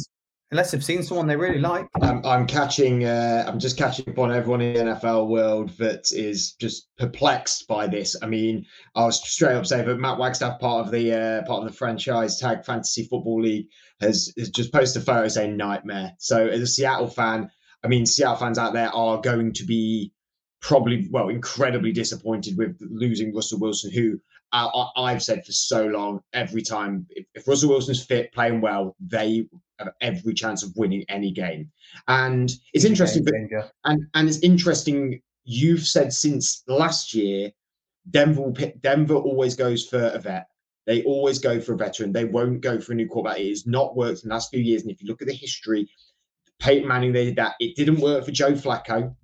unless 0.51 0.71
they've 0.71 0.85
seen 0.85 1.03
someone 1.03 1.27
they 1.27 1.37
really 1.37 1.59
like. 1.59 1.87
I'm, 2.03 2.25
I'm 2.25 2.47
catching. 2.47 3.05
Uh, 3.05 3.45
I'm 3.47 3.59
just 3.59 3.77
catching 3.77 4.09
up 4.09 4.19
on 4.19 4.33
everyone 4.33 4.61
in 4.61 4.75
the 4.75 4.93
NFL 4.93 5.29
world 5.29 5.71
that 5.79 6.13
is 6.13 6.53
just 6.53 6.89
perplexed 6.99 7.67
by 7.67 7.87
this. 7.87 8.17
I 8.23 8.27
mean, 8.27 8.65
I 8.95 9.05
was 9.05 9.23
straight 9.29 9.55
up 9.55 9.67
saying 9.67 9.87
that 9.87 9.99
Matt 9.99 10.19
Wagstaff, 10.19 10.61
part 10.61 10.87
of 10.87 10.93
the 10.93 11.13
uh, 11.13 11.43
part 11.47 11.65
of 11.65 11.71
the 11.71 11.77
franchise 11.77 12.39
tag 12.39 12.65
fantasy 12.65 13.05
football 13.05 13.41
league, 13.43 13.67
has, 14.01 14.33
has 14.39 14.51
just 14.51 14.73
posted 14.73 15.03
a 15.03 15.05
photo 15.05 15.29
saying 15.29 15.57
nightmare. 15.57 16.13
So 16.19 16.47
as 16.47 16.61
a 16.61 16.67
Seattle 16.67 17.09
fan, 17.09 17.51
I 17.83 17.89
mean, 17.89 18.07
Seattle 18.07 18.37
fans 18.37 18.59
out 18.59 18.73
there 18.73 18.95
are 18.95 19.21
going 19.21 19.53
to 19.55 19.65
be 19.65 20.13
probably 20.61 21.09
well 21.11 21.29
incredibly 21.29 21.93
disappointed 21.93 22.57
with 22.57 22.77
losing 22.81 23.35
Russell 23.35 23.61
Wilson, 23.61 23.93
who 23.93 24.19
I, 24.55 25.13
have 25.13 25.23
said 25.23 25.45
for 25.45 25.53
so 25.53 25.87
long, 25.87 26.21
every 26.33 26.63
time 26.63 27.07
if, 27.11 27.27
if, 27.35 27.49
Russell 27.49 27.71
Wilson's 27.71 28.05
fit, 28.05 28.33
playing 28.33 28.61
well, 28.61 28.95
they 29.01 29.49
have 29.79 29.91
every 30.01 30.33
chance 30.33 30.63
of 30.63 30.73
winning 30.77 31.05
any 31.09 31.33
game. 31.33 31.71
And 32.07 32.53
it's 32.73 32.85
interesting, 32.85 33.25
but, 33.25 33.35
and 33.85 34.07
and 34.15 34.29
it's 34.29 34.39
interesting. 34.39 35.21
You've 35.45 35.87
said 35.87 36.13
since 36.13 36.63
last 36.69 37.15
year, 37.15 37.51
Denver 38.11 38.43
will 38.43 38.53
pick, 38.53 38.81
Denver 38.81 39.17
always 39.17 39.57
goes 39.57 39.87
for 39.87 40.07
a 40.09 40.19
vet. 40.19 40.47
They 40.87 41.03
always 41.03 41.39
go 41.39 41.61
for 41.61 41.73
a 41.75 41.77
veteran. 41.77 42.13
They 42.13 42.25
won't 42.25 42.61
go 42.61 42.81
for 42.81 42.93
a 42.93 42.95
new 42.95 43.09
quarterback. 43.09 43.41
It 43.41 43.49
has 43.49 43.67
not 43.67 43.97
worked 43.97 44.23
in 44.23 44.29
the 44.29 44.35
last 44.35 44.51
few 44.51 44.61
years. 44.61 44.83
And 44.83 44.91
if 44.91 45.03
you 45.03 45.09
look 45.09 45.23
at 45.23 45.29
the 45.29 45.35
history, 45.35 45.91
Peyton 46.61 46.87
Manning, 46.87 47.13
they 47.13 47.25
did 47.27 47.37
that. 47.37 47.55
It 47.59 47.75
didn't 47.75 48.01
work 48.01 48.25
for 48.25 48.31
Joe 48.31 48.53
Flacco 48.53 49.15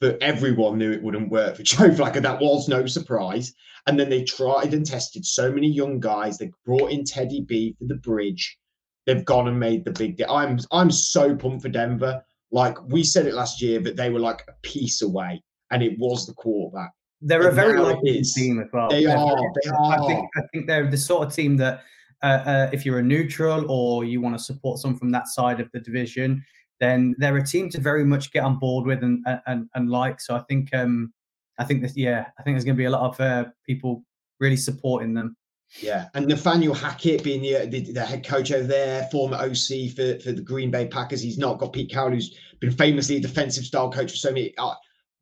but 0.00 0.22
everyone 0.22 0.78
knew 0.78 0.92
it 0.92 1.02
wouldn't 1.02 1.30
work 1.30 1.56
for 1.56 1.62
Joe 1.64 1.90
Flacco. 1.90 2.22
That 2.22 2.40
was 2.40 2.68
no 2.68 2.86
surprise. 2.86 3.52
And 3.86 3.98
then 3.98 4.10
they 4.10 4.24
tried 4.24 4.74
and 4.74 4.84
tested 4.84 5.24
so 5.24 5.50
many 5.50 5.68
young 5.68 5.98
guys. 6.00 6.38
They 6.38 6.50
brought 6.64 6.90
in 6.90 7.04
Teddy 7.04 7.42
B 7.42 7.74
for 7.78 7.86
the 7.86 7.96
bridge. 7.96 8.58
They've 9.06 9.24
gone 9.24 9.48
and 9.48 9.58
made 9.58 9.84
the 9.84 9.92
big 9.92 10.18
deal. 10.18 10.30
I'm 10.30 10.58
I'm 10.70 10.90
so 10.90 11.34
pumped 11.34 11.62
for 11.62 11.70
Denver. 11.70 12.22
Like 12.50 12.76
we 12.88 13.02
said 13.02 13.26
it 13.26 13.34
last 13.34 13.62
year, 13.62 13.80
but 13.80 13.96
they 13.96 14.10
were 14.10 14.20
like 14.20 14.42
a 14.48 14.52
piece 14.62 15.00
away, 15.00 15.42
and 15.70 15.82
it 15.82 15.98
was 15.98 16.26
the 16.26 16.34
quarterback. 16.34 16.90
They're 17.22 17.40
and 17.40 17.48
a 17.48 17.52
very 17.52 17.80
likely 17.80 18.22
team 18.22 18.60
as 18.60 18.68
well. 18.72 18.90
They 18.90 19.04
they're 19.06 19.16
are. 19.16 19.36
Very, 19.36 19.50
they 19.64 19.70
are. 19.70 19.92
I 19.92 20.06
think 20.06 20.28
I 20.36 20.40
think 20.52 20.66
they're 20.66 20.90
the 20.90 20.98
sort 20.98 21.26
of 21.26 21.34
team 21.34 21.56
that 21.56 21.82
uh, 22.22 22.26
uh, 22.26 22.70
if 22.72 22.84
you're 22.84 22.98
a 22.98 23.02
neutral 23.02 23.70
or 23.70 24.04
you 24.04 24.20
want 24.20 24.36
to 24.36 24.42
support 24.42 24.78
someone 24.78 24.98
from 24.98 25.10
that 25.12 25.28
side 25.28 25.60
of 25.60 25.70
the 25.72 25.80
division, 25.80 26.44
then 26.80 27.14
they're 27.18 27.36
a 27.36 27.44
team 27.44 27.68
to 27.70 27.80
very 27.80 28.04
much 28.04 28.32
get 28.32 28.44
on 28.44 28.58
board 28.58 28.86
with 28.86 29.02
and 29.02 29.24
and, 29.46 29.68
and 29.74 29.90
like. 29.90 30.20
So 30.20 30.34
I 30.36 30.40
think 30.48 30.74
um 30.74 31.12
I 31.58 31.64
think 31.64 31.82
that 31.82 31.96
yeah, 31.96 32.26
I 32.38 32.42
think 32.42 32.54
there's 32.54 32.64
going 32.64 32.76
to 32.76 32.80
be 32.80 32.84
a 32.84 32.90
lot 32.90 33.02
of 33.02 33.20
uh, 33.20 33.50
people 33.66 34.04
really 34.40 34.56
supporting 34.56 35.14
them. 35.14 35.36
Yeah, 35.80 36.06
and 36.14 36.26
Nathaniel 36.26 36.72
Hackett 36.72 37.22
being 37.22 37.42
the, 37.42 37.66
the, 37.66 37.92
the 37.92 38.04
head 38.04 38.26
coach 38.26 38.52
over 38.52 38.66
there, 38.66 39.06
former 39.10 39.36
OC 39.36 39.90
for, 39.94 40.18
for 40.20 40.32
the 40.32 40.42
Green 40.42 40.70
Bay 40.70 40.86
Packers. 40.86 41.20
He's 41.20 41.36
not 41.36 41.58
got 41.58 41.74
Pete 41.74 41.90
Carroll, 41.90 42.12
who's 42.12 42.38
been 42.60 42.70
famously 42.70 43.16
a 43.16 43.20
defensive 43.20 43.64
style 43.64 43.90
coach 43.90 44.10
for 44.12 44.16
so 44.16 44.30
many. 44.30 44.54
Uh, 44.56 44.74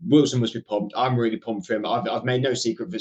Wilson 0.07 0.41
must 0.41 0.55
be 0.55 0.61
pumped. 0.61 0.93
I'm 0.97 1.19
really 1.19 1.39
pumped 1.39 1.67
for 1.67 1.75
him. 1.75 1.87
I've, 1.87 2.07
I've 2.09 2.25
made 2.25 2.43
no 2.43 2.55
secret 2.55 2.91
for 2.91 2.97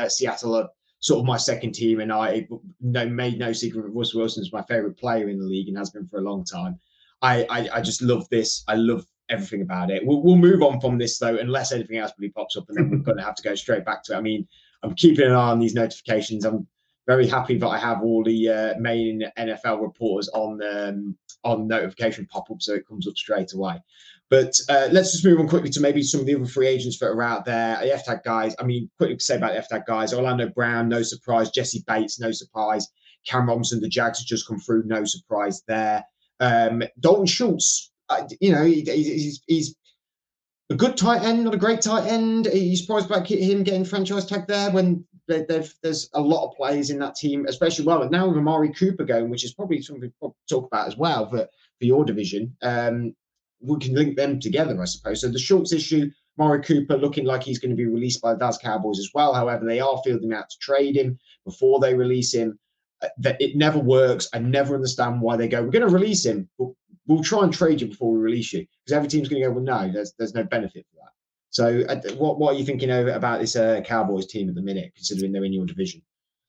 uh, 0.00 0.08
Seattle 0.08 0.68
sort 1.00 1.18
of 1.18 1.26
my 1.26 1.36
second 1.36 1.72
team, 1.72 2.00
and 2.00 2.12
I 2.12 2.46
no, 2.80 3.06
made 3.06 3.38
no 3.38 3.52
secret 3.52 3.82
that 3.82 3.90
Russell 3.90 4.20
Wilson's 4.20 4.52
my 4.52 4.62
favorite 4.62 4.98
player 4.98 5.28
in 5.28 5.38
the 5.38 5.44
league 5.44 5.68
and 5.68 5.76
has 5.76 5.90
been 5.90 6.06
for 6.06 6.18
a 6.18 6.22
long 6.22 6.44
time. 6.44 6.78
I, 7.22 7.44
I, 7.50 7.68
I 7.74 7.80
just 7.80 8.02
love 8.02 8.28
this. 8.30 8.64
I 8.68 8.74
love 8.74 9.04
everything 9.28 9.62
about 9.62 9.90
it. 9.90 10.04
We'll, 10.04 10.22
we'll 10.22 10.36
move 10.36 10.62
on 10.62 10.80
from 10.80 10.98
this 10.98 11.18
though, 11.18 11.36
unless 11.36 11.72
anything 11.72 11.98
else 11.98 12.12
really 12.18 12.32
pops 12.32 12.56
up, 12.56 12.64
and 12.68 12.76
then 12.76 12.90
we're 12.90 13.04
going 13.04 13.18
to 13.18 13.24
have 13.24 13.36
to 13.36 13.42
go 13.42 13.54
straight 13.54 13.84
back 13.84 14.02
to 14.04 14.14
it. 14.14 14.16
I 14.16 14.20
mean, 14.20 14.46
I'm 14.82 14.94
keeping 14.94 15.26
an 15.26 15.32
eye 15.32 15.50
on 15.50 15.58
these 15.58 15.74
notifications. 15.74 16.44
I'm 16.44 16.66
very 17.06 17.26
happy 17.26 17.58
that 17.58 17.68
I 17.68 17.78
have 17.78 18.02
all 18.02 18.22
the 18.22 18.48
uh, 18.48 18.74
main 18.78 19.24
NFL 19.38 19.82
reporters 19.82 20.28
on 20.28 20.60
um, 20.62 21.16
on 21.44 21.66
notification 21.66 22.26
pop 22.26 22.50
up, 22.50 22.60
so 22.60 22.74
it 22.74 22.86
comes 22.86 23.08
up 23.08 23.16
straight 23.16 23.52
away. 23.52 23.80
But 24.28 24.54
uh, 24.68 24.88
let's 24.92 25.10
just 25.10 25.24
move 25.24 25.40
on 25.40 25.48
quickly 25.48 25.70
to 25.70 25.80
maybe 25.80 26.02
some 26.04 26.20
of 26.20 26.26
the 26.26 26.36
other 26.36 26.46
free 26.46 26.68
agents 26.68 26.98
that 27.00 27.06
are 27.06 27.22
out 27.22 27.44
there. 27.44 27.78
The 27.80 27.88
FTAG 27.88 28.22
guys, 28.22 28.54
I 28.60 28.62
mean, 28.62 28.88
quickly 28.96 29.16
to 29.16 29.24
say 29.24 29.36
about 29.36 29.54
the 29.54 29.76
FTAG 29.76 29.86
guys 29.86 30.14
Orlando 30.14 30.48
Brown, 30.50 30.88
no 30.88 31.02
surprise. 31.02 31.50
Jessie 31.50 31.82
Bates, 31.86 32.20
no 32.20 32.30
surprise. 32.30 32.86
Cam 33.26 33.48
Robinson, 33.48 33.80
the 33.80 33.88
Jags 33.88 34.20
have 34.20 34.26
just 34.26 34.46
come 34.46 34.60
through, 34.60 34.84
no 34.86 35.04
surprise 35.04 35.62
there. 35.66 36.04
Um, 36.40 36.82
Dalton 36.98 37.26
Schultz, 37.26 37.92
uh, 38.08 38.26
you 38.40 38.52
know, 38.52 38.64
he, 38.64 38.80
he's, 38.80 39.42
he's 39.46 39.76
a 40.70 40.74
good 40.74 40.96
tight 40.96 41.22
end, 41.22 41.44
not 41.44 41.54
a 41.54 41.58
great 41.58 41.82
tight 41.82 42.06
end. 42.06 42.46
Are 42.46 42.56
you 42.56 42.76
surprised 42.76 43.06
about 43.06 43.30
him 43.30 43.62
getting 43.62 43.84
franchise 43.84 44.26
tag 44.26 44.46
there 44.46 44.70
when 44.70 45.04
there's 45.26 46.10
a 46.14 46.20
lot 46.20 46.48
of 46.48 46.56
players 46.56 46.90
in 46.90 46.98
that 47.00 47.14
team, 47.14 47.46
especially 47.46 47.84
well 47.84 48.08
now 48.08 48.28
with 48.28 48.38
Amari 48.38 48.72
Cooper 48.72 49.04
going, 49.04 49.30
which 49.30 49.44
is 49.44 49.52
probably 49.52 49.82
something 49.82 50.12
we'll 50.20 50.36
talk 50.48 50.66
about 50.66 50.88
as 50.88 50.96
well 50.96 51.28
for, 51.28 51.38
for 51.78 51.84
your 51.84 52.04
division. 52.04 52.56
Um, 52.62 53.14
we 53.60 53.78
can 53.78 53.94
link 53.94 54.16
them 54.16 54.40
together, 54.40 54.80
I 54.80 54.86
suppose. 54.86 55.20
So 55.20 55.28
the 55.28 55.38
Schultz 55.38 55.72
issue, 55.72 56.10
Amari 56.38 56.62
Cooper 56.62 56.96
looking 56.96 57.26
like 57.26 57.42
he's 57.42 57.58
going 57.58 57.70
to 57.70 57.76
be 57.76 57.86
released 57.86 58.22
by 58.22 58.32
the 58.32 58.38
Dallas 58.38 58.58
Cowboys 58.58 58.98
as 58.98 59.10
well. 59.12 59.34
However, 59.34 59.64
they 59.66 59.80
are 59.80 60.00
fielding 60.04 60.32
out 60.32 60.48
to 60.50 60.58
trade 60.60 60.96
him 60.96 61.18
before 61.44 61.80
they 61.80 61.94
release 61.94 62.32
him. 62.32 62.58
Uh, 63.02 63.08
that 63.18 63.40
it 63.40 63.56
never 63.56 63.78
works. 63.78 64.28
I 64.34 64.38
never 64.38 64.74
understand 64.74 65.20
why 65.20 65.36
they 65.36 65.48
go. 65.48 65.62
We're 65.62 65.70
going 65.70 65.86
to 65.86 65.92
release 65.92 66.24
him, 66.24 66.48
but 66.58 66.68
we'll 67.06 67.22
try 67.22 67.42
and 67.42 67.52
trade 67.52 67.80
you 67.80 67.88
before 67.88 68.12
we 68.12 68.18
release 68.18 68.52
you 68.52 68.66
because 68.84 68.96
every 68.96 69.08
team's 69.08 69.28
going 69.28 69.42
to 69.42 69.48
go. 69.48 69.54
Well, 69.54 69.64
no, 69.64 69.90
there's 69.92 70.12
there's 70.18 70.34
no 70.34 70.44
benefit 70.44 70.86
for 70.90 70.96
that. 70.96 71.10
So, 71.50 71.84
uh, 71.88 72.14
what 72.16 72.38
what 72.38 72.54
are 72.54 72.58
you 72.58 72.64
thinking 72.64 72.90
about 72.90 73.40
this 73.40 73.56
uh, 73.56 73.80
Cowboys 73.84 74.26
team 74.26 74.48
at 74.48 74.54
the 74.54 74.62
minute, 74.62 74.92
considering 74.94 75.32
they're 75.32 75.44
in 75.44 75.52
your 75.52 75.66
division? 75.66 76.02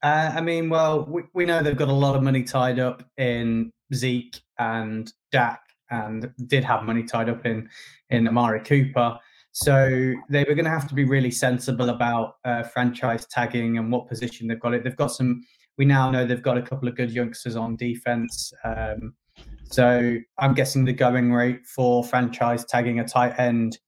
Uh, 0.04 0.32
I 0.36 0.42
mean, 0.42 0.70
well, 0.70 1.06
we, 1.06 1.24
we 1.34 1.46
know 1.46 1.62
they've 1.62 1.78
got 1.78 1.90
a 1.90 1.94
lot 1.94 2.16
of 2.16 2.24
money 2.24 2.44
tied 2.44 2.80
up 2.80 3.04
in 3.18 3.72
Zeke 3.94 4.42
and 4.58 5.12
Dak 5.32 5.62
and 5.90 6.32
did 6.48 6.64
have 6.64 6.84
money 6.84 7.04
tied 7.04 7.30
up 7.30 7.46
in 7.46 7.70
in 8.10 8.28
Amari 8.28 8.62
Cooper. 8.62 9.18
So 9.54 10.14
they 10.30 10.46
were 10.46 10.56
going 10.56 10.66
to 10.66 10.72
have 10.72 10.88
to 10.88 10.96
be 10.96 11.04
really 11.04 11.32
sensible 11.32 11.90
about 11.90 12.36
uh, 12.46 12.64
franchise 12.64 13.26
tagging 13.26 13.78
and 13.78 13.92
what 13.92 14.08
position 14.08 14.48
they've 14.48 14.60
got 14.60 14.74
it. 14.74 14.84
They've 14.84 14.96
got 14.96 15.12
some. 15.12 15.44
We 15.82 15.86
now 15.86 16.12
know 16.12 16.28
they've 16.28 16.40
got 16.40 16.60
a 16.60 16.62
couple 16.62 16.88
of 16.88 16.96
good 16.96 17.10
youngsters 17.10 17.56
on 17.56 17.76
defense. 17.76 18.54
Um, 18.64 19.16
so 19.64 20.16
I'm 20.38 20.54
guessing 20.54 20.86
the 20.86 20.94
going 20.94 21.34
rate 21.34 21.66
for 21.66 22.04
franchise 22.04 22.64
tagging 22.66 23.00
a 23.00 23.04
tight 23.04 23.34
end 23.40 23.80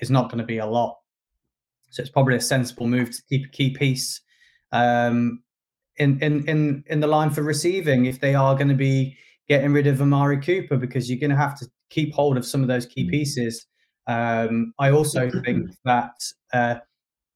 is 0.00 0.08
not 0.08 0.30
going 0.30 0.38
to 0.38 0.44
be 0.44 0.58
a 0.58 0.66
lot. 0.66 0.98
So 1.90 2.00
it's 2.00 2.12
probably 2.12 2.36
a 2.36 2.40
sensible 2.40 2.86
move 2.86 3.10
to 3.10 3.20
keep 3.28 3.46
a 3.46 3.48
key 3.48 3.70
piece 3.70 4.20
um, 4.70 5.42
in 5.96 6.22
in 6.22 6.48
in 6.48 6.84
in 6.86 7.00
the 7.00 7.08
line 7.08 7.30
for 7.30 7.42
receiving 7.42 8.04
if 8.04 8.20
they 8.20 8.36
are 8.36 8.54
going 8.54 8.68
to 8.68 8.76
be 8.76 9.16
getting 9.48 9.72
rid 9.72 9.88
of 9.88 10.00
Amari 10.00 10.40
Cooper 10.40 10.76
because 10.76 11.10
you're 11.10 11.18
going 11.18 11.30
to 11.30 11.36
have 11.36 11.58
to 11.58 11.66
keep 11.88 12.14
hold 12.14 12.36
of 12.36 12.46
some 12.46 12.62
of 12.62 12.68
those 12.68 12.86
key 12.86 13.08
mm. 13.08 13.10
pieces. 13.10 13.66
Um, 14.06 14.74
I 14.78 14.92
also 14.92 15.28
think 15.44 15.72
that 15.84 16.14
uh, 16.52 16.76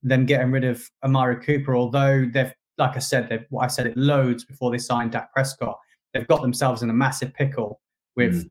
them 0.05 0.27
getting 0.27 0.53
rid 0.53 0.63
of 0.63 0.89
Amari 1.03 1.45
Cooper, 1.45 1.75
although 1.75 2.31
they've, 2.33 2.53
like 2.79 2.97
I 2.97 3.01
said, 3.01 3.29
they've, 3.29 3.47
I 3.61 3.67
said 3.69 3.87
it 3.87 3.97
loads 3.97 4.45
before 4.45 4.71
they 4.71 4.79
signed 4.79 5.13
Dak 5.13 5.33
Prescott, 5.33 5.79
they've 6.13 6.27
got 6.27 6.43
themselves 6.43 6.83
in 6.83 6.91
a 6.91 6.95
massive 6.95 7.33
pickle 7.35 7.81
with 8.17 8.45
mm. 8.45 8.51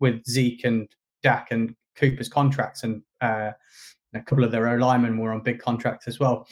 with 0.00 0.24
Zeke 0.26 0.64
and 0.64 0.88
Dak 1.22 1.48
and 1.50 1.74
Cooper's 1.96 2.28
contracts, 2.28 2.82
and 2.82 3.02
uh, 3.20 3.52
a 4.14 4.20
couple 4.20 4.44
of 4.44 4.52
their 4.52 4.68
O 4.68 4.76
linemen 4.76 5.18
were 5.18 5.32
on 5.32 5.42
big 5.42 5.60
contracts 5.60 6.08
as 6.08 6.18
well 6.18 6.46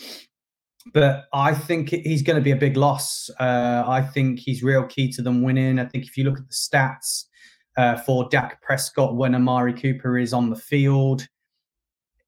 but 0.93 1.27
I 1.33 1.55
think 1.55 1.91
he's 1.91 2.23
going 2.23 2.37
to 2.37 2.43
be 2.43 2.53
a 2.53 2.57
big 2.57 2.77
loss. 2.77 3.29
Uh, 3.39 3.85
I 3.87 4.03
think 4.03 4.39
he's 4.39 4.63
real 4.63 4.85
key 4.85 5.11
to 5.13 5.23
them 5.23 5.43
winning. 5.43 5.79
I 5.79 5.85
think 5.85 6.07
if 6.07 6.17
you 6.17 6.25
look 6.25 6.39
at 6.39 6.49
the 6.49 6.55
stats 6.55 7.25
uh, 7.77 7.97
for 7.99 8.29
Dak 8.29 8.63
Prescott 8.63 9.17
when 9.17 9.35
Amari 9.35 9.75
Cooper 9.75 10.19
is 10.19 10.33
on 10.33 10.51
the 10.51 10.57
field, 10.57 11.27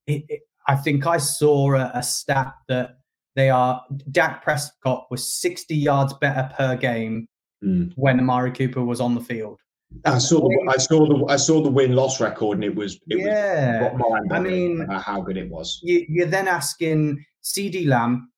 it, 0.05 0.23
it, 0.29 0.41
I 0.67 0.75
think 0.75 1.07
I 1.07 1.17
saw 1.17 1.73
a, 1.73 1.91
a, 1.95 2.03
stat 2.03 2.53
that 2.67 2.97
they 3.35 3.49
are 3.49 3.81
Dak 4.11 4.43
Prescott 4.43 5.07
was 5.09 5.33
60 5.41 5.75
yards 5.75 6.13
better 6.21 6.49
per 6.55 6.75
game 6.75 7.27
mm. 7.63 7.91
when 7.95 8.19
Amari 8.19 8.51
Cooper 8.51 8.83
was 8.83 9.01
on 9.01 9.15
the 9.15 9.21
field. 9.21 9.59
I 10.05 10.17
saw 10.17 10.39
the 10.39 10.73
I 10.73 10.77
saw 10.77 11.05
the 11.05 11.25
I 11.25 11.35
saw 11.35 11.61
the 11.61 11.69
win 11.69 11.93
loss 11.95 12.19
record 12.19 12.57
and 12.57 12.63
it 12.63 12.75
was 12.75 12.95
it 13.07 13.19
yeah. 13.19 13.91
was 13.93 14.27
I 14.31 14.39
mean 14.39 14.87
how 14.89 15.21
good 15.21 15.37
it 15.37 15.49
was. 15.49 15.79
You, 15.83 16.05
you're 16.09 16.27
then 16.27 16.47
asking 16.47 17.23
CeeDee 17.43 17.87
Lamb 17.87 18.29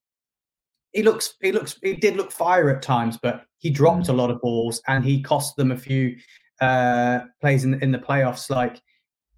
he 0.96 1.04
looks 1.04 1.36
he 1.42 1.52
looks 1.52 1.78
he 1.84 1.94
did 1.94 2.16
look 2.16 2.32
fire 2.32 2.70
at 2.70 2.82
times, 2.82 3.18
but 3.22 3.46
he 3.60 3.70
dropped 3.70 4.06
mm. 4.08 4.10
a 4.10 4.14
lot 4.14 4.32
of 4.32 4.42
balls 4.42 4.82
and 4.88 5.04
he 5.04 5.22
cost 5.22 5.58
them 5.58 5.72
a 5.72 5.78
few 5.78 6.16
uh, 6.62 7.20
plays 7.42 7.66
in 7.66 7.82
in 7.84 7.92
the 7.92 8.00
playoffs. 8.00 8.50
Like 8.50 8.82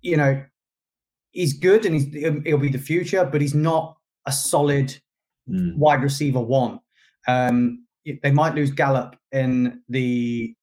you 0.02 0.18
know, 0.18 0.44
he's 1.32 1.54
good 1.54 1.86
and 1.86 1.96
he's 1.96 2.14
he'll 2.46 2.60
be 2.60 2.70
the 2.70 2.78
future, 2.78 3.26
but 3.26 3.42
he's 3.42 3.56
not 3.56 3.98
a 4.28 4.32
solid 4.32 4.96
mm. 5.50 5.76
wide 5.76 6.04
receiver 6.04 6.40
one. 6.42 6.80
Um, 7.28 7.86
they 8.24 8.32
might 8.32 8.56
lose 8.56 8.72
Gallup 8.72 9.18
in 9.32 9.82
the 9.90 10.56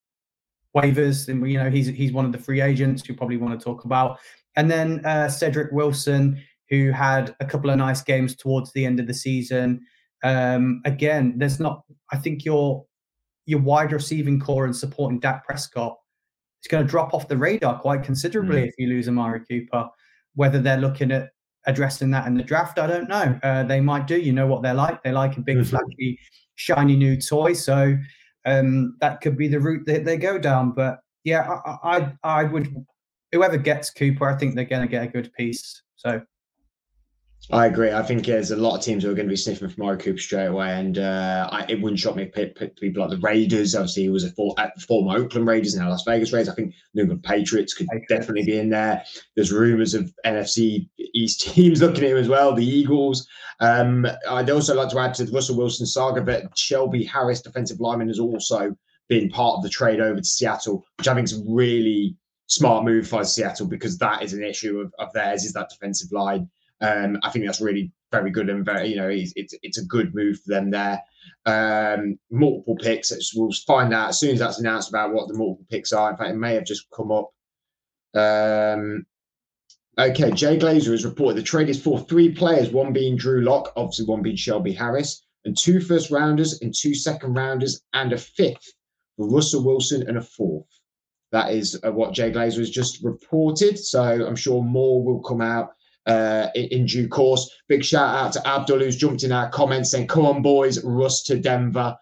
waivers, 0.76 1.28
and 1.28 1.48
you 1.50 1.58
know 1.58 1.70
he's 1.70 1.86
he's 1.86 2.12
one 2.12 2.24
of 2.24 2.32
the 2.32 2.38
free 2.38 2.60
agents 2.60 3.08
you 3.08 3.14
probably 3.14 3.36
want 3.36 3.58
to 3.58 3.64
talk 3.64 3.84
about. 3.84 4.18
And 4.56 4.70
then 4.70 5.04
uh, 5.04 5.28
Cedric 5.28 5.72
Wilson, 5.72 6.40
who 6.70 6.90
had 6.90 7.34
a 7.40 7.44
couple 7.44 7.70
of 7.70 7.76
nice 7.76 8.02
games 8.02 8.34
towards 8.34 8.72
the 8.72 8.86
end 8.86 9.00
of 9.00 9.06
the 9.06 9.14
season. 9.14 9.80
Um, 10.22 10.80
again, 10.84 11.34
there's 11.36 11.60
not. 11.60 11.84
I 12.12 12.16
think 12.16 12.44
your 12.44 12.84
your 13.46 13.60
wide 13.60 13.92
receiving 13.92 14.40
core 14.40 14.64
and 14.64 14.74
supporting 14.74 15.20
Dak 15.20 15.44
Prescott 15.44 15.98
is 16.62 16.68
going 16.68 16.84
to 16.84 16.90
drop 16.90 17.12
off 17.12 17.28
the 17.28 17.36
radar 17.36 17.78
quite 17.78 18.02
considerably 18.02 18.62
mm. 18.62 18.68
if 18.68 18.74
you 18.78 18.88
lose 18.88 19.08
Amari 19.08 19.40
Cooper. 19.40 19.88
Whether 20.34 20.60
they're 20.60 20.78
looking 20.78 21.12
at 21.12 21.30
addressing 21.66 22.10
that 22.10 22.26
in 22.26 22.34
the 22.34 22.42
draft, 22.42 22.78
I 22.78 22.86
don't 22.86 23.08
know. 23.08 23.38
Uh, 23.42 23.62
they 23.62 23.80
might 23.80 24.06
do. 24.06 24.18
You 24.18 24.32
know 24.32 24.46
what 24.46 24.62
they're 24.62 24.74
like. 24.74 25.02
They 25.02 25.12
like 25.12 25.36
a 25.36 25.40
big, 25.40 25.58
mm-hmm. 25.58 25.76
flashy, 25.76 26.18
shiny 26.56 26.96
new 26.96 27.20
toy. 27.20 27.52
So 27.52 27.96
um, 28.44 28.96
that 29.00 29.20
could 29.20 29.36
be 29.36 29.48
the 29.48 29.60
route 29.60 29.86
that 29.86 30.04
they 30.04 30.16
go 30.16 30.38
down. 30.38 30.72
But 30.72 31.00
yeah, 31.24 31.58
I, 31.64 31.96
I, 31.96 32.12
I 32.22 32.44
would. 32.44 32.74
Whoever 33.32 33.56
gets 33.56 33.90
Cooper, 33.90 34.30
I 34.30 34.36
think 34.36 34.54
they're 34.54 34.64
going 34.64 34.82
to 34.82 34.88
get 34.88 35.02
a 35.02 35.08
good 35.08 35.32
piece. 35.32 35.82
So 35.96 36.22
I 37.50 37.66
agree. 37.66 37.92
I 37.92 38.02
think 38.02 38.24
there's 38.24 38.52
a 38.52 38.56
lot 38.56 38.76
of 38.76 38.82
teams 38.82 39.02
who 39.02 39.10
are 39.10 39.14
going 39.14 39.26
to 39.26 39.32
be 39.32 39.36
sniffing 39.36 39.68
for 39.68 39.80
Amari 39.80 39.98
Cooper 39.98 40.18
straight 40.18 40.46
away, 40.46 40.70
and 40.72 40.98
uh, 40.98 41.48
I, 41.52 41.66
it 41.68 41.80
wouldn't 41.80 42.00
shock 42.00 42.16
me 42.16 42.30
if 42.34 42.76
people 42.76 43.02
like 43.02 43.10
the 43.10 43.18
Raiders. 43.18 43.74
Obviously, 43.74 44.04
he 44.04 44.08
was 44.08 44.24
a 44.24 44.30
for, 44.30 44.54
at 44.58 44.80
former 44.80 45.16
Oakland 45.16 45.46
Raiders 45.46 45.76
now 45.76 45.90
Las 45.90 46.04
Vegas 46.04 46.32
Raiders. 46.32 46.48
I 46.48 46.54
think 46.54 46.74
New 46.94 47.02
England 47.02 47.22
Patriots 47.22 47.74
could 47.74 47.86
Patriots. 47.88 48.08
definitely 48.08 48.44
be 48.44 48.58
in 48.58 48.70
there. 48.70 49.04
There's 49.36 49.52
rumors 49.52 49.92
of 49.92 50.10
NFC 50.24 50.88
East 51.14 51.40
teams 51.52 51.82
looking 51.82 52.04
at 52.04 52.10
him 52.12 52.16
as 52.16 52.28
well. 52.28 52.54
The 52.54 52.66
Eagles. 52.66 53.26
Um, 53.60 54.06
I'd 54.28 54.50
also 54.50 54.74
like 54.74 54.88
to 54.90 54.98
add 54.98 55.14
to 55.14 55.24
the 55.24 55.32
Russell 55.32 55.56
Wilson 55.56 55.86
saga 55.86 56.24
that 56.24 56.56
Shelby 56.56 57.04
Harris, 57.04 57.42
defensive 57.42 57.78
lineman, 57.78 58.08
has 58.08 58.18
also 58.18 58.74
been 59.08 59.28
part 59.28 59.58
of 59.58 59.62
the 59.62 59.68
trade 59.68 60.00
over 60.00 60.16
to 60.16 60.24
Seattle, 60.24 60.84
which 60.96 61.08
I 61.08 61.14
think 61.14 61.26
is 61.26 61.38
a 61.38 61.44
really 61.46 62.16
smart 62.46 62.84
move 62.84 63.06
for 63.06 63.22
Seattle 63.24 63.66
because 63.66 63.98
that 63.98 64.22
is 64.22 64.32
an 64.32 64.42
issue 64.42 64.80
of, 64.80 64.94
of 64.98 65.12
theirs 65.12 65.44
is 65.44 65.52
that 65.52 65.68
defensive 65.68 66.10
line. 66.10 66.48
Um, 66.80 67.18
I 67.22 67.30
think 67.30 67.46
that's 67.46 67.60
really 67.60 67.92
very 68.12 68.30
good 68.30 68.48
and 68.50 68.64
very, 68.64 68.88
you 68.88 68.96
know, 68.96 69.08
it's 69.08 69.32
it's, 69.36 69.78
a 69.78 69.84
good 69.86 70.14
move 70.14 70.40
for 70.40 70.54
them 70.54 70.70
there. 70.70 71.02
Um, 71.46 72.18
multiple 72.30 72.76
picks. 72.76 73.12
We'll 73.34 73.50
find 73.66 73.92
out 73.92 74.10
as 74.10 74.20
soon 74.20 74.32
as 74.32 74.38
that's 74.38 74.60
announced 74.60 74.88
about 74.88 75.12
what 75.12 75.28
the 75.28 75.34
multiple 75.34 75.66
picks 75.70 75.92
are. 75.92 76.10
In 76.10 76.16
fact, 76.16 76.30
it 76.30 76.36
may 76.36 76.54
have 76.54 76.64
just 76.64 76.86
come 76.94 77.10
up. 77.10 77.30
Um, 78.14 79.06
okay, 79.98 80.30
Jay 80.30 80.58
Glazer 80.58 80.92
has 80.92 81.04
reported 81.04 81.36
the 81.36 81.42
trade 81.42 81.68
is 81.68 81.82
for 81.82 82.00
three 82.00 82.30
players, 82.32 82.70
one 82.70 82.92
being 82.92 83.16
Drew 83.16 83.40
Lock, 83.40 83.72
obviously 83.76 84.06
one 84.06 84.22
being 84.22 84.36
Shelby 84.36 84.72
Harris, 84.72 85.24
and 85.44 85.56
two 85.56 85.80
first 85.80 86.10
rounders 86.10 86.60
and 86.60 86.72
two 86.74 86.94
second 86.94 87.34
rounders 87.34 87.82
and 87.92 88.12
a 88.12 88.18
fifth 88.18 88.72
for 89.16 89.28
Russell 89.28 89.64
Wilson 89.64 90.08
and 90.08 90.18
a 90.18 90.22
fourth. 90.22 90.66
That 91.32 91.52
is 91.52 91.78
uh, 91.84 91.90
what 91.90 92.14
Jay 92.14 92.30
Glazer 92.30 92.58
has 92.58 92.70
just 92.70 93.02
reported. 93.02 93.78
So 93.78 94.02
I'm 94.02 94.36
sure 94.36 94.62
more 94.62 95.02
will 95.02 95.20
come 95.20 95.40
out 95.40 95.72
uh, 96.06 96.48
in 96.54 96.86
due 96.86 97.08
course. 97.08 97.50
Big 97.68 97.84
shout 97.84 98.14
out 98.14 98.32
to 98.34 98.46
Abdul 98.46 98.80
who's 98.80 98.96
jumped 98.96 99.22
in 99.22 99.32
our 99.32 99.48
comments 99.50 99.90
saying, 99.90 100.08
"Come 100.08 100.26
on, 100.26 100.42
boys, 100.42 100.82
Russ 100.84 101.22
to 101.24 101.38
Denver." 101.38 101.96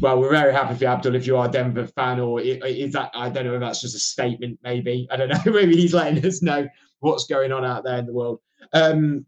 Well, 0.00 0.20
we're 0.20 0.30
very 0.30 0.52
happy 0.52 0.74
for 0.74 0.84
you, 0.84 0.90
Abdul. 0.90 1.14
If 1.14 1.26
you 1.26 1.36
are 1.36 1.48
a 1.48 1.50
Denver 1.50 1.86
fan, 1.86 2.20
or 2.20 2.40
is 2.40 2.92
that 2.92 3.10
I 3.14 3.28
don't 3.30 3.46
know 3.46 3.54
if 3.54 3.60
that's 3.60 3.80
just 3.80 3.96
a 3.96 4.00
statement. 4.00 4.58
Maybe 4.62 5.08
I 5.10 5.16
don't 5.16 5.28
know. 5.28 5.40
maybe 5.52 5.76
he's 5.76 5.94
letting 5.94 6.24
us 6.24 6.42
know 6.42 6.68
what's 7.00 7.26
going 7.26 7.52
on 7.52 7.64
out 7.64 7.84
there 7.84 7.98
in 7.98 8.06
the 8.06 8.12
world. 8.12 8.40
Um, 8.72 9.24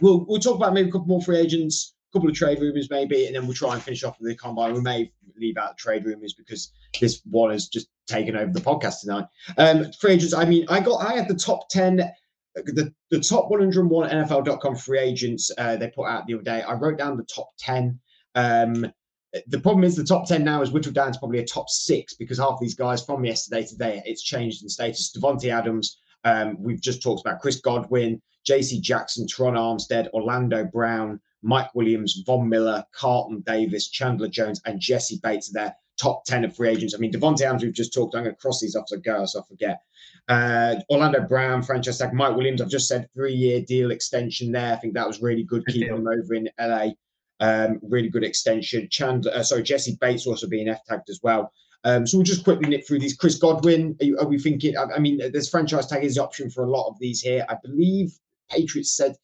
we'll 0.00 0.24
we'll 0.26 0.40
talk 0.40 0.56
about 0.56 0.74
maybe 0.74 0.88
a 0.88 0.92
couple 0.92 1.06
more 1.06 1.22
free 1.22 1.38
agents 1.38 1.94
a 2.10 2.16
couple 2.16 2.28
of 2.28 2.34
trade 2.34 2.60
rumors 2.60 2.90
maybe, 2.90 3.26
and 3.26 3.34
then 3.34 3.44
we'll 3.46 3.54
try 3.54 3.74
and 3.74 3.82
finish 3.82 4.02
off 4.04 4.18
with 4.20 4.30
the 4.30 4.36
combine. 4.36 4.74
We 4.74 4.80
may 4.80 5.12
leave 5.36 5.56
out 5.56 5.76
trade 5.76 6.04
rumors 6.04 6.34
because 6.34 6.72
this 7.00 7.20
one 7.30 7.50
has 7.50 7.68
just 7.68 7.88
taken 8.06 8.36
over 8.36 8.52
the 8.52 8.60
podcast 8.60 9.00
tonight. 9.00 9.26
Um, 9.56 9.92
free 10.00 10.12
agents. 10.12 10.34
I 10.34 10.44
mean, 10.44 10.64
I 10.68 10.80
got 10.80 11.04
I 11.04 11.14
had 11.14 11.28
the 11.28 11.34
top 11.34 11.68
ten. 11.68 12.10
The, 12.66 12.92
the 13.10 13.20
top 13.20 13.50
101 13.50 14.10
NFL.com 14.10 14.76
free 14.76 14.98
agents 14.98 15.50
uh, 15.58 15.76
they 15.76 15.88
put 15.88 16.06
out 16.06 16.26
the 16.26 16.34
other 16.34 16.42
day. 16.42 16.62
I 16.62 16.74
wrote 16.74 16.98
down 16.98 17.16
the 17.16 17.24
top 17.24 17.50
10. 17.58 17.98
Um, 18.34 18.92
the 19.46 19.60
problem 19.60 19.84
is 19.84 19.94
the 19.94 20.04
top 20.04 20.26
10 20.26 20.42
now 20.42 20.62
is 20.62 20.70
whittled 20.70 20.94
down 20.94 21.12
to 21.12 21.18
probably 21.18 21.40
a 21.40 21.46
top 21.46 21.68
six 21.68 22.14
because 22.14 22.38
half 22.38 22.52
of 22.52 22.60
these 22.60 22.74
guys 22.74 23.04
from 23.04 23.24
yesterday 23.24 23.62
to 23.62 23.68
today, 23.68 24.02
it's 24.04 24.22
changed 24.22 24.62
in 24.62 24.68
status. 24.68 25.14
Davante 25.16 25.52
Adams, 25.52 26.00
um, 26.24 26.56
we've 26.58 26.80
just 26.80 27.02
talked 27.02 27.20
about 27.20 27.40
Chris 27.40 27.60
Godwin, 27.60 28.22
JC 28.48 28.80
Jackson, 28.80 29.26
Terron 29.26 29.54
Armstead, 29.54 30.08
Orlando 30.10 30.64
Brown, 30.64 31.20
Mike 31.42 31.74
Williams, 31.74 32.22
Von 32.26 32.48
Miller, 32.48 32.84
Carlton 32.92 33.42
Davis, 33.46 33.88
Chandler 33.88 34.28
Jones, 34.28 34.60
and 34.64 34.80
Jessie 34.80 35.20
Bates 35.22 35.50
are 35.50 35.52
their 35.52 35.76
top 35.98 36.24
10 36.24 36.44
of 36.44 36.56
free 36.56 36.68
agents. 36.68 36.94
I 36.94 36.98
mean, 36.98 37.12
Davante 37.12 37.42
Adams, 37.42 37.62
we've 37.62 37.72
just 37.72 37.92
talked. 37.92 38.14
I'm 38.14 38.22
going 38.22 38.34
to 38.34 38.40
cross 38.40 38.60
these 38.60 38.76
off 38.76 38.86
as 38.90 38.98
I 38.98 39.00
go, 39.00 39.24
so 39.26 39.40
I 39.40 39.42
forget. 39.44 39.82
Uh, 40.28 40.76
Orlando 40.90 41.20
Brown, 41.20 41.62
franchise 41.62 41.98
tag. 41.98 42.12
Mike 42.12 42.36
Williams, 42.36 42.62
I've 42.62 42.68
just 42.68 42.88
said 42.88 43.08
three 43.14 43.34
year 43.34 43.60
deal 43.62 43.90
extension 43.90 44.52
there. 44.52 44.72
I 44.72 44.76
think 44.76 44.94
that 44.94 45.06
was 45.06 45.20
really 45.20 45.42
good, 45.42 45.66
keeping 45.66 45.94
him 45.94 46.06
over 46.06 46.34
in 46.34 46.48
LA. 46.60 46.90
Um, 47.40 47.80
really 47.82 48.08
good 48.08 48.24
extension. 48.24 48.88
Chandler, 48.90 49.32
uh, 49.32 49.42
sorry, 49.42 49.62
Jessie 49.62 49.96
Bates 50.00 50.26
also 50.26 50.48
being 50.48 50.68
F 50.68 50.84
tagged 50.86 51.08
as 51.08 51.20
well. 51.22 51.52
Um, 51.84 52.06
so 52.06 52.18
we'll 52.18 52.24
just 52.24 52.44
quickly 52.44 52.68
nip 52.68 52.86
through 52.86 52.98
these. 52.98 53.16
Chris 53.16 53.36
Godwin, 53.36 53.96
are, 54.00 54.04
you, 54.04 54.18
are 54.18 54.26
we 54.26 54.38
thinking? 54.38 54.76
I, 54.76 54.96
I, 54.96 54.98
mean, 54.98 55.18
there's 55.18 55.48
franchise 55.48 55.86
tag 55.86 56.04
is 56.04 56.16
the 56.16 56.22
option 56.22 56.50
for 56.50 56.64
a 56.64 56.70
lot 56.70 56.88
of 56.88 56.98
these 56.98 57.20
here. 57.20 57.46
I 57.48 57.56
believe 57.62 58.12
Patriots 58.50 58.96
said 58.96 59.16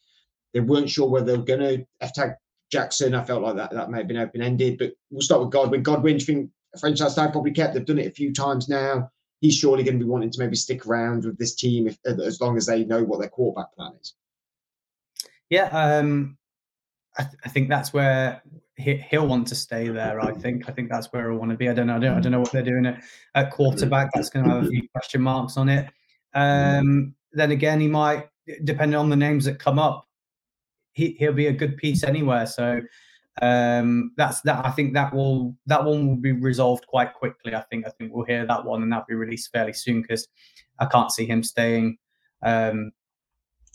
they 0.53 0.61
weren't 0.61 0.89
sure 0.89 1.09
whether 1.09 1.33
they 1.33 1.39
were 1.39 1.45
going 1.45 1.61
to 1.61 1.87
F 2.01 2.12
tag 2.12 2.31
Jackson. 2.70 3.14
I 3.14 3.25
felt 3.25 3.43
like 3.43 3.57
that 3.57 3.72
that 3.72 3.91
may 3.91 3.99
have 3.99 4.09
been 4.09 4.16
open 4.16 4.43
ended, 4.43 4.79
but 4.79 4.93
we'll 5.11 5.20
start 5.20 5.41
with 5.41 5.51
Godwin. 5.51 5.83
Godwin, 5.83 6.16
do 6.16 6.22
you 6.22 6.27
think 6.27 6.51
franchise 6.81 7.14
tag 7.14 7.33
probably 7.33 7.53
kept? 7.53 7.75
They've 7.75 7.85
done 7.85 7.99
it 7.99 8.07
a 8.07 8.14
few 8.14 8.33
times 8.33 8.68
now. 8.68 9.11
He's 9.41 9.57
surely 9.57 9.83
going 9.83 9.99
to 9.99 10.05
be 10.05 10.11
wanting 10.11 10.31
to 10.31 10.39
maybe 10.41 10.57
stick 10.57 10.87
around 10.87 11.25
with 11.25 11.39
this 11.39 11.55
team 11.55 11.87
if, 11.87 11.99
as 12.07 12.41
long 12.41 12.57
as 12.57 12.66
they 12.66 12.85
know 12.85 13.03
what 13.05 13.20
their 13.20 13.29
quarterback 13.29 13.75
plan 13.75 13.93
is. 14.01 14.14
Yeah, 15.51 15.66
um, 15.66 16.39
I, 17.18 17.25
th- 17.25 17.37
I, 17.45 17.49
think 17.49 17.68
that's 17.68 17.93
where 17.93 18.43
he, 18.77 19.05
will 19.12 19.27
want 19.27 19.47
to 19.49 19.55
stay 19.55 19.89
there. 19.89 20.20
I 20.20 20.33
think. 20.33 20.68
I 20.68 20.72
think 20.72 20.91
that's 20.91 21.12
where 21.12 21.31
he'll 21.31 21.39
want 21.39 21.51
to 21.51 21.57
be. 21.57 21.68
I 21.68 21.75
don't 21.75 21.87
know. 21.87 21.97
I 21.97 21.99
don't, 21.99 22.16
I 22.16 22.20
don't 22.20 22.33
know 22.33 22.41
what 22.41 22.53
they're 22.53 22.62
doing 22.62 22.87
at, 22.87 23.03
at 23.35 23.51
quarterback. 23.51 24.11
That's 24.14 24.31
going 24.31 24.47
to 24.47 24.51
have 24.51 24.64
a 24.64 24.68
few 24.68 24.89
question 24.93 25.20
marks 25.20 25.57
on 25.57 25.68
it. 25.68 25.89
Um, 26.35 27.14
then 27.33 27.51
again, 27.51 27.81
he 27.81 27.87
might, 27.87 28.29
depending 28.64 28.99
on 28.99 29.11
the 29.11 29.16
names 29.16 29.45
that 29.45 29.59
come 29.59 29.79
up, 29.79 30.09
he, 30.93 31.16
he'll 31.18 31.33
be 31.33 31.47
a 31.49 31.53
good 31.53 31.77
piece 31.77 32.03
anywhere. 32.03 32.47
So 32.47 32.81
um, 33.43 34.12
that's 34.16 34.41
that. 34.43 34.64
I 34.64 34.70
think 34.70 34.95
that 34.95 35.12
will 35.12 35.57
that 35.66 35.85
one 35.85 36.07
will 36.07 36.16
be 36.16 36.32
resolved 36.32 36.87
quite 36.87 37.14
quickly. 37.14 37.55
I 37.55 37.62
think. 37.62 37.87
I 37.87 37.91
think 37.91 38.12
we'll 38.14 38.26
hear 38.26 38.47
that 38.47 38.64
one 38.64 38.82
and 38.82 38.93
that'll 38.93 39.07
be 39.09 39.14
released 39.14 39.51
fairly 39.53 39.72
soon 39.72 40.03
because 40.03 40.28
I 40.78 40.87
can't 40.87 41.11
see 41.11 41.26
him 41.26 41.43
staying 41.43 41.99
um, 42.43 42.93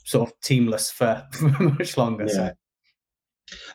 sort 0.05 0.30
of 0.30 0.39
teamless 0.41 0.91
for, 0.91 1.26
for 1.34 1.47
much 1.64 1.97
longer. 1.97 2.26
Yeah. 2.28 2.34
So. 2.34 2.51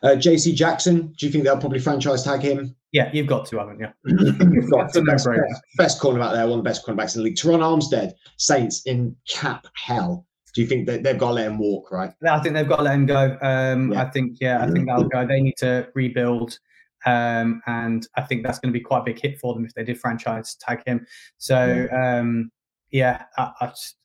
Uh, 0.03 0.15
JC 0.15 0.55
Jackson, 0.55 1.13
do 1.17 1.25
you 1.25 1.31
think 1.31 1.43
they'll 1.43 1.57
probably 1.57 1.79
franchise 1.79 2.23
tag 2.23 2.41
him? 2.41 2.75
Yeah, 2.93 3.09
you've 3.11 3.27
got 3.27 3.45
to, 3.47 3.59
haven't 3.59 3.79
you? 3.79 3.87
you've 4.05 4.71
got 4.71 4.93
the 4.93 5.01
best, 5.01 5.27
best, 5.27 5.61
best 5.77 6.01
cornerback 6.01 6.31
there, 6.31 6.47
one 6.47 6.59
of 6.59 6.63
the 6.63 6.69
best 6.69 6.85
cornerbacks 6.85 7.15
in 7.15 7.21
the 7.21 7.25
league. 7.25 7.35
Terron 7.35 7.59
Armstead, 7.59 8.13
Saints 8.37 8.83
in 8.85 9.15
cap 9.27 9.67
hell. 9.75 10.25
Do 10.55 10.61
you 10.61 10.67
think 10.67 10.87
that 10.87 11.03
they've 11.03 11.17
got 11.17 11.27
to 11.27 11.33
let 11.33 11.47
him 11.47 11.57
walk, 11.59 11.91
right? 11.91 12.13
I 12.25 12.39
think 12.39 12.55
they've 12.55 12.67
got 12.67 12.77
to 12.77 12.83
let 12.83 12.95
him 12.95 13.05
go. 13.05 13.37
Um, 13.41 13.91
yeah. 13.91 14.01
I 14.01 14.09
think, 14.09 14.37
yeah, 14.39 14.63
I 14.63 14.71
think 14.71 14.87
that'll 14.87 15.09
go. 15.09 15.27
They 15.27 15.41
need 15.41 15.57
to 15.57 15.89
rebuild. 15.93 16.57
Um, 17.05 17.61
and 17.67 18.07
I 18.15 18.21
think 18.21 18.43
that's 18.43 18.57
going 18.59 18.73
to 18.73 18.79
be 18.79 18.83
quite 18.83 18.99
a 18.99 19.03
big 19.03 19.21
hit 19.21 19.37
for 19.37 19.53
them 19.53 19.65
if 19.65 19.73
they 19.73 19.83
did 19.83 19.99
franchise 19.99 20.55
tag 20.55 20.81
him. 20.85 21.05
So, 21.37 21.87
yeah, 21.91 22.19
um, 22.19 22.51
yeah 22.89 23.23
I, 23.37 23.51
I 23.59 23.67
just, 23.67 23.97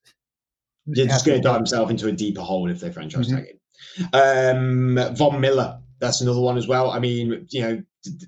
They're 0.86 1.07
just 1.07 1.24
going 1.24 1.40
to 1.40 1.42
dive 1.42 1.57
himself 1.57 1.88
into 1.88 2.09
a 2.09 2.12
deeper 2.12 2.42
hole 2.42 2.68
if 2.68 2.80
they 2.80 2.90
franchise 2.90 3.28
mm-hmm. 3.28 3.36
tag 3.36 3.46
him. 3.46 4.98
Um, 4.98 5.14
Von 5.14 5.40
Miller, 5.40 5.78
that's 6.01 6.20
another 6.20 6.40
one 6.40 6.59
as 6.59 6.66
well. 6.66 6.90
I 6.90 6.98
mean, 6.98 7.46
you 7.51 7.62
know, 7.62 7.82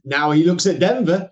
now 0.04 0.30
he 0.30 0.44
looks 0.44 0.66
at 0.66 0.78
Denver. 0.78 1.28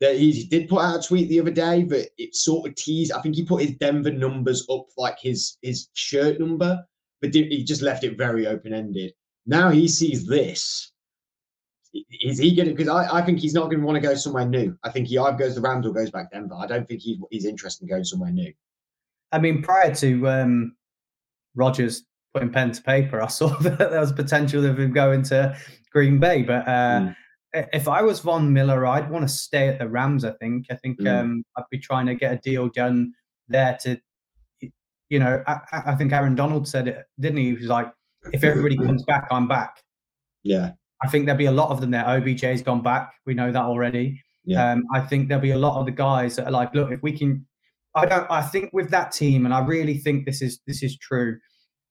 That 0.00 0.16
he 0.16 0.44
did 0.44 0.68
put 0.68 0.82
out 0.82 1.04
a 1.04 1.06
tweet 1.06 1.28
the 1.28 1.40
other 1.40 1.50
day, 1.50 1.82
but 1.82 2.08
it 2.16 2.34
sort 2.34 2.68
of 2.68 2.74
teased. 2.74 3.12
I 3.12 3.20
think 3.20 3.34
he 3.34 3.44
put 3.44 3.62
his 3.62 3.72
Denver 3.72 4.10
numbers 4.10 4.66
up 4.70 4.86
like 4.96 5.18
his 5.20 5.58
his 5.60 5.88
shirt 5.92 6.40
number, 6.40 6.82
but 7.20 7.34
he 7.34 7.62
just 7.64 7.82
left 7.82 8.04
it 8.04 8.16
very 8.16 8.46
open 8.46 8.72
ended. 8.72 9.12
Now 9.46 9.70
he 9.70 9.88
sees 9.88 10.26
this. 10.26 10.92
Is 12.22 12.38
he 12.38 12.54
going 12.54 12.68
to? 12.68 12.74
Because 12.74 12.88
I, 12.88 13.18
I 13.18 13.22
think 13.22 13.40
he's 13.40 13.54
not 13.54 13.64
going 13.64 13.80
to 13.80 13.86
want 13.86 13.96
to 13.96 14.00
go 14.00 14.14
somewhere 14.14 14.46
new. 14.46 14.76
I 14.84 14.90
think 14.90 15.08
he 15.08 15.18
either 15.18 15.36
goes 15.36 15.56
to 15.56 15.60
Rams 15.60 15.86
or 15.86 15.92
goes 15.92 16.10
back 16.10 16.30
Denver. 16.30 16.54
I 16.54 16.66
don't 16.66 16.86
think 16.86 17.00
he's, 17.00 17.18
he's 17.30 17.44
interested 17.44 17.82
in 17.82 17.88
going 17.88 18.04
somewhere 18.04 18.30
new. 18.30 18.52
I 19.32 19.38
mean, 19.38 19.62
prior 19.62 19.94
to 19.96 20.28
um, 20.28 20.76
Rodgers 21.54 22.04
putting 22.32 22.50
pen 22.50 22.72
to 22.72 22.82
paper, 22.82 23.20
I 23.20 23.26
saw 23.26 23.48
that 23.60 23.78
there 23.78 24.00
was 24.00 24.12
potential 24.12 24.64
of 24.64 24.78
him 24.78 24.92
going 24.92 25.22
to 25.24 25.56
Green 25.92 26.20
Bay. 26.20 26.42
But 26.42 26.68
uh, 26.68 27.00
mm. 27.00 27.16
If 27.52 27.88
I 27.88 28.02
was 28.02 28.20
Von 28.20 28.52
Miller, 28.52 28.86
I'd 28.86 29.10
want 29.10 29.26
to 29.26 29.32
stay 29.32 29.68
at 29.68 29.78
the 29.78 29.88
Rams. 29.88 30.24
I 30.24 30.32
think. 30.32 30.66
I 30.70 30.76
think 30.76 31.00
mm. 31.00 31.20
um, 31.20 31.44
I'd 31.56 31.64
be 31.70 31.78
trying 31.78 32.06
to 32.06 32.14
get 32.14 32.32
a 32.32 32.36
deal 32.38 32.68
done 32.68 33.12
there 33.48 33.76
to, 33.82 34.00
you 35.08 35.18
know, 35.18 35.42
I, 35.46 35.58
I, 35.72 35.94
think 35.96 36.12
Aaron 36.12 36.36
Donald 36.36 36.68
said 36.68 36.86
it, 36.86 37.04
didn't 37.18 37.38
he? 37.38 37.46
He 37.46 37.52
was 37.54 37.66
like, 37.66 37.92
if 38.32 38.44
everybody 38.44 38.76
comes 38.76 39.02
back, 39.02 39.26
I'm 39.30 39.48
back. 39.48 39.82
Yeah. 40.44 40.72
I 41.02 41.08
think 41.08 41.26
there'll 41.26 41.38
be 41.38 41.46
a 41.46 41.52
lot 41.52 41.70
of 41.70 41.80
them 41.80 41.90
there. 41.90 42.04
OBJ's 42.04 42.62
gone 42.62 42.82
back. 42.82 43.12
We 43.26 43.34
know 43.34 43.50
that 43.50 43.62
already. 43.62 44.22
Yeah. 44.44 44.72
Um, 44.72 44.84
I 44.94 45.00
think 45.00 45.28
there'll 45.28 45.42
be 45.42 45.50
a 45.50 45.58
lot 45.58 45.78
of 45.78 45.86
the 45.86 45.92
guys 45.92 46.36
that 46.36 46.46
are 46.46 46.50
like, 46.50 46.74
look, 46.74 46.90
if 46.92 47.02
we 47.02 47.16
can, 47.16 47.46
I 47.94 48.06
don't. 48.06 48.30
I 48.30 48.42
think 48.42 48.70
with 48.72 48.90
that 48.90 49.10
team, 49.12 49.44
and 49.44 49.54
I 49.54 49.64
really 49.64 49.98
think 49.98 50.24
this 50.24 50.40
is 50.42 50.60
this 50.66 50.82
is 50.82 50.96
true. 50.98 51.38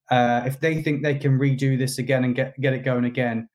Uh, 0.10 0.43
if 0.45 0.60
they 0.60 0.82
think 0.82 1.03
they 1.03 1.16
can 1.16 1.38
redo 1.38 1.78
this 1.78 1.97
again 1.97 2.24
and 2.24 2.36
get 2.36 2.60
get 2.60 2.74
it 2.74 2.86
going 2.86 3.05
again, 3.05 3.49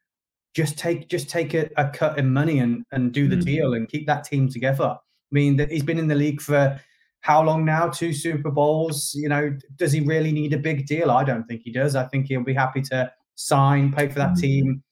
just 0.55 0.79
take 0.79 1.09
just 1.09 1.29
take 1.29 1.53
a, 1.55 1.69
a 1.77 1.91
cut 1.91 2.19
in 2.19 2.33
money 2.33 2.61
and 2.61 2.85
and 2.93 3.13
do 3.13 3.29
the 3.29 3.37
mm. 3.37 3.45
deal 3.45 3.75
and 3.75 3.89
keep 3.89 4.07
that 4.07 4.25
team 4.25 4.49
together. 4.49 4.97
I 4.97 5.33
mean, 5.33 5.57
that 5.57 5.71
he's 5.71 5.83
been 5.83 5.99
in 5.99 6.09
the 6.09 6.15
league 6.15 6.41
for 6.41 6.81
how 7.21 7.43
long 7.43 7.65
now? 7.65 7.89
Two 7.89 8.13
Super 8.13 8.51
Bowls. 8.51 9.13
You 9.15 9.29
know, 9.29 9.57
does 9.77 9.93
he 9.93 10.01
really 10.01 10.31
need 10.31 10.53
a 10.53 10.59
big 10.59 10.87
deal? 10.87 11.11
I 11.11 11.25
don't 11.25 11.45
think 11.45 11.63
he 11.65 11.73
does. 11.73 11.97
I 11.97 12.05
think 12.05 12.27
he'll 12.27 12.45
be 12.45 12.55
happy 12.55 12.83
to 12.83 13.11
sign, 13.35 13.93
pay 13.93 14.09
for 14.09 14.19
that 14.19 14.33
mm. 14.33 14.41
team, 14.41 14.83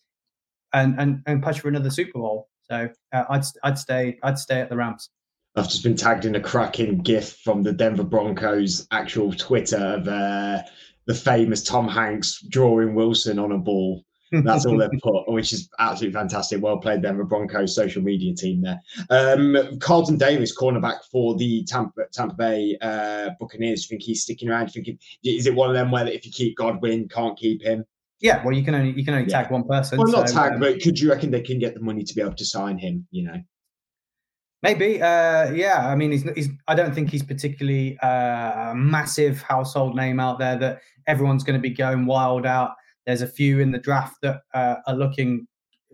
and 0.72 0.98
and 0.98 1.22
and 1.26 1.42
push 1.42 1.60
for 1.60 1.68
another 1.68 1.90
Super 1.90 2.18
Bowl. 2.18 2.48
So 2.62 2.88
uh, 3.12 3.24
I'd 3.30 3.44
I'd 3.62 3.78
stay 3.78 4.18
I'd 4.22 4.38
stay 4.38 4.60
at 4.60 4.68
the 4.68 4.76
Rams. 4.76 5.10
I've 5.54 5.68
just 5.68 5.82
been 5.82 5.96
tagged 5.96 6.24
in 6.24 6.34
a 6.34 6.40
cracking 6.40 7.02
GIF 7.02 7.36
from 7.44 7.62
the 7.62 7.74
Denver 7.74 8.04
Broncos 8.04 8.86
actual 8.90 9.34
Twitter 9.34 9.76
of 9.76 10.08
uh, 10.08 10.62
the 11.06 11.14
famous 11.14 11.62
Tom 11.62 11.86
Hanks 11.86 12.40
drawing 12.48 12.94
Wilson 12.94 13.38
on 13.38 13.52
a 13.52 13.58
ball. 13.58 14.02
That's 14.32 14.66
all 14.66 14.78
they've 14.78 14.90
put, 15.02 15.28
which 15.30 15.52
is 15.52 15.68
absolutely 15.78 16.18
fantastic. 16.18 16.62
Well 16.62 16.78
played, 16.78 17.02
Denver 17.02 17.24
Broncos 17.24 17.74
social 17.74 18.02
media 18.02 18.34
team 18.34 18.62
there. 18.62 18.80
Um, 19.10 19.78
Carlton 19.78 20.16
Davis, 20.16 20.56
cornerback 20.56 21.04
for 21.10 21.36
the 21.36 21.64
Tampa, 21.64 22.02
Tampa 22.12 22.34
Bay 22.34 22.76
uh, 22.80 23.30
Buccaneers. 23.38 23.82
Do 23.82 23.84
you 23.84 23.88
think 23.98 24.02
he's 24.02 24.22
sticking 24.22 24.48
around? 24.48 24.72
Do 24.72 24.80
you 24.80 24.84
think 24.84 25.00
is 25.24 25.46
it 25.46 25.54
one 25.54 25.68
of 25.68 25.74
them 25.74 25.90
where 25.90 26.06
if 26.06 26.24
you 26.24 26.32
keep 26.32 26.56
Godwin, 26.56 27.08
can't 27.08 27.38
keep 27.38 27.62
him? 27.62 27.84
Yeah, 28.20 28.42
well, 28.44 28.54
you 28.54 28.64
can 28.64 28.74
only 28.74 28.92
you 28.92 29.04
can 29.04 29.14
only 29.14 29.28
yeah. 29.28 29.42
tag 29.42 29.50
one 29.50 29.64
person. 29.64 29.98
Well, 29.98 30.06
not 30.06 30.28
so, 30.28 30.36
tag, 30.36 30.52
um, 30.54 30.60
but 30.60 30.80
could 30.80 30.98
you 30.98 31.10
reckon 31.10 31.30
they 31.30 31.40
can 31.40 31.58
get 31.58 31.74
the 31.74 31.80
money 31.80 32.04
to 32.04 32.14
be 32.14 32.20
able 32.20 32.34
to 32.34 32.44
sign 32.44 32.78
him? 32.78 33.06
You 33.10 33.24
know. 33.24 33.42
Maybe, 34.62 35.02
uh, 35.02 35.50
yeah. 35.50 35.88
I 35.88 35.96
mean, 35.96 36.12
he's, 36.12 36.22
he's. 36.36 36.48
I 36.68 36.76
don't 36.76 36.94
think 36.94 37.10
he's 37.10 37.24
particularly 37.24 37.98
uh, 37.98 38.70
a 38.70 38.74
massive 38.76 39.42
household 39.42 39.96
name 39.96 40.20
out 40.20 40.38
there 40.38 40.56
that 40.56 40.82
everyone's 41.08 41.42
going 41.42 41.58
to 41.58 41.62
be 41.62 41.74
going 41.74 42.06
wild 42.06 42.46
out. 42.46 42.76
There's 43.06 43.22
a 43.22 43.26
few 43.26 43.60
in 43.60 43.72
the 43.72 43.78
draft 43.78 44.16
that 44.22 44.42
uh, 44.54 44.76
are 44.86 44.94
looking 44.94 45.46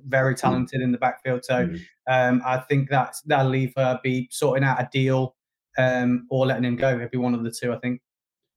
very 0.06 0.34
hmm. 0.34 0.38
talented 0.38 0.80
mm. 0.80 0.84
in 0.84 0.92
the 0.92 0.98
backfield. 0.98 1.44
So 1.44 1.66
mm. 1.66 1.80
um, 2.08 2.42
I 2.44 2.58
think 2.58 2.88
that 2.90 3.16
that'll 3.26 3.54
either 3.54 3.98
be 4.02 4.28
sorting 4.30 4.64
out 4.64 4.80
a 4.80 4.88
deal 4.92 5.34
um, 5.76 6.26
or 6.30 6.46
letting 6.46 6.64
him 6.64 6.76
go. 6.76 6.94
It'll 6.94 7.08
be 7.08 7.18
one 7.18 7.34
of 7.34 7.44
the 7.44 7.50
two, 7.50 7.72
I 7.72 7.78
think. 7.78 8.00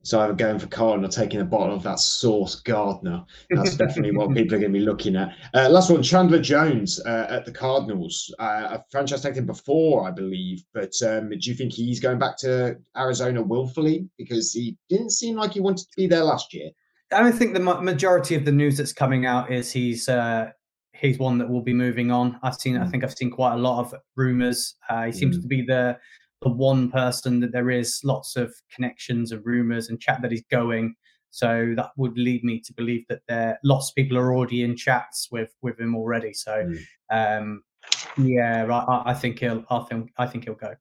So 0.03 0.19
either 0.19 0.33
going 0.33 0.57
for 0.57 0.67
or 0.81 1.07
taking 1.07 1.41
a 1.41 1.45
bottle 1.45 1.75
of 1.75 1.83
that 1.83 1.99
Sauce 1.99 2.55
Gardner. 2.55 3.23
That's 3.51 3.75
definitely 3.75 4.17
what 4.17 4.29
people 4.35 4.55
are 4.55 4.59
going 4.59 4.73
to 4.73 4.79
be 4.79 4.83
looking 4.83 5.15
at. 5.15 5.35
Uh, 5.53 5.69
last 5.69 5.91
one, 5.91 6.01
Chandler 6.01 6.41
Jones 6.41 6.99
uh, 7.05 7.27
at 7.29 7.45
the 7.45 7.51
Cardinals. 7.51 8.33
Uh, 8.39 8.79
a 8.79 8.85
franchise 8.89 9.21
tagged 9.21 9.37
him 9.37 9.45
before, 9.45 10.07
I 10.07 10.11
believe. 10.11 10.63
But 10.73 10.93
um, 11.05 11.29
do 11.29 11.37
you 11.39 11.53
think 11.53 11.71
he's 11.71 11.99
going 11.99 12.17
back 12.17 12.37
to 12.37 12.77
Arizona 12.97 13.43
willfully? 13.43 14.09
Because 14.17 14.51
he 14.51 14.75
didn't 14.89 15.11
seem 15.11 15.35
like 15.35 15.53
he 15.53 15.59
wanted 15.59 15.85
to 15.85 15.95
be 15.95 16.07
there 16.07 16.23
last 16.23 16.51
year. 16.51 16.71
I 17.11 17.31
think 17.31 17.53
the 17.53 17.59
majority 17.59 18.35
of 18.35 18.45
the 18.45 18.51
news 18.51 18.77
that's 18.77 18.93
coming 18.93 19.25
out 19.25 19.51
is 19.51 19.71
he's 19.71 20.07
uh, 20.07 20.51
he's 20.93 21.19
one 21.19 21.37
that 21.39 21.49
will 21.49 21.61
be 21.61 21.73
moving 21.73 22.11
on. 22.11 22.39
I've 22.43 22.55
seen, 22.55 22.75
mm. 22.75 22.83
I 22.83 22.87
think 22.87 23.03
I've 23.03 23.13
seen 23.13 23.31
quite 23.31 23.53
a 23.53 23.57
lot 23.57 23.79
of 23.79 23.95
rumors. 24.15 24.75
Uh, 24.89 25.05
he 25.05 25.11
seems 25.11 25.37
mm. 25.37 25.41
to 25.41 25.47
be 25.47 25.61
the 25.63 25.97
the 26.41 26.49
one 26.49 26.89
person 26.89 27.39
that 27.39 27.51
there 27.51 27.69
is 27.69 28.01
lots 28.03 28.35
of 28.35 28.53
connections 28.73 29.31
and 29.31 29.45
rumors 29.45 29.89
and 29.89 30.01
chat 30.01 30.21
that 30.21 30.31
he's 30.31 30.43
going. 30.49 30.95
So 31.29 31.73
that 31.75 31.91
would 31.97 32.17
lead 32.17 32.43
me 32.43 32.59
to 32.61 32.73
believe 32.73 33.05
that 33.09 33.21
there 33.27 33.59
lots 33.63 33.89
of 33.89 33.95
people 33.95 34.17
are 34.17 34.33
already 34.33 34.63
in 34.63 34.75
chats 34.75 35.29
with 35.31 35.53
with 35.61 35.79
him 35.79 35.95
already. 35.95 36.33
So 36.33 36.65
mm. 36.65 36.77
um, 37.39 37.63
yeah, 38.17 38.65
I, 38.65 39.11
I 39.11 39.13
think 39.13 39.39
he'll 39.39 39.63
I 39.69 39.79
think 39.89 40.11
I 40.17 40.27
think 40.27 40.45
he'll 40.45 40.55
go. 40.55 40.75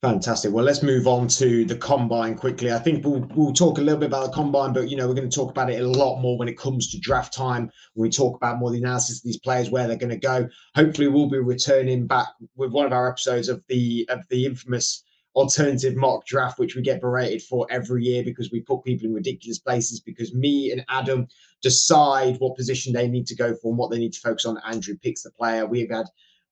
Fantastic. 0.00 0.52
Well, 0.52 0.64
let's 0.64 0.84
move 0.84 1.08
on 1.08 1.26
to 1.26 1.64
the 1.64 1.74
combine 1.74 2.36
quickly. 2.36 2.70
I 2.70 2.78
think 2.78 3.04
we'll 3.04 3.26
we'll 3.34 3.52
talk 3.52 3.78
a 3.78 3.80
little 3.80 3.98
bit 3.98 4.06
about 4.06 4.26
the 4.26 4.32
combine, 4.32 4.72
but 4.72 4.88
you 4.88 4.96
know 4.96 5.08
we're 5.08 5.14
going 5.14 5.28
to 5.28 5.34
talk 5.34 5.50
about 5.50 5.72
it 5.72 5.82
a 5.82 5.88
lot 5.88 6.20
more 6.20 6.38
when 6.38 6.46
it 6.46 6.56
comes 6.56 6.88
to 6.92 7.00
draft 7.00 7.34
time. 7.34 7.68
When 7.94 8.06
we 8.06 8.10
talk 8.10 8.36
about 8.36 8.60
more 8.60 8.70
the 8.70 8.78
analysis 8.78 9.18
of 9.18 9.24
these 9.24 9.40
players, 9.40 9.70
where 9.70 9.88
they're 9.88 9.96
going 9.96 10.10
to 10.10 10.16
go. 10.16 10.48
Hopefully, 10.76 11.08
we'll 11.08 11.28
be 11.28 11.40
returning 11.40 12.06
back 12.06 12.28
with 12.54 12.70
one 12.70 12.86
of 12.86 12.92
our 12.92 13.10
episodes 13.10 13.48
of 13.48 13.60
the 13.66 14.06
of 14.08 14.20
the 14.28 14.46
infamous 14.46 15.02
alternative 15.34 15.96
mock 15.96 16.24
draft, 16.26 16.60
which 16.60 16.76
we 16.76 16.82
get 16.82 17.00
berated 17.00 17.42
for 17.42 17.66
every 17.68 18.04
year 18.04 18.22
because 18.22 18.52
we 18.52 18.60
put 18.60 18.84
people 18.84 19.08
in 19.08 19.14
ridiculous 19.14 19.58
places. 19.58 19.98
Because 19.98 20.32
me 20.32 20.70
and 20.70 20.84
Adam 20.88 21.26
decide 21.60 22.36
what 22.38 22.56
position 22.56 22.92
they 22.92 23.08
need 23.08 23.26
to 23.26 23.34
go 23.34 23.52
for 23.52 23.70
and 23.70 23.78
what 23.78 23.90
they 23.90 23.98
need 23.98 24.12
to 24.12 24.20
focus 24.20 24.44
on. 24.44 24.60
Andrew 24.64 24.96
picks 24.96 25.24
the 25.24 25.32
player. 25.32 25.66
We've 25.66 25.90
had 25.90 26.06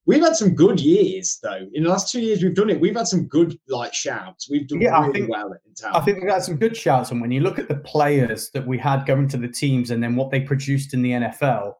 We've 0.06 0.22
had 0.22 0.36
some 0.36 0.54
good 0.54 0.78
years 0.80 1.38
though. 1.42 1.68
In 1.74 1.82
the 1.82 1.90
last 1.90 2.10
two 2.10 2.20
years 2.20 2.42
we've 2.42 2.54
done 2.54 2.70
it. 2.70 2.80
We've 2.80 2.96
had 2.96 3.08
some 3.08 3.26
good 3.26 3.58
like 3.68 3.92
shouts. 3.92 4.48
We've 4.48 4.66
done 4.66 4.80
yeah, 4.80 4.98
really 5.00 5.08
I 5.08 5.12
think, 5.12 5.28
well 5.28 5.52
in 5.52 5.74
town. 5.74 5.96
I 5.96 6.00
think 6.00 6.22
we've 6.22 6.32
had 6.32 6.44
some 6.44 6.56
good 6.56 6.76
shouts. 6.76 7.10
And 7.10 7.20
when 7.20 7.32
you 7.32 7.40
look 7.40 7.58
at 7.58 7.68
the 7.68 7.76
players 7.76 8.50
that 8.50 8.66
we 8.66 8.78
had 8.78 9.04
going 9.04 9.28
to 9.28 9.36
the 9.36 9.48
teams 9.48 9.90
and 9.90 10.02
then 10.02 10.14
what 10.14 10.30
they 10.30 10.40
produced 10.40 10.94
in 10.94 11.02
the 11.02 11.10
NFL, 11.10 11.74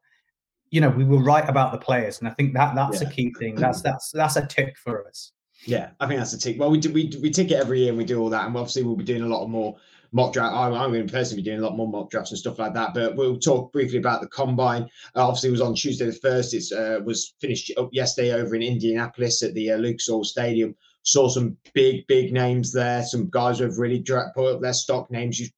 you 0.71 0.81
know, 0.81 0.91
we 0.91 1.05
were 1.05 1.23
right 1.23 1.49
about 1.49 1.71
the 1.71 1.79
players. 1.79 2.19
And 2.19 2.29
I 2.29 2.33
think 2.33 2.53
that 2.55 2.75
that's 2.75 3.01
yeah. 3.01 3.09
a 3.09 3.11
key 3.11 3.33
thing. 3.39 3.55
That's 3.55 3.81
that's 3.81 4.11
that's 4.11 4.37
a 4.37 4.45
tick 4.45 4.77
for 4.77 5.07
us. 5.07 5.33
Yeah, 5.65 5.91
I 6.01 6.07
think 6.07 6.19
that's 6.19 6.33
a 6.33 6.39
tick. 6.39 6.59
Well, 6.59 6.71
we 6.71 6.79
do 6.79 6.93
we 6.93 7.13
we 7.23 7.31
tick 7.31 7.53
it 7.53 7.55
every 7.55 7.81
year 7.81 7.91
and 7.91 7.99
we 7.99 8.05
do 8.05 8.21
all 8.21 8.31
that, 8.31 8.47
and 8.47 8.57
obviously 8.57 8.83
we'll 8.83 8.97
be 8.97 9.05
doing 9.05 9.23
a 9.23 9.27
lot 9.27 9.47
more 9.47 9.77
mock 10.13 10.33
draft. 10.33 10.55
I'm, 10.55 10.73
I'm 10.75 10.93
going 10.93 11.07
to 11.07 11.13
personally 11.13 11.43
be 11.43 11.51
doing 11.51 11.61
a 11.61 11.63
lot 11.63 11.77
more 11.77 11.89
mock 11.89 12.11
drafts 12.11 12.31
and 12.31 12.39
stuff 12.39 12.59
like 12.59 12.75
that. 12.75 12.95
But 12.95 13.17
we'll 13.17 13.39
talk 13.39 13.73
briefly 13.73 13.99
about 13.99 14.21
the 14.21 14.29
combine. 14.29 14.83
Uh, 15.15 15.27
obviously, 15.27 15.49
it 15.49 15.53
was 15.53 15.61
on 15.61 15.75
Tuesday 15.75 16.07
the 16.07 16.13
first. 16.13 16.55
It 16.55 16.65
uh, 16.73 17.01
was 17.05 17.35
finished 17.41 17.71
up 17.77 17.91
yesterday 17.93 18.33
over 18.33 18.55
in 18.55 18.63
Indianapolis 18.63 19.43
at 19.43 19.55
the 19.55 19.73
uh, 19.73 19.95
Oil 20.11 20.25
Stadium. 20.25 20.75
Saw 21.03 21.29
some 21.29 21.57
big, 21.73 22.05
big 22.09 22.33
names 22.33 22.73
there. 22.73 23.05
Some 23.05 23.31
guys 23.31 23.59
who 23.59 23.65
have 23.65 23.79
really 23.79 24.03
put 24.03 24.55
up 24.55 24.61
their 24.61 24.73
stock 24.73 25.09
names. 25.09 25.39
You, 25.39 25.49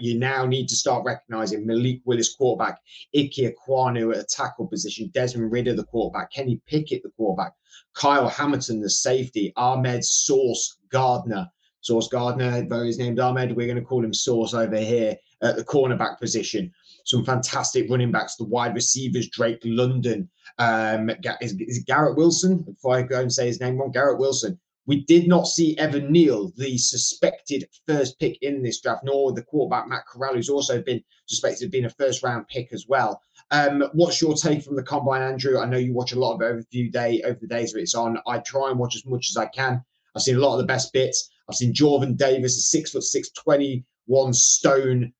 you, 0.00 0.18
now 0.18 0.46
need 0.46 0.68
to 0.68 0.74
start 0.74 1.04
recognizing 1.04 1.64
Malik 1.64 2.00
Willis, 2.04 2.34
quarterback, 2.34 2.80
Ike 3.16 3.54
Ekwonu 3.54 4.12
at 4.12 4.22
a 4.22 4.24
tackle 4.24 4.66
position, 4.66 5.08
Desmond 5.14 5.52
Ridder, 5.52 5.74
the 5.74 5.84
quarterback, 5.84 6.32
Kenny 6.32 6.60
Pickett, 6.66 7.04
the 7.04 7.10
quarterback, 7.10 7.52
Kyle 7.94 8.28
Hamilton, 8.28 8.80
the 8.80 8.90
safety, 8.90 9.52
Ahmad 9.56 10.04
Sauce 10.04 10.76
Gardner, 10.90 11.48
Sauce 11.86 12.08
Gardner, 12.08 12.66
though 12.68 12.84
his 12.84 12.98
name's 12.98 13.20
Ahmad, 13.20 13.54
we're 13.54 13.66
going 13.66 13.78
to 13.78 13.84
call 13.84 14.04
him 14.04 14.12
Sauce 14.12 14.54
over 14.54 14.76
here 14.76 15.16
at 15.42 15.56
the 15.56 15.64
cornerback 15.64 16.18
position. 16.18 16.72
Some 17.04 17.24
fantastic 17.24 17.88
running 17.88 18.10
backs, 18.10 18.34
the 18.34 18.44
wide 18.44 18.74
receivers, 18.74 19.28
Drake 19.28 19.62
London, 19.64 20.28
um, 20.58 21.10
is, 21.40 21.54
is 21.60 21.84
Garrett 21.86 22.16
Wilson? 22.16 22.62
Before 22.62 22.96
I 22.96 23.02
go 23.02 23.20
and 23.20 23.32
say 23.32 23.46
his 23.46 23.60
name 23.60 23.78
wrong, 23.78 23.92
Garrett 23.92 24.18
Wilson. 24.18 24.58
We 24.86 25.04
did 25.04 25.28
not 25.28 25.46
see 25.46 25.78
Evan 25.78 26.10
Neal, 26.10 26.52
the 26.56 26.76
suspected 26.78 27.68
first 27.86 28.18
pick 28.18 28.42
in 28.42 28.62
this 28.62 28.80
draft, 28.80 29.04
nor 29.04 29.32
the 29.32 29.42
quarterback 29.42 29.88
Matt 29.88 30.06
Corral, 30.06 30.34
who's 30.34 30.48
also 30.48 30.82
been 30.82 31.02
suspected 31.26 31.66
of 31.66 31.72
being 31.72 31.84
a 31.84 31.90
first 31.90 32.22
round 32.24 32.48
pick 32.48 32.72
as 32.72 32.86
well. 32.88 33.20
Um, 33.52 33.84
what's 33.92 34.20
your 34.20 34.34
take 34.34 34.62
from 34.62 34.74
the 34.74 34.82
combine, 34.82 35.22
Andrew? 35.22 35.58
I 35.58 35.66
know 35.66 35.78
you 35.78 35.94
watch 35.94 36.12
a 36.12 36.18
lot 36.18 36.34
of 36.34 36.40
it 36.40 36.46
over 36.46 36.58
a 36.58 36.64
few 36.64 36.90
day 36.90 37.22
over 37.22 37.38
the 37.40 37.46
days 37.46 37.72
that 37.72 37.80
it's 37.80 37.94
on. 37.94 38.18
I 38.26 38.38
try 38.38 38.70
and 38.70 38.78
watch 38.78 38.96
as 38.96 39.06
much 39.06 39.30
as 39.30 39.36
I 39.36 39.46
can. 39.46 39.84
I've 40.14 40.22
seen 40.22 40.36
a 40.36 40.40
lot 40.40 40.54
of 40.54 40.58
the 40.58 40.66
best 40.66 40.92
bits. 40.92 41.30
I've 41.48 41.56
seen 41.56 41.74
Jordan 41.74 42.14
Davis, 42.14 42.56
a 42.56 42.60
six 42.60 42.90
foot 42.90 43.04
six, 43.04 43.30
21 43.30 44.32
stone 44.32 45.12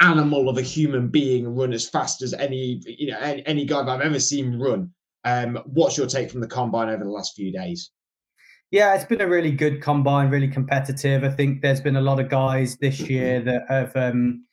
animal 0.00 0.48
of 0.48 0.58
a 0.58 0.62
human 0.62 1.08
being, 1.08 1.54
run 1.54 1.72
as 1.72 1.88
fast 1.88 2.22
as 2.22 2.34
any 2.34 2.80
you 2.86 3.10
know 3.10 3.18
any, 3.18 3.46
any 3.46 3.64
guy 3.64 3.80
I've 3.80 4.00
ever 4.00 4.20
seen 4.20 4.58
run. 4.58 4.92
Um, 5.24 5.58
what's 5.66 5.96
your 5.96 6.06
take 6.06 6.30
from 6.30 6.40
the 6.40 6.46
combine 6.46 6.88
over 6.88 7.04
the 7.04 7.10
last 7.10 7.34
few 7.34 7.52
days? 7.52 7.90
Yeah, 8.70 8.94
it's 8.94 9.04
been 9.04 9.22
a 9.22 9.28
really 9.28 9.50
good 9.50 9.80
combine, 9.80 10.28
really 10.28 10.48
competitive. 10.48 11.24
I 11.24 11.30
think 11.30 11.62
there's 11.62 11.80
been 11.80 11.96
a 11.96 12.02
lot 12.02 12.20
of 12.20 12.28
guys 12.28 12.76
this 12.76 13.00
year 13.00 13.40
that 13.40 13.62
have 13.68 13.96
um, 13.96 14.44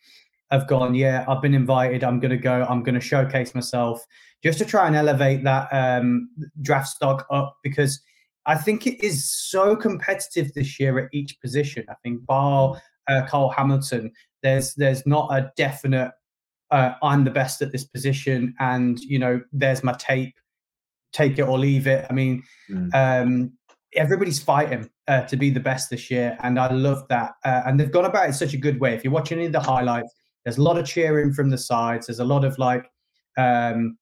have 0.52 0.68
gone. 0.68 0.96
Yeah, 0.96 1.26
I've 1.28 1.42
been 1.42 1.54
invited. 1.54 2.04
I'm 2.04 2.20
going 2.20 2.32
to 2.32 2.38
go. 2.38 2.66
I'm 2.70 2.82
going 2.82 2.96
to 2.96 3.02
showcase 3.02 3.54
myself 3.54 4.04
just 4.44 4.58
to 4.60 4.66
try 4.66 4.88
and 4.88 4.96
elevate 4.96 5.44
that 5.44 5.68
um, 5.72 6.30
draft 6.62 6.88
stock 6.88 7.26
up 7.30 7.58
because 7.64 8.02
I 8.46 8.56
think 8.56 8.86
it 8.86 9.04
is 9.04 9.30
so 9.30 9.76
competitive 9.76 10.54
this 10.54 10.80
year 10.80 11.00
at 11.00 11.10
each 11.14 11.40
position. 11.42 11.86
I 11.90 11.96
think 12.04 12.26
bar 12.26 12.82
uh, 13.08 13.26
Kyle 13.28 13.50
Hamilton, 13.50 14.12
there's 14.44 14.74
there's 14.76 15.06
not 15.06 15.30
a 15.32 15.52
definite 15.56 16.12
uh, 16.72 16.94
I'm 17.04 17.24
the 17.24 17.32
best 17.32 17.62
at 17.62 17.72
this 17.72 17.84
position, 17.84 18.56
and 18.60 19.00
you 19.00 19.20
know 19.20 19.42
there's 19.52 19.84
my 19.84 19.94
tape, 19.94 20.36
take 21.14 21.38
it 21.40 21.44
or 21.44 21.58
leave 21.58 21.88
it. 21.88 22.06
I 22.10 22.14
mean, 22.14 22.44
mm. 22.70 22.94
um, 22.94 23.54
everybody's 23.94 24.40
fighting 24.40 24.90
uh, 25.08 25.22
to 25.24 25.38
be 25.38 25.50
the 25.50 25.60
best 25.60 25.90
this 25.90 26.10
year, 26.10 26.38
and 26.42 26.60
I 26.60 26.72
love 26.72 27.08
that. 27.10 27.34
Uh, 27.44 27.62
and 27.66 27.80
they've 27.80 27.92
gone 27.92 28.06
about 28.06 28.30
it 28.30 28.34
such 28.34 28.54
a 28.54 28.58
good 28.58 28.80
way. 28.80 28.94
If 28.94 29.04
you're 29.04 29.14
watching 29.14 29.38
any 29.38 29.48
of 29.48 29.54
the 29.54 29.60
highlights, 29.60 30.14
there's 30.44 30.58
a 30.58 30.64
lot 30.64 30.78
of 30.78 30.86
cheering 30.86 31.34
from 31.34 31.50
the 31.50 31.58
sides. 31.58 32.08
There's 32.08 32.20
a 32.20 32.26
lot 32.26 32.44
of 32.44 32.58
like 32.58 32.90
um, 33.38 33.98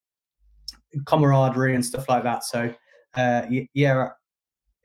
camaraderie 1.05 1.75
and 1.75 1.85
stuff 1.85 2.07
like 2.09 2.23
that. 2.23 2.43
So 2.43 2.73
uh, 3.15 3.43
yeah, 3.73 4.09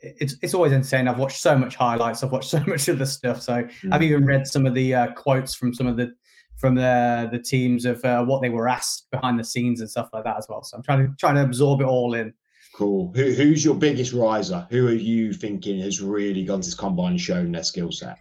it's 0.00 0.36
it's 0.42 0.54
always 0.54 0.72
insane. 0.72 1.08
I've 1.08 1.18
watched 1.18 1.40
so 1.40 1.56
much 1.56 1.76
highlights. 1.76 2.22
I've 2.22 2.32
watched 2.32 2.50
so 2.56 2.62
much 2.66 2.88
of 2.88 2.98
the 2.98 3.06
stuff. 3.06 3.42
So 3.42 3.62
mm. 3.64 3.70
I've 3.92 4.02
even 4.02 4.24
read 4.24 4.46
some 4.46 4.66
of 4.66 4.74
the 4.74 4.94
uh, 4.94 5.12
quotes 5.12 5.54
from 5.54 5.74
some 5.74 5.86
of 5.86 5.96
the 5.96 6.12
from 6.56 6.74
the 6.74 7.28
the 7.30 7.38
teams 7.38 7.84
of 7.84 8.04
uh, 8.04 8.24
what 8.24 8.42
they 8.42 8.48
were 8.48 8.68
asked 8.68 9.10
behind 9.10 9.38
the 9.38 9.44
scenes 9.44 9.80
and 9.80 9.90
stuff 9.90 10.08
like 10.12 10.24
that 10.24 10.36
as 10.36 10.46
well. 10.48 10.62
So 10.62 10.76
I'm 10.76 10.82
trying 10.82 11.06
to 11.06 11.14
trying 11.18 11.36
to 11.36 11.42
absorb 11.42 11.80
it 11.80 11.86
all 11.86 12.14
in. 12.14 12.32
Cool. 12.74 13.12
Who, 13.16 13.32
who's 13.32 13.64
your 13.64 13.74
biggest 13.74 14.12
riser? 14.12 14.66
Who 14.70 14.86
are 14.86 14.92
you 14.92 15.32
thinking 15.32 15.80
has 15.80 16.00
really 16.00 16.44
gone 16.44 16.60
to 16.60 16.66
this 16.66 16.74
combine 16.74 17.12
and 17.12 17.20
shown 17.20 17.50
their 17.50 17.64
skill 17.64 17.90
set? 17.90 18.18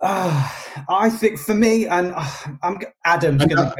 Uh, 0.00 0.50
I 0.88 1.10
think 1.10 1.38
for 1.38 1.52
me, 1.52 1.86
and 1.86 2.14
uh, 2.16 2.30
I'm 2.62 2.78
Adam's 3.04 3.44
going 3.44 3.56
to 3.56 3.74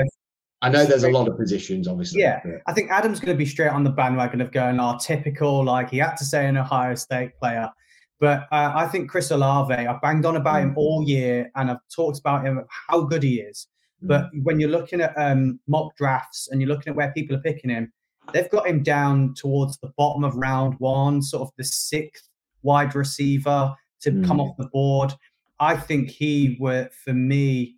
I 0.62 0.68
know 0.68 0.84
there's 0.84 1.04
a 1.04 1.10
lot 1.10 1.26
of 1.26 1.38
positions, 1.38 1.88
obviously. 1.88 2.20
Yeah, 2.20 2.40
I 2.66 2.72
think 2.72 2.90
Adam's 2.90 3.18
going 3.18 3.34
to 3.34 3.38
be 3.38 3.46
straight 3.46 3.70
on 3.70 3.82
the 3.82 3.90
bandwagon 3.90 4.40
of 4.40 4.52
going 4.52 4.78
our 4.78 4.98
typical, 4.98 5.64
like 5.64 5.90
he 5.90 5.98
had 5.98 6.16
to 6.16 6.24
say 6.24 6.46
an 6.46 6.56
Ohio 6.56 6.94
State 6.94 7.36
player. 7.38 7.70
But 8.18 8.46
uh, 8.52 8.72
I 8.74 8.86
think 8.86 9.10
Chris 9.10 9.30
Olave, 9.30 9.72
I've 9.72 10.02
banged 10.02 10.26
on 10.26 10.36
about 10.36 10.56
mm. 10.56 10.62
him 10.64 10.74
all 10.76 11.02
year 11.02 11.50
and 11.56 11.70
I've 11.70 11.78
talked 11.94 12.18
about 12.18 12.44
him, 12.44 12.62
how 12.68 13.00
good 13.00 13.22
he 13.22 13.40
is. 13.40 13.68
Mm. 14.04 14.08
But 14.08 14.30
when 14.42 14.60
you're 14.60 14.68
looking 14.68 15.00
at 15.00 15.14
um, 15.16 15.58
mock 15.66 15.96
drafts 15.96 16.48
and 16.50 16.60
you're 16.60 16.68
looking 16.68 16.90
at 16.90 16.96
where 16.96 17.10
people 17.12 17.34
are 17.36 17.40
picking 17.40 17.70
him, 17.70 17.90
they've 18.34 18.50
got 18.50 18.66
him 18.66 18.82
down 18.82 19.34
towards 19.34 19.78
the 19.78 19.90
bottom 19.96 20.22
of 20.22 20.36
round 20.36 20.74
one, 20.78 21.22
sort 21.22 21.42
of 21.42 21.50
the 21.56 21.64
sixth 21.64 22.28
wide 22.62 22.94
receiver 22.94 23.74
to 24.00 24.10
mm. 24.12 24.26
come 24.26 24.38
off 24.38 24.54
the 24.58 24.68
board. 24.68 25.14
I 25.58 25.76
think 25.76 26.10
he 26.10 26.58
were, 26.60 26.90
for 27.04 27.14
me, 27.14 27.76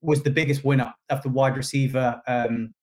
was 0.00 0.22
the 0.22 0.30
biggest 0.30 0.64
winner 0.64 0.92
of 1.08 1.22
the 1.22 1.28
wide 1.28 1.56
receiver 1.56 2.20
um, 2.26 2.74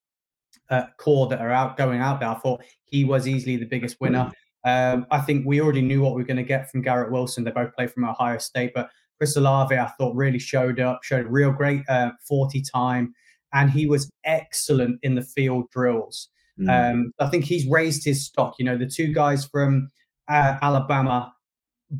uh, 0.69 0.83
core 0.97 1.27
that 1.27 1.41
are 1.41 1.51
out 1.51 1.77
going 1.77 1.99
out 1.99 2.19
there. 2.19 2.29
I 2.29 2.35
thought 2.35 2.63
he 2.85 3.03
was 3.03 3.27
easily 3.27 3.57
the 3.57 3.65
biggest 3.65 3.97
winner. 3.99 4.31
Um, 4.65 5.05
I 5.11 5.19
think 5.19 5.45
we 5.45 5.61
already 5.61 5.81
knew 5.81 6.01
what 6.01 6.15
we 6.15 6.21
were 6.21 6.27
going 6.27 6.37
to 6.37 6.43
get 6.43 6.69
from 6.69 6.81
Garrett 6.81 7.11
Wilson. 7.11 7.43
They 7.43 7.51
both 7.51 7.73
play 7.73 7.87
from 7.87 8.03
Ohio 8.03 8.37
State, 8.37 8.71
but 8.75 8.89
Chris 9.17 9.35
Olave, 9.35 9.75
I 9.75 9.87
thought, 9.97 10.15
really 10.15 10.39
showed 10.39 10.79
up, 10.79 11.03
showed 11.03 11.25
a 11.25 11.29
real 11.29 11.51
great 11.51 11.83
uh, 11.89 12.11
40 12.27 12.61
time, 12.61 13.13
and 13.53 13.71
he 13.71 13.85
was 13.85 14.09
excellent 14.25 14.99
in 15.03 15.15
the 15.15 15.21
field 15.21 15.69
drills. 15.71 16.29
Mm. 16.59 16.93
Um, 16.93 17.13
I 17.19 17.27
think 17.27 17.45
he's 17.45 17.67
raised 17.67 18.03
his 18.03 18.25
stock. 18.25 18.55
You 18.59 18.65
know, 18.65 18.77
the 18.77 18.87
two 18.87 19.13
guys 19.13 19.45
from 19.45 19.89
uh, 20.27 20.57
Alabama, 20.61 21.33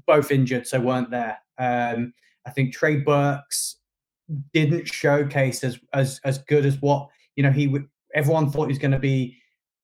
both 0.06 0.32
injured, 0.32 0.68
so 0.68 0.80
weren't 0.80 1.12
there. 1.12 1.38
Um, 1.58 2.14
I 2.46 2.52
think 2.52 2.74
Trey 2.74 2.98
Burks 2.98 3.78
didn't 4.54 4.88
showcase 4.88 5.64
as 5.64 5.80
as 5.94 6.20
as 6.24 6.40
good 6.40 6.66
as 6.66 6.82
what 6.82 7.08
you 7.36 7.44
know 7.44 7.52
he 7.52 7.68
would. 7.68 7.88
Everyone 8.14 8.50
thought 8.50 8.64
he 8.64 8.70
was 8.70 8.80
going 8.80 8.92
to 8.92 9.00
be 9.00 9.38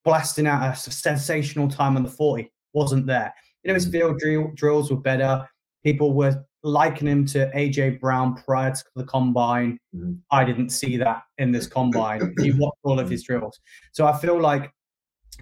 blasting 0.04 0.48
out 0.48 0.74
a 0.74 0.76
sensational 0.76 1.68
time 1.68 1.96
on 1.98 2.04
the 2.04 2.10
forty. 2.10 2.52
Wasn't 2.74 3.06
there? 3.06 3.34
You 3.64 3.70
know 3.70 3.76
his 3.76 3.88
mm. 3.88 3.92
field 3.92 4.20
drill, 4.20 4.52
drills 4.56 4.92
were 4.92 4.98
better. 4.98 5.48
People 5.84 6.14
were 6.14 6.44
likening 6.64 7.12
him 7.12 7.26
to 7.26 7.52
AJ 7.54 8.00
Brown 8.00 8.36
prior 8.36 8.72
to 8.72 8.84
the 8.96 9.04
combine. 9.04 9.78
Mm-hmm. 9.96 10.14
I 10.32 10.46
didn't 10.46 10.70
see 10.70 10.98
that 10.98 11.24
in 11.38 11.52
this 11.52 11.68
combine. 11.68 12.34
you 12.40 12.56
watch 12.58 12.76
all 12.84 13.00
of 13.00 13.10
his 13.10 13.24
drills, 13.24 13.60
so 13.92 14.06
I 14.06 14.18
feel 14.18 14.40
like 14.40 14.72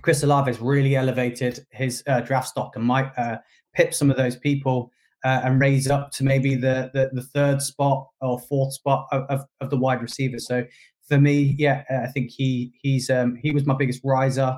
Chris 0.02 0.24
Olave 0.24 0.49
has 0.49 0.60
really 0.60 0.95
elevated 0.95 1.66
his 1.72 2.04
uh, 2.08 2.22
draft 2.22 2.47
stock 2.47 2.76
and 2.76 2.84
might 2.84 3.12
uh, 3.18 3.38
pip 3.74 3.93
some 3.93 4.10
of 4.10 4.18
those 4.18 4.36
people 4.36 4.91
uh, 5.24 5.41
and 5.43 5.59
raise 5.59 5.89
up 5.89 6.11
to 6.11 6.24
maybe 6.24 6.55
the, 6.55 6.89
the, 6.93 7.09
the 7.13 7.22
third 7.22 7.61
spot 7.61 8.07
or 8.22 8.39
fourth 8.39 8.74
spot 8.74 9.07
of, 9.11 9.24
of, 9.30 9.45
of, 9.59 9.69
the 9.69 9.78
wide 9.78 10.01
receiver. 10.01 10.39
So 10.39 10.65
for 11.07 11.19
me, 11.19 11.55
yeah, 11.57 11.84
I 11.89 12.07
think 12.07 12.32
he 12.32 12.74
he's 12.82 13.09
um, 13.09 13.38
he 13.41 13.51
was 13.51 13.65
my 13.65 13.76
biggest 13.76 14.01
riser. 14.03 14.57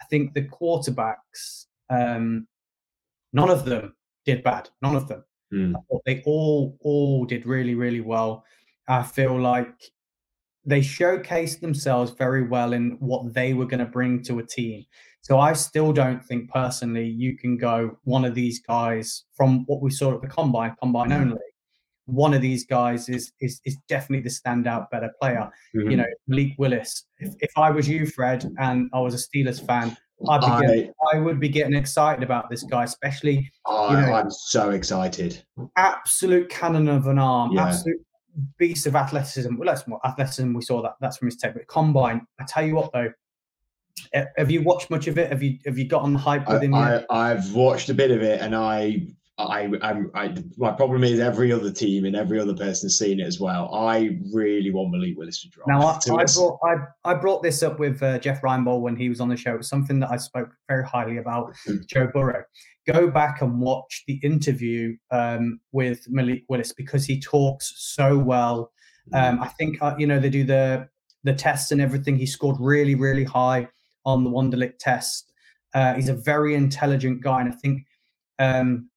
I 0.00 0.04
think 0.10 0.34
the 0.34 0.42
quarterbacks, 0.42 1.66
um, 1.88 2.46
none 3.32 3.50
of 3.50 3.64
them 3.64 3.94
did 4.26 4.42
bad. 4.42 4.68
None 4.82 4.96
of 4.96 5.08
them. 5.08 5.24
Mm. 5.52 5.74
they 6.06 6.22
all 6.24 6.78
all 6.80 7.24
did 7.24 7.46
really 7.46 7.74
really 7.74 8.00
well. 8.00 8.44
I 8.88 9.02
feel 9.02 9.38
like 9.38 9.74
they 10.64 10.80
showcased 10.80 11.60
themselves 11.60 12.12
very 12.12 12.46
well 12.46 12.72
in 12.72 12.92
what 13.00 13.34
they 13.34 13.52
were 13.52 13.66
going 13.66 13.80
to 13.80 13.86
bring 13.86 14.22
to 14.24 14.38
a 14.38 14.46
team. 14.46 14.84
So 15.22 15.38
I 15.38 15.52
still 15.52 15.92
don't 15.92 16.22
think 16.24 16.50
personally 16.50 17.06
you 17.06 17.36
can 17.38 17.56
go 17.56 17.96
one 18.04 18.24
of 18.24 18.34
these 18.34 18.60
guys 18.60 19.24
from 19.36 19.64
what 19.66 19.80
we 19.80 19.90
saw 19.90 20.14
at 20.14 20.20
the 20.20 20.28
combine, 20.28 20.74
combine 20.80 21.10
mm-hmm. 21.10 21.22
only. 21.22 21.40
One 22.06 22.34
of 22.34 22.42
these 22.42 22.66
guys 22.66 23.08
is 23.08 23.32
is 23.40 23.60
is 23.64 23.76
definitely 23.88 24.24
the 24.24 24.30
standout 24.30 24.90
better 24.90 25.10
player. 25.20 25.48
Mm-hmm. 25.76 25.90
You 25.90 25.96
know, 25.98 26.06
Malik 26.26 26.54
Willis. 26.58 27.04
If, 27.18 27.34
if 27.38 27.50
I 27.56 27.70
was 27.70 27.88
you, 27.88 28.06
Fred, 28.06 28.44
and 28.58 28.90
I 28.92 28.98
was 28.98 29.14
a 29.14 29.16
Steelers 29.16 29.64
fan, 29.64 29.96
I'd 30.28 30.40
be 30.40 30.46
I, 30.46 30.60
getting, 30.60 30.92
I 31.14 31.18
would 31.18 31.38
be 31.38 31.48
getting 31.48 31.74
excited 31.74 32.24
about 32.24 32.50
this 32.50 32.64
guy, 32.64 32.82
especially. 32.84 33.50
I, 33.66 34.00
you 34.00 34.06
know, 34.06 34.14
I'm 34.14 34.30
so 34.30 34.70
excited. 34.70 35.44
Absolute 35.76 36.48
cannon 36.48 36.88
of 36.88 37.06
an 37.06 37.20
arm, 37.20 37.52
yeah. 37.52 37.68
absolute 37.68 38.04
beast 38.58 38.86
of 38.86 38.96
athleticism. 38.96 39.54
Well, 39.56 39.66
that's 39.66 39.86
more 39.86 40.00
athleticism. 40.04 40.52
We 40.52 40.62
saw 40.62 40.82
that. 40.82 40.94
That's 41.00 41.18
from 41.18 41.28
his 41.28 41.36
tape. 41.36 41.54
But 41.54 41.68
combine. 41.68 42.26
I 42.40 42.44
tell 42.44 42.66
you 42.66 42.74
what, 42.74 42.92
though. 42.92 43.12
Have 44.36 44.50
you 44.50 44.62
watched 44.62 44.90
much 44.90 45.06
of 45.06 45.18
it? 45.18 45.30
Have 45.30 45.42
you 45.42 45.58
have 45.64 45.78
you 45.78 45.86
gotten 45.86 46.12
the 46.12 46.18
hype 46.18 46.48
with 46.48 46.62
him? 46.62 46.74
I, 46.74 47.04
I've 47.08 47.54
watched 47.54 47.88
a 47.88 47.94
bit 47.94 48.10
of 48.10 48.22
it, 48.22 48.40
and 48.40 48.54
I 48.54 49.06
I, 49.38 49.70
I'm, 49.80 50.10
I, 50.14 50.34
my 50.56 50.72
problem 50.72 51.04
is 51.04 51.18
every 51.18 51.52
other 51.52 51.72
team 51.72 52.04
and 52.04 52.14
every 52.14 52.38
other 52.38 52.54
person 52.54 52.86
has 52.86 52.98
seen 52.98 53.18
it 53.18 53.26
as 53.26 53.40
well. 53.40 53.74
I 53.74 54.18
really 54.32 54.70
want 54.70 54.92
Malik 54.92 55.16
Willis 55.16 55.40
to 55.42 55.48
drop. 55.48 55.68
Now, 55.68 55.80
I, 55.80 55.98
I 56.22 56.24
brought, 56.24 56.58
I, 56.64 56.74
I, 57.10 57.14
brought 57.14 57.42
this 57.42 57.62
up 57.62 57.78
with 57.78 58.02
uh, 58.02 58.18
Jeff 58.18 58.42
Reinebold 58.42 58.82
when 58.82 58.94
he 58.94 59.08
was 59.08 59.20
on 59.20 59.28
the 59.28 59.36
show. 59.36 59.54
It 59.54 59.58
was 59.58 59.68
something 59.68 60.00
that 60.00 60.10
I 60.10 60.16
spoke 60.16 60.50
very 60.68 60.86
highly 60.86 61.16
about 61.16 61.54
hmm. 61.66 61.76
Joe 61.86 62.08
Burrow. 62.12 62.44
Go 62.86 63.10
back 63.10 63.40
and 63.40 63.60
watch 63.60 64.04
the 64.06 64.20
interview 64.22 64.96
um, 65.10 65.60
with 65.72 66.04
Malik 66.08 66.44
Willis 66.48 66.72
because 66.72 67.06
he 67.06 67.20
talks 67.20 67.72
so 67.76 68.18
well. 68.18 68.70
Hmm. 69.10 69.16
Um, 69.16 69.42
I 69.42 69.48
think 69.48 69.80
uh, 69.80 69.94
you 69.98 70.06
know 70.06 70.20
they 70.20 70.30
do 70.30 70.44
the 70.44 70.88
the 71.24 71.32
tests 71.32 71.72
and 71.72 71.80
everything. 71.80 72.18
He 72.18 72.26
scored 72.26 72.56
really, 72.60 72.94
really 72.94 73.24
high 73.24 73.68
on 74.04 74.24
the 74.24 74.30
Wonderlic 74.30 74.78
test. 74.78 75.32
Uh, 75.74 75.94
he's 75.94 76.08
a 76.08 76.14
very 76.14 76.54
intelligent 76.54 77.22
guy, 77.22 77.40
and 77.40 77.52
I 77.52 77.56
think. 77.56 77.86
Um, 78.38 78.88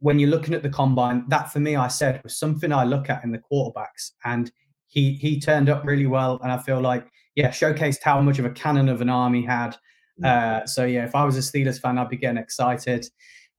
when 0.00 0.18
you're 0.18 0.28
looking 0.28 0.52
at 0.52 0.62
the 0.62 0.68
combine, 0.68 1.24
that 1.28 1.50
for 1.50 1.60
me, 1.60 1.76
I 1.76 1.88
said 1.88 2.22
was 2.22 2.38
something 2.38 2.72
I 2.72 2.84
look 2.84 3.08
at 3.08 3.24
in 3.24 3.32
the 3.32 3.38
quarterbacks, 3.38 4.10
and 4.24 4.52
he 4.86 5.14
he 5.14 5.40
turned 5.40 5.70
up 5.70 5.82
really 5.84 6.06
well, 6.06 6.38
and 6.42 6.52
I 6.52 6.58
feel 6.58 6.80
like 6.80 7.06
yeah, 7.34 7.48
showcased 7.48 8.02
how 8.02 8.20
much 8.20 8.38
of 8.38 8.44
a 8.44 8.50
cannon 8.50 8.88
of 8.88 9.00
an 9.00 9.08
arm 9.08 9.34
he 9.34 9.42
had. 9.42 9.76
Mm. 10.22 10.26
Uh, 10.26 10.66
so 10.66 10.84
yeah, 10.84 11.04
if 11.04 11.14
I 11.14 11.24
was 11.24 11.36
a 11.36 11.40
Steelers 11.40 11.80
fan, 11.80 11.98
I'd 11.98 12.08
be 12.08 12.16
getting 12.16 12.38
excited. 12.38 13.06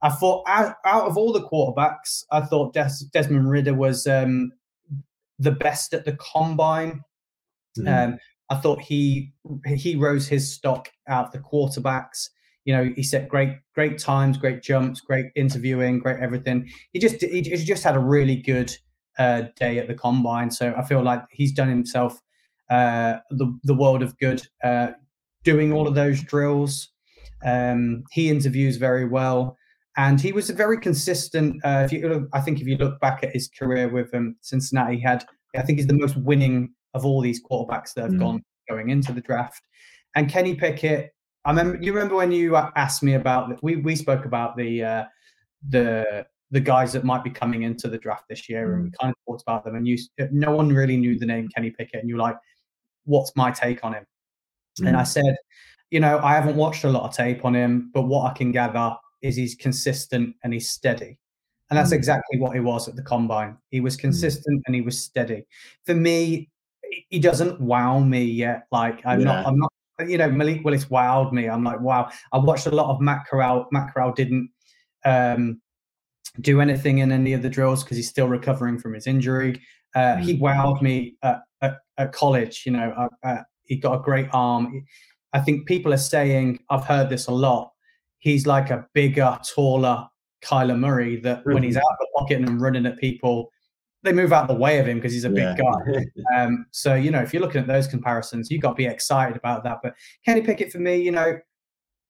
I 0.01 0.09
thought 0.09 0.45
out, 0.47 0.75
out 0.85 1.07
of 1.07 1.17
all 1.17 1.33
the 1.33 1.41
quarterbacks, 1.41 2.23
I 2.31 2.41
thought 2.41 2.73
Des- 2.73 3.05
Desmond 3.11 3.49
Ridder 3.49 3.73
was 3.73 4.07
um, 4.07 4.51
the 5.39 5.51
best 5.51 5.93
at 5.93 6.05
the 6.05 6.15
combine. 6.17 7.01
Mm. 7.77 8.13
Um, 8.13 8.17
I 8.49 8.55
thought 8.55 8.81
he 8.81 9.33
he 9.65 9.95
rose 9.95 10.27
his 10.27 10.51
stock 10.51 10.89
out 11.07 11.27
of 11.27 11.31
the 11.31 11.39
quarterbacks 11.39 12.29
you 12.65 12.75
know, 12.75 12.91
he 12.95 13.03
set 13.03 13.29
great, 13.29 13.59
great 13.75 13.99
times, 13.99 14.37
great 14.37 14.63
jumps, 14.63 14.99
great 14.99 15.27
interviewing, 15.35 15.99
great 15.99 16.19
everything. 16.19 16.67
He 16.91 16.99
just, 16.99 17.21
he, 17.21 17.41
he 17.41 17.57
just 17.57 17.83
had 17.83 17.95
a 17.95 17.99
really 17.99 18.35
good 18.35 18.75
uh, 19.19 19.43
day 19.55 19.77
at 19.77 19.87
the 19.87 19.93
combine. 19.93 20.49
So 20.49 20.73
I 20.75 20.83
feel 20.83 21.03
like 21.03 21.21
he's 21.29 21.53
done 21.53 21.69
himself 21.69 22.19
uh, 22.69 23.17
the 23.29 23.57
the 23.63 23.75
world 23.75 24.01
of 24.01 24.17
good, 24.17 24.41
uh, 24.63 24.87
doing 25.43 25.71
all 25.71 25.87
of 25.87 25.93
those 25.93 26.23
drills. 26.23 26.89
Um, 27.45 28.03
he 28.11 28.29
interviews 28.29 28.77
very 28.77 29.05
well, 29.05 29.55
and 29.95 30.19
he 30.19 30.31
was 30.31 30.49
a 30.49 30.53
very 30.53 30.79
consistent. 30.79 31.63
Uh, 31.63 31.83
if 31.85 31.91
you, 31.91 32.27
I 32.33 32.41
think, 32.41 32.59
if 32.59 32.67
you 32.67 32.77
look 32.77 32.99
back 32.99 33.23
at 33.23 33.31
his 33.31 33.47
career 33.47 33.87
with 33.87 34.11
um, 34.15 34.35
Cincinnati, 34.41 34.95
he 34.95 35.01
had, 35.03 35.23
I 35.55 35.61
think, 35.61 35.77
he's 35.77 35.87
the 35.87 35.93
most 35.93 36.17
winning 36.17 36.73
of 36.95 37.05
all 37.05 37.21
these 37.21 37.43
quarterbacks 37.43 37.93
that 37.93 38.05
have 38.05 38.13
mm. 38.13 38.19
gone 38.19 38.43
going 38.67 38.89
into 38.89 39.13
the 39.13 39.21
draft. 39.21 39.61
And 40.15 40.29
Kenny 40.29 40.55
Pickett, 40.55 41.11
I 41.43 41.51
remember 41.51 41.77
you 41.79 41.93
remember 41.93 42.15
when 42.15 42.31
you 42.31 42.55
asked 42.55 43.03
me 43.03 43.13
about 43.13 43.61
we 43.61 43.75
we 43.75 43.95
spoke 43.95 44.25
about 44.25 44.57
the 44.57 44.83
uh, 44.83 45.03
the 45.69 46.25
the 46.51 46.59
guys 46.59 46.93
that 46.93 47.03
might 47.03 47.23
be 47.23 47.29
coming 47.29 47.63
into 47.63 47.87
the 47.87 47.97
draft 47.97 48.23
this 48.29 48.49
year, 48.49 48.73
and 48.73 48.83
we 48.85 48.89
mm. 48.89 48.93
kind 48.99 49.11
of 49.11 49.15
talked 49.27 49.43
about 49.43 49.65
them. 49.65 49.75
And 49.75 49.87
you, 49.87 49.97
no 50.31 50.55
one 50.55 50.69
really 50.69 50.97
knew 50.97 51.19
the 51.19 51.25
name 51.25 51.47
Kenny 51.53 51.69
Pickett, 51.69 51.99
and 51.99 52.09
you're 52.09 52.17
like, 52.17 52.37
"What's 53.03 53.35
my 53.35 53.51
take 53.51 53.83
on 53.83 53.93
him?" 53.93 54.05
Mm. 54.79 54.87
And 54.87 54.97
I 54.97 55.01
mm. 55.01 55.07
said, 55.07 55.35
"You 55.91 55.99
know, 55.99 56.19
I 56.19 56.33
haven't 56.33 56.55
watched 56.55 56.85
a 56.85 56.89
lot 56.89 57.03
of 57.03 57.15
tape 57.15 57.45
on 57.45 57.53
him, 57.53 57.91
but 57.93 58.03
what 58.03 58.31
I 58.31 58.33
can 58.33 58.51
gather 58.51 58.95
is 59.21 59.35
he's 59.35 59.55
consistent 59.55 60.35
and 60.43 60.53
he's 60.53 60.69
steady." 60.69 61.19
And 61.69 61.77
that's 61.77 61.91
mm. 61.91 61.97
exactly 61.97 62.39
what 62.39 62.53
he 62.53 62.59
was 62.59 62.87
at 62.87 62.95
the 62.95 63.03
combine. 63.03 63.57
He 63.69 63.81
was 63.81 63.97
mm. 63.97 64.01
consistent 64.01 64.59
mm. 64.59 64.63
and 64.65 64.75
he 64.75 64.81
was 64.81 64.99
steady. 64.99 65.45
For 65.85 65.93
me, 65.93 66.49
he 67.09 67.19
doesn't 67.19 67.59
wow 67.59 67.99
me 67.99 68.23
yet. 68.23 68.67
Like 68.71 69.05
I'm 69.05 69.19
yeah. 69.19 69.25
not, 69.25 69.47
I'm 69.47 69.57
not 69.57 69.71
you 70.07 70.17
know, 70.17 70.29
Malik 70.29 70.63
Willis 70.63 70.85
wowed 70.85 71.31
me. 71.31 71.47
I'm 71.47 71.63
like, 71.63 71.79
wow. 71.79 72.09
I 72.33 72.37
watched 72.37 72.67
a 72.67 72.71
lot 72.71 72.89
of 72.93 73.01
Matt 73.01 73.25
Corral. 73.27 73.67
Matt 73.71 73.93
Corral 73.93 74.11
didn't 74.11 74.49
um, 75.05 75.61
do 76.41 76.59
anything 76.59 76.97
in 76.99 77.11
any 77.11 77.33
of 77.33 77.41
the 77.41 77.49
drills 77.49 77.83
because 77.83 77.97
he's 77.97 78.09
still 78.09 78.27
recovering 78.27 78.77
from 78.77 78.93
his 78.93 79.07
injury. 79.07 79.61
Uh, 79.95 80.17
he 80.17 80.35
mm. 80.35 80.41
wowed 80.41 80.81
me 80.81 81.15
at, 81.23 81.41
at, 81.61 81.77
at 81.97 82.11
college. 82.11 82.63
You 82.65 82.73
know, 82.73 82.93
uh, 82.97 83.27
uh, 83.27 83.43
he 83.63 83.77
got 83.77 83.99
a 83.99 84.03
great 84.03 84.27
arm. 84.33 84.85
I 85.31 85.39
think 85.39 85.65
people 85.65 85.93
are 85.93 85.97
saying, 85.97 86.59
I've 86.69 86.85
heard 86.85 87.09
this 87.09 87.27
a 87.27 87.31
lot. 87.31 87.71
He's 88.17 88.45
like 88.45 88.71
a 88.71 88.85
bigger, 88.93 89.37
taller 89.53 90.07
Kyler 90.43 90.77
Murray 90.77 91.17
that 91.21 91.39
mm-hmm. 91.39 91.53
when 91.53 91.63
he's 91.63 91.75
mm-hmm. 91.75 91.85
out 91.85 91.91
of 91.91 91.97
the 91.99 92.07
pocket 92.17 92.49
and 92.49 92.61
running 92.61 92.85
at 92.85 92.97
people, 92.97 93.49
they 94.05 94.13
move 94.13 94.31
out 94.31 94.47
the 94.47 94.55
way 94.55 94.79
of 94.79 94.87
him 94.87 94.97
because 94.97 95.11
he's 95.11 95.25
a 95.25 95.29
big 95.29 95.57
guy. 95.57 96.05
Um, 96.35 96.65
so 96.71 96.95
you 96.95 97.11
know, 97.11 97.21
if 97.21 97.33
you're 97.33 97.41
looking 97.41 97.61
at 97.61 97.67
those 97.67 97.87
comparisons, 97.87 98.49
you 98.49 98.59
got 98.59 98.69
to 98.69 98.75
be 98.75 98.85
excited 98.85 99.35
about 99.35 99.63
that. 99.63 99.79
But 99.83 99.95
Kenny 100.25 100.41
Pickett, 100.41 100.71
for 100.71 100.79
me, 100.79 100.97
you 100.97 101.11
know, 101.11 101.39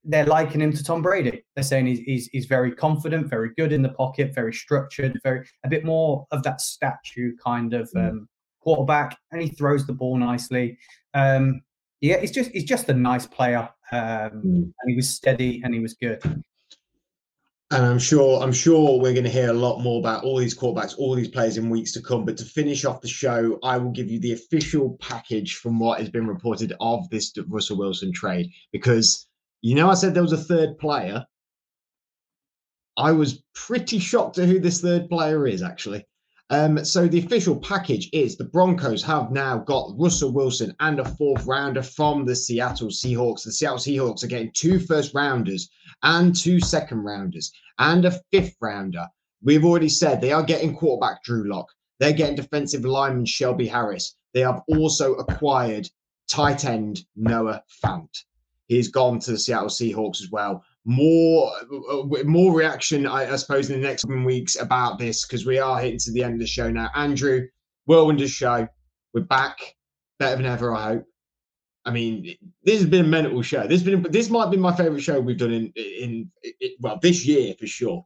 they're 0.04 0.26
liking 0.26 0.62
him 0.62 0.72
to 0.74 0.84
Tom 0.84 1.02
Brady. 1.02 1.44
They're 1.56 1.64
saying 1.64 1.88
he's, 1.88 2.00
he's 2.00 2.28
he's 2.28 2.46
very 2.46 2.72
confident, 2.72 3.30
very 3.30 3.52
good 3.58 3.72
in 3.72 3.82
the 3.82 3.90
pocket, 3.90 4.34
very 4.36 4.54
structured, 4.54 5.20
very 5.24 5.48
a 5.64 5.70
bit 5.70 5.86
more 5.86 6.28
of 6.32 6.44
that 6.44 6.62
statue 6.62 7.36
kind 7.44 7.74
of 7.74 7.90
mm. 7.96 8.10
um, 8.10 8.30
quarterback, 8.62 9.18
and 9.32 9.42
he 9.42 9.50
throws 9.50 9.88
the 9.88 9.94
ball 9.94 10.18
nicely. 10.18 10.78
Um, 11.14 11.62
yeah, 12.02 12.20
he's 12.20 12.32
just 12.32 12.52
he's 12.52 12.66
just 12.66 12.90
a 12.90 12.94
nice 12.94 13.26
player, 13.26 13.70
um, 13.92 14.00
mm. 14.00 14.64
and 14.64 14.74
he 14.88 14.96
was 14.96 15.10
steady 15.10 15.62
and 15.64 15.74
he 15.74 15.80
was 15.80 15.94
good 15.94 16.22
and 17.72 17.84
I'm 17.84 18.00
sure 18.00 18.42
I'm 18.42 18.54
sure 18.54 19.00
we're 19.00 19.14
going 19.14 19.24
to 19.24 19.30
hear 19.30 19.50
a 19.50 19.54
lot 19.54 19.80
more 19.80 20.00
about 20.00 20.24
all 20.24 20.38
these 20.38 20.58
quarterbacks, 20.58 20.98
all 20.98 21.16
these 21.16 21.30
players 21.30 21.58
in 21.58 21.70
weeks 21.70 21.92
to 21.94 22.02
come. 22.02 22.24
But 22.24 22.38
to 22.38 22.46
finish 22.46 22.86
off 22.86 23.02
the 23.02 23.08
show, 23.08 23.58
I 23.64 23.78
will 23.78 23.92
give 23.92 24.10
you 24.10 24.20
the 24.20 24.34
official 24.34 24.98
package 25.02 25.56
from 25.56 25.80
what 25.80 26.00
has 26.00 26.10
been 26.10 26.28
reported 26.28 26.74
of 26.80 27.10
this 27.10 27.34
Russell 27.48 27.78
Wilson 27.78 28.12
trade 28.14 28.52
because 28.72 29.28
you 29.62 29.74
know 29.74 29.90
I 29.90 29.96
said 29.96 30.14
there 30.14 30.24
was 30.24 30.34
a 30.34 30.38
third 30.38 30.78
player. 30.78 31.26
I 32.98 33.12
was 33.12 33.44
pretty 33.54 34.00
shocked 34.00 34.38
at 34.38 34.48
who 34.48 34.60
this 34.60 34.82
third 34.82 35.10
player 35.10 35.48
is 35.48 35.64
actually. 35.64 36.06
Um, 36.52 36.86
so 36.86 37.08
the 37.08 37.20
official 37.20 37.56
package 37.56 38.08
is 38.14 38.38
the 38.38 38.44
Broncos 38.44 39.02
have 39.04 39.32
now 39.32 39.58
got 39.58 39.94
Russell 39.98 40.32
Wilson 40.32 40.76
and 40.80 41.00
a 41.00 41.06
fourth 41.06 41.46
rounder 41.48 41.82
from 41.82 42.24
the 42.24 42.36
Seattle 42.36 42.90
Seahawks. 42.90 43.44
The 43.44 43.52
Seattle 43.52 43.80
Seahawks 43.80 44.24
are 44.24 44.28
getting 44.28 44.52
two 44.54 44.80
first 44.80 45.16
rounders 45.16 45.70
and 46.04 46.36
two 46.36 46.60
second 46.60 47.00
rounders 47.00 47.52
and 47.80 48.06
a 48.06 48.20
fifth 48.32 48.56
rounder. 48.62 49.08
We've 49.42 49.66
already 49.66 49.90
said 49.90 50.22
they 50.22 50.34
are 50.34 50.44
getting 50.44 50.76
quarterback 50.76 51.24
Drew 51.24 51.50
Lock. 51.50 51.68
They're 52.00 52.14
getting 52.14 52.36
defensive 52.36 52.86
lineman 52.86 53.26
Shelby 53.26 53.68
Harris. 53.68 54.16
They 54.34 54.42
have 54.42 54.62
also 54.68 55.16
acquired 55.16 55.90
tight 56.28 56.64
end 56.64 57.06
Noah 57.16 57.64
Fant. 57.84 58.24
He's 58.68 58.90
gone 58.90 59.20
to 59.20 59.32
the 59.32 59.40
Seattle 59.40 59.70
Seahawks 59.70 60.22
as 60.22 60.30
well 60.30 60.64
more 60.86 61.52
uh, 61.92 62.24
more 62.24 62.54
reaction, 62.54 63.08
I, 63.08 63.32
I, 63.32 63.36
suppose, 63.36 63.70
in 63.70 63.82
the 63.82 63.88
next 63.88 64.06
few 64.06 64.24
weeks 64.24 64.60
about 64.60 65.00
this 65.00 65.26
because 65.26 65.46
we 65.46 65.58
are 65.60 65.80
hitting 65.80 66.00
to 66.00 66.12
the 66.12 66.24
end 66.24 66.36
of 66.36 66.40
the 66.40 66.48
show 66.48 66.70
now. 66.70 66.90
Andrew, 66.96 67.48
whirlwind 67.86 68.22
show. 68.30 68.68
We're 69.14 69.22
back, 69.22 69.58
better 70.20 70.38
than 70.38 70.46
ever. 70.46 70.74
I 70.74 70.84
hope. 70.84 71.06
I 71.86 71.92
mean, 71.92 72.36
this 72.64 72.80
has 72.80 72.90
been 72.90 73.06
a 73.06 73.08
mental 73.08 73.42
show. 73.42 73.68
This 73.68 73.84
been 73.84 74.06
this 74.10 74.30
might 74.30 74.52
be 74.52 74.58
my 74.58 74.76
favorite 74.76 75.02
show 75.02 75.20
we've 75.20 75.38
done 75.38 75.54
in 75.54 75.72
in, 75.76 76.32
in 76.44 76.72
well 76.80 77.00
this 77.02 77.26
year 77.26 77.54
for 77.60 77.68
sure 77.68 78.06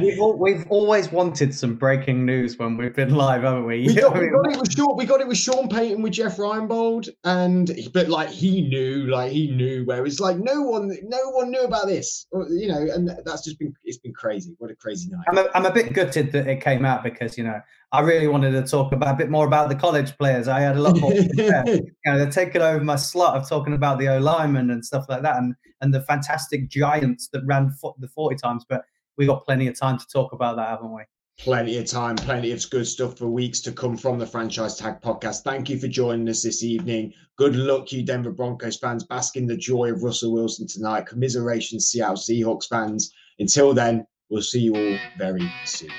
we've, 0.00 0.20
all, 0.20 0.38
we've 0.38 0.66
always 0.68 1.10
wanted 1.10 1.54
some 1.54 1.76
breaking 1.76 2.26
news 2.26 2.58
when 2.58 2.76
we've 2.76 2.94
been 2.94 3.14
live, 3.14 3.42
haven't 3.42 3.64
we? 3.64 3.86
We 3.86 3.94
got, 3.94 4.12
we 4.12 4.28
got, 4.28 4.52
it 4.52 4.60
with 4.60 4.70
Sean. 4.70 4.96
We 4.98 5.06
got 5.06 5.22
it 5.22 5.26
with 5.26 5.38
Sean 5.38 5.66
Payton 5.66 6.02
with 6.02 6.12
Jeff 6.12 6.36
Reinebold, 6.36 7.08
and 7.24 7.70
but 7.94 8.08
like 8.08 8.28
he 8.28 8.68
knew, 8.68 9.06
like 9.06 9.32
he 9.32 9.50
knew 9.50 9.86
where 9.86 10.04
it's 10.04 10.20
like 10.20 10.36
no 10.36 10.60
one, 10.60 10.94
no 11.04 11.30
one 11.30 11.50
knew 11.50 11.62
about 11.62 11.86
this, 11.86 12.26
or, 12.32 12.46
you 12.50 12.68
know, 12.68 12.86
and 12.92 13.10
that's 13.24 13.44
just 13.44 13.58
been 13.58 13.72
it's 13.84 13.96
been 13.96 14.12
crazy. 14.12 14.54
What 14.58 14.70
a 14.70 14.76
crazy 14.76 15.08
night! 15.10 15.24
I'm 15.30 15.38
a, 15.38 15.46
I'm 15.54 15.64
a 15.64 15.72
bit 15.72 15.94
gutted 15.94 16.30
that 16.32 16.46
it 16.46 16.60
came 16.60 16.84
out 16.84 17.02
because 17.02 17.38
you 17.38 17.44
know 17.44 17.58
I 17.92 18.00
really 18.00 18.28
wanted 18.28 18.50
to 18.50 18.62
talk 18.62 18.92
about 18.92 19.14
a 19.14 19.16
bit 19.16 19.30
more 19.30 19.46
about 19.46 19.70
the 19.70 19.74
college 19.74 20.18
players. 20.18 20.48
I 20.48 20.60
had 20.60 20.76
a 20.76 20.82
lot 20.82 20.98
more. 20.98 21.14
you 21.14 21.50
know, 21.50 22.18
they're 22.18 22.30
taking 22.30 22.60
over 22.60 22.84
my 22.84 22.96
slot 22.96 23.36
of 23.36 23.48
talking 23.48 23.72
about 23.72 23.98
the 23.98 24.08
O 24.08 24.18
linemen 24.18 24.70
and 24.70 24.84
stuff 24.84 25.06
like 25.08 25.22
that, 25.22 25.38
and 25.38 25.54
and 25.80 25.94
the 25.94 26.02
fantastic 26.02 26.68
giants 26.68 27.28
that 27.32 27.40
ran 27.46 27.72
the 27.98 28.08
forty 28.08 28.36
times, 28.36 28.66
but 28.68 28.84
we 29.18 29.26
got 29.26 29.44
plenty 29.44 29.66
of 29.66 29.78
time 29.78 29.98
to 29.98 30.06
talk 30.06 30.32
about 30.32 30.56
that, 30.56 30.68
haven't 30.68 30.94
we? 30.94 31.02
plenty 31.38 31.78
of 31.78 31.86
time, 31.86 32.16
plenty 32.16 32.50
of 32.50 32.70
good 32.70 32.86
stuff 32.86 33.16
for 33.16 33.28
weeks 33.28 33.60
to 33.60 33.72
come 33.72 33.96
from 33.96 34.18
the 34.18 34.26
Franchise 34.26 34.76
Tag 34.76 35.00
podcast. 35.00 35.42
Thank 35.42 35.70
you 35.70 35.78
for 35.78 35.88
joining 35.88 36.28
us 36.28 36.42
this 36.42 36.64
evening. 36.64 37.14
Good 37.36 37.54
luck, 37.54 37.92
you 37.92 38.02
Denver 38.02 38.32
Broncos 38.32 38.78
fans. 38.78 39.04
Bask 39.04 39.36
in 39.36 39.46
the 39.46 39.56
joy 39.56 39.92
of 39.92 40.02
Russell 40.02 40.32
Wilson 40.32 40.66
tonight. 40.66 41.06
Commiseration, 41.06 41.78
Seattle 41.78 42.16
Seahawks 42.16 42.68
fans. 42.68 43.12
Until 43.38 43.72
then, 43.72 44.04
we'll 44.28 44.42
see 44.42 44.60
you 44.60 44.74
all 44.74 44.98
very 45.16 45.50
soon. 45.64 45.90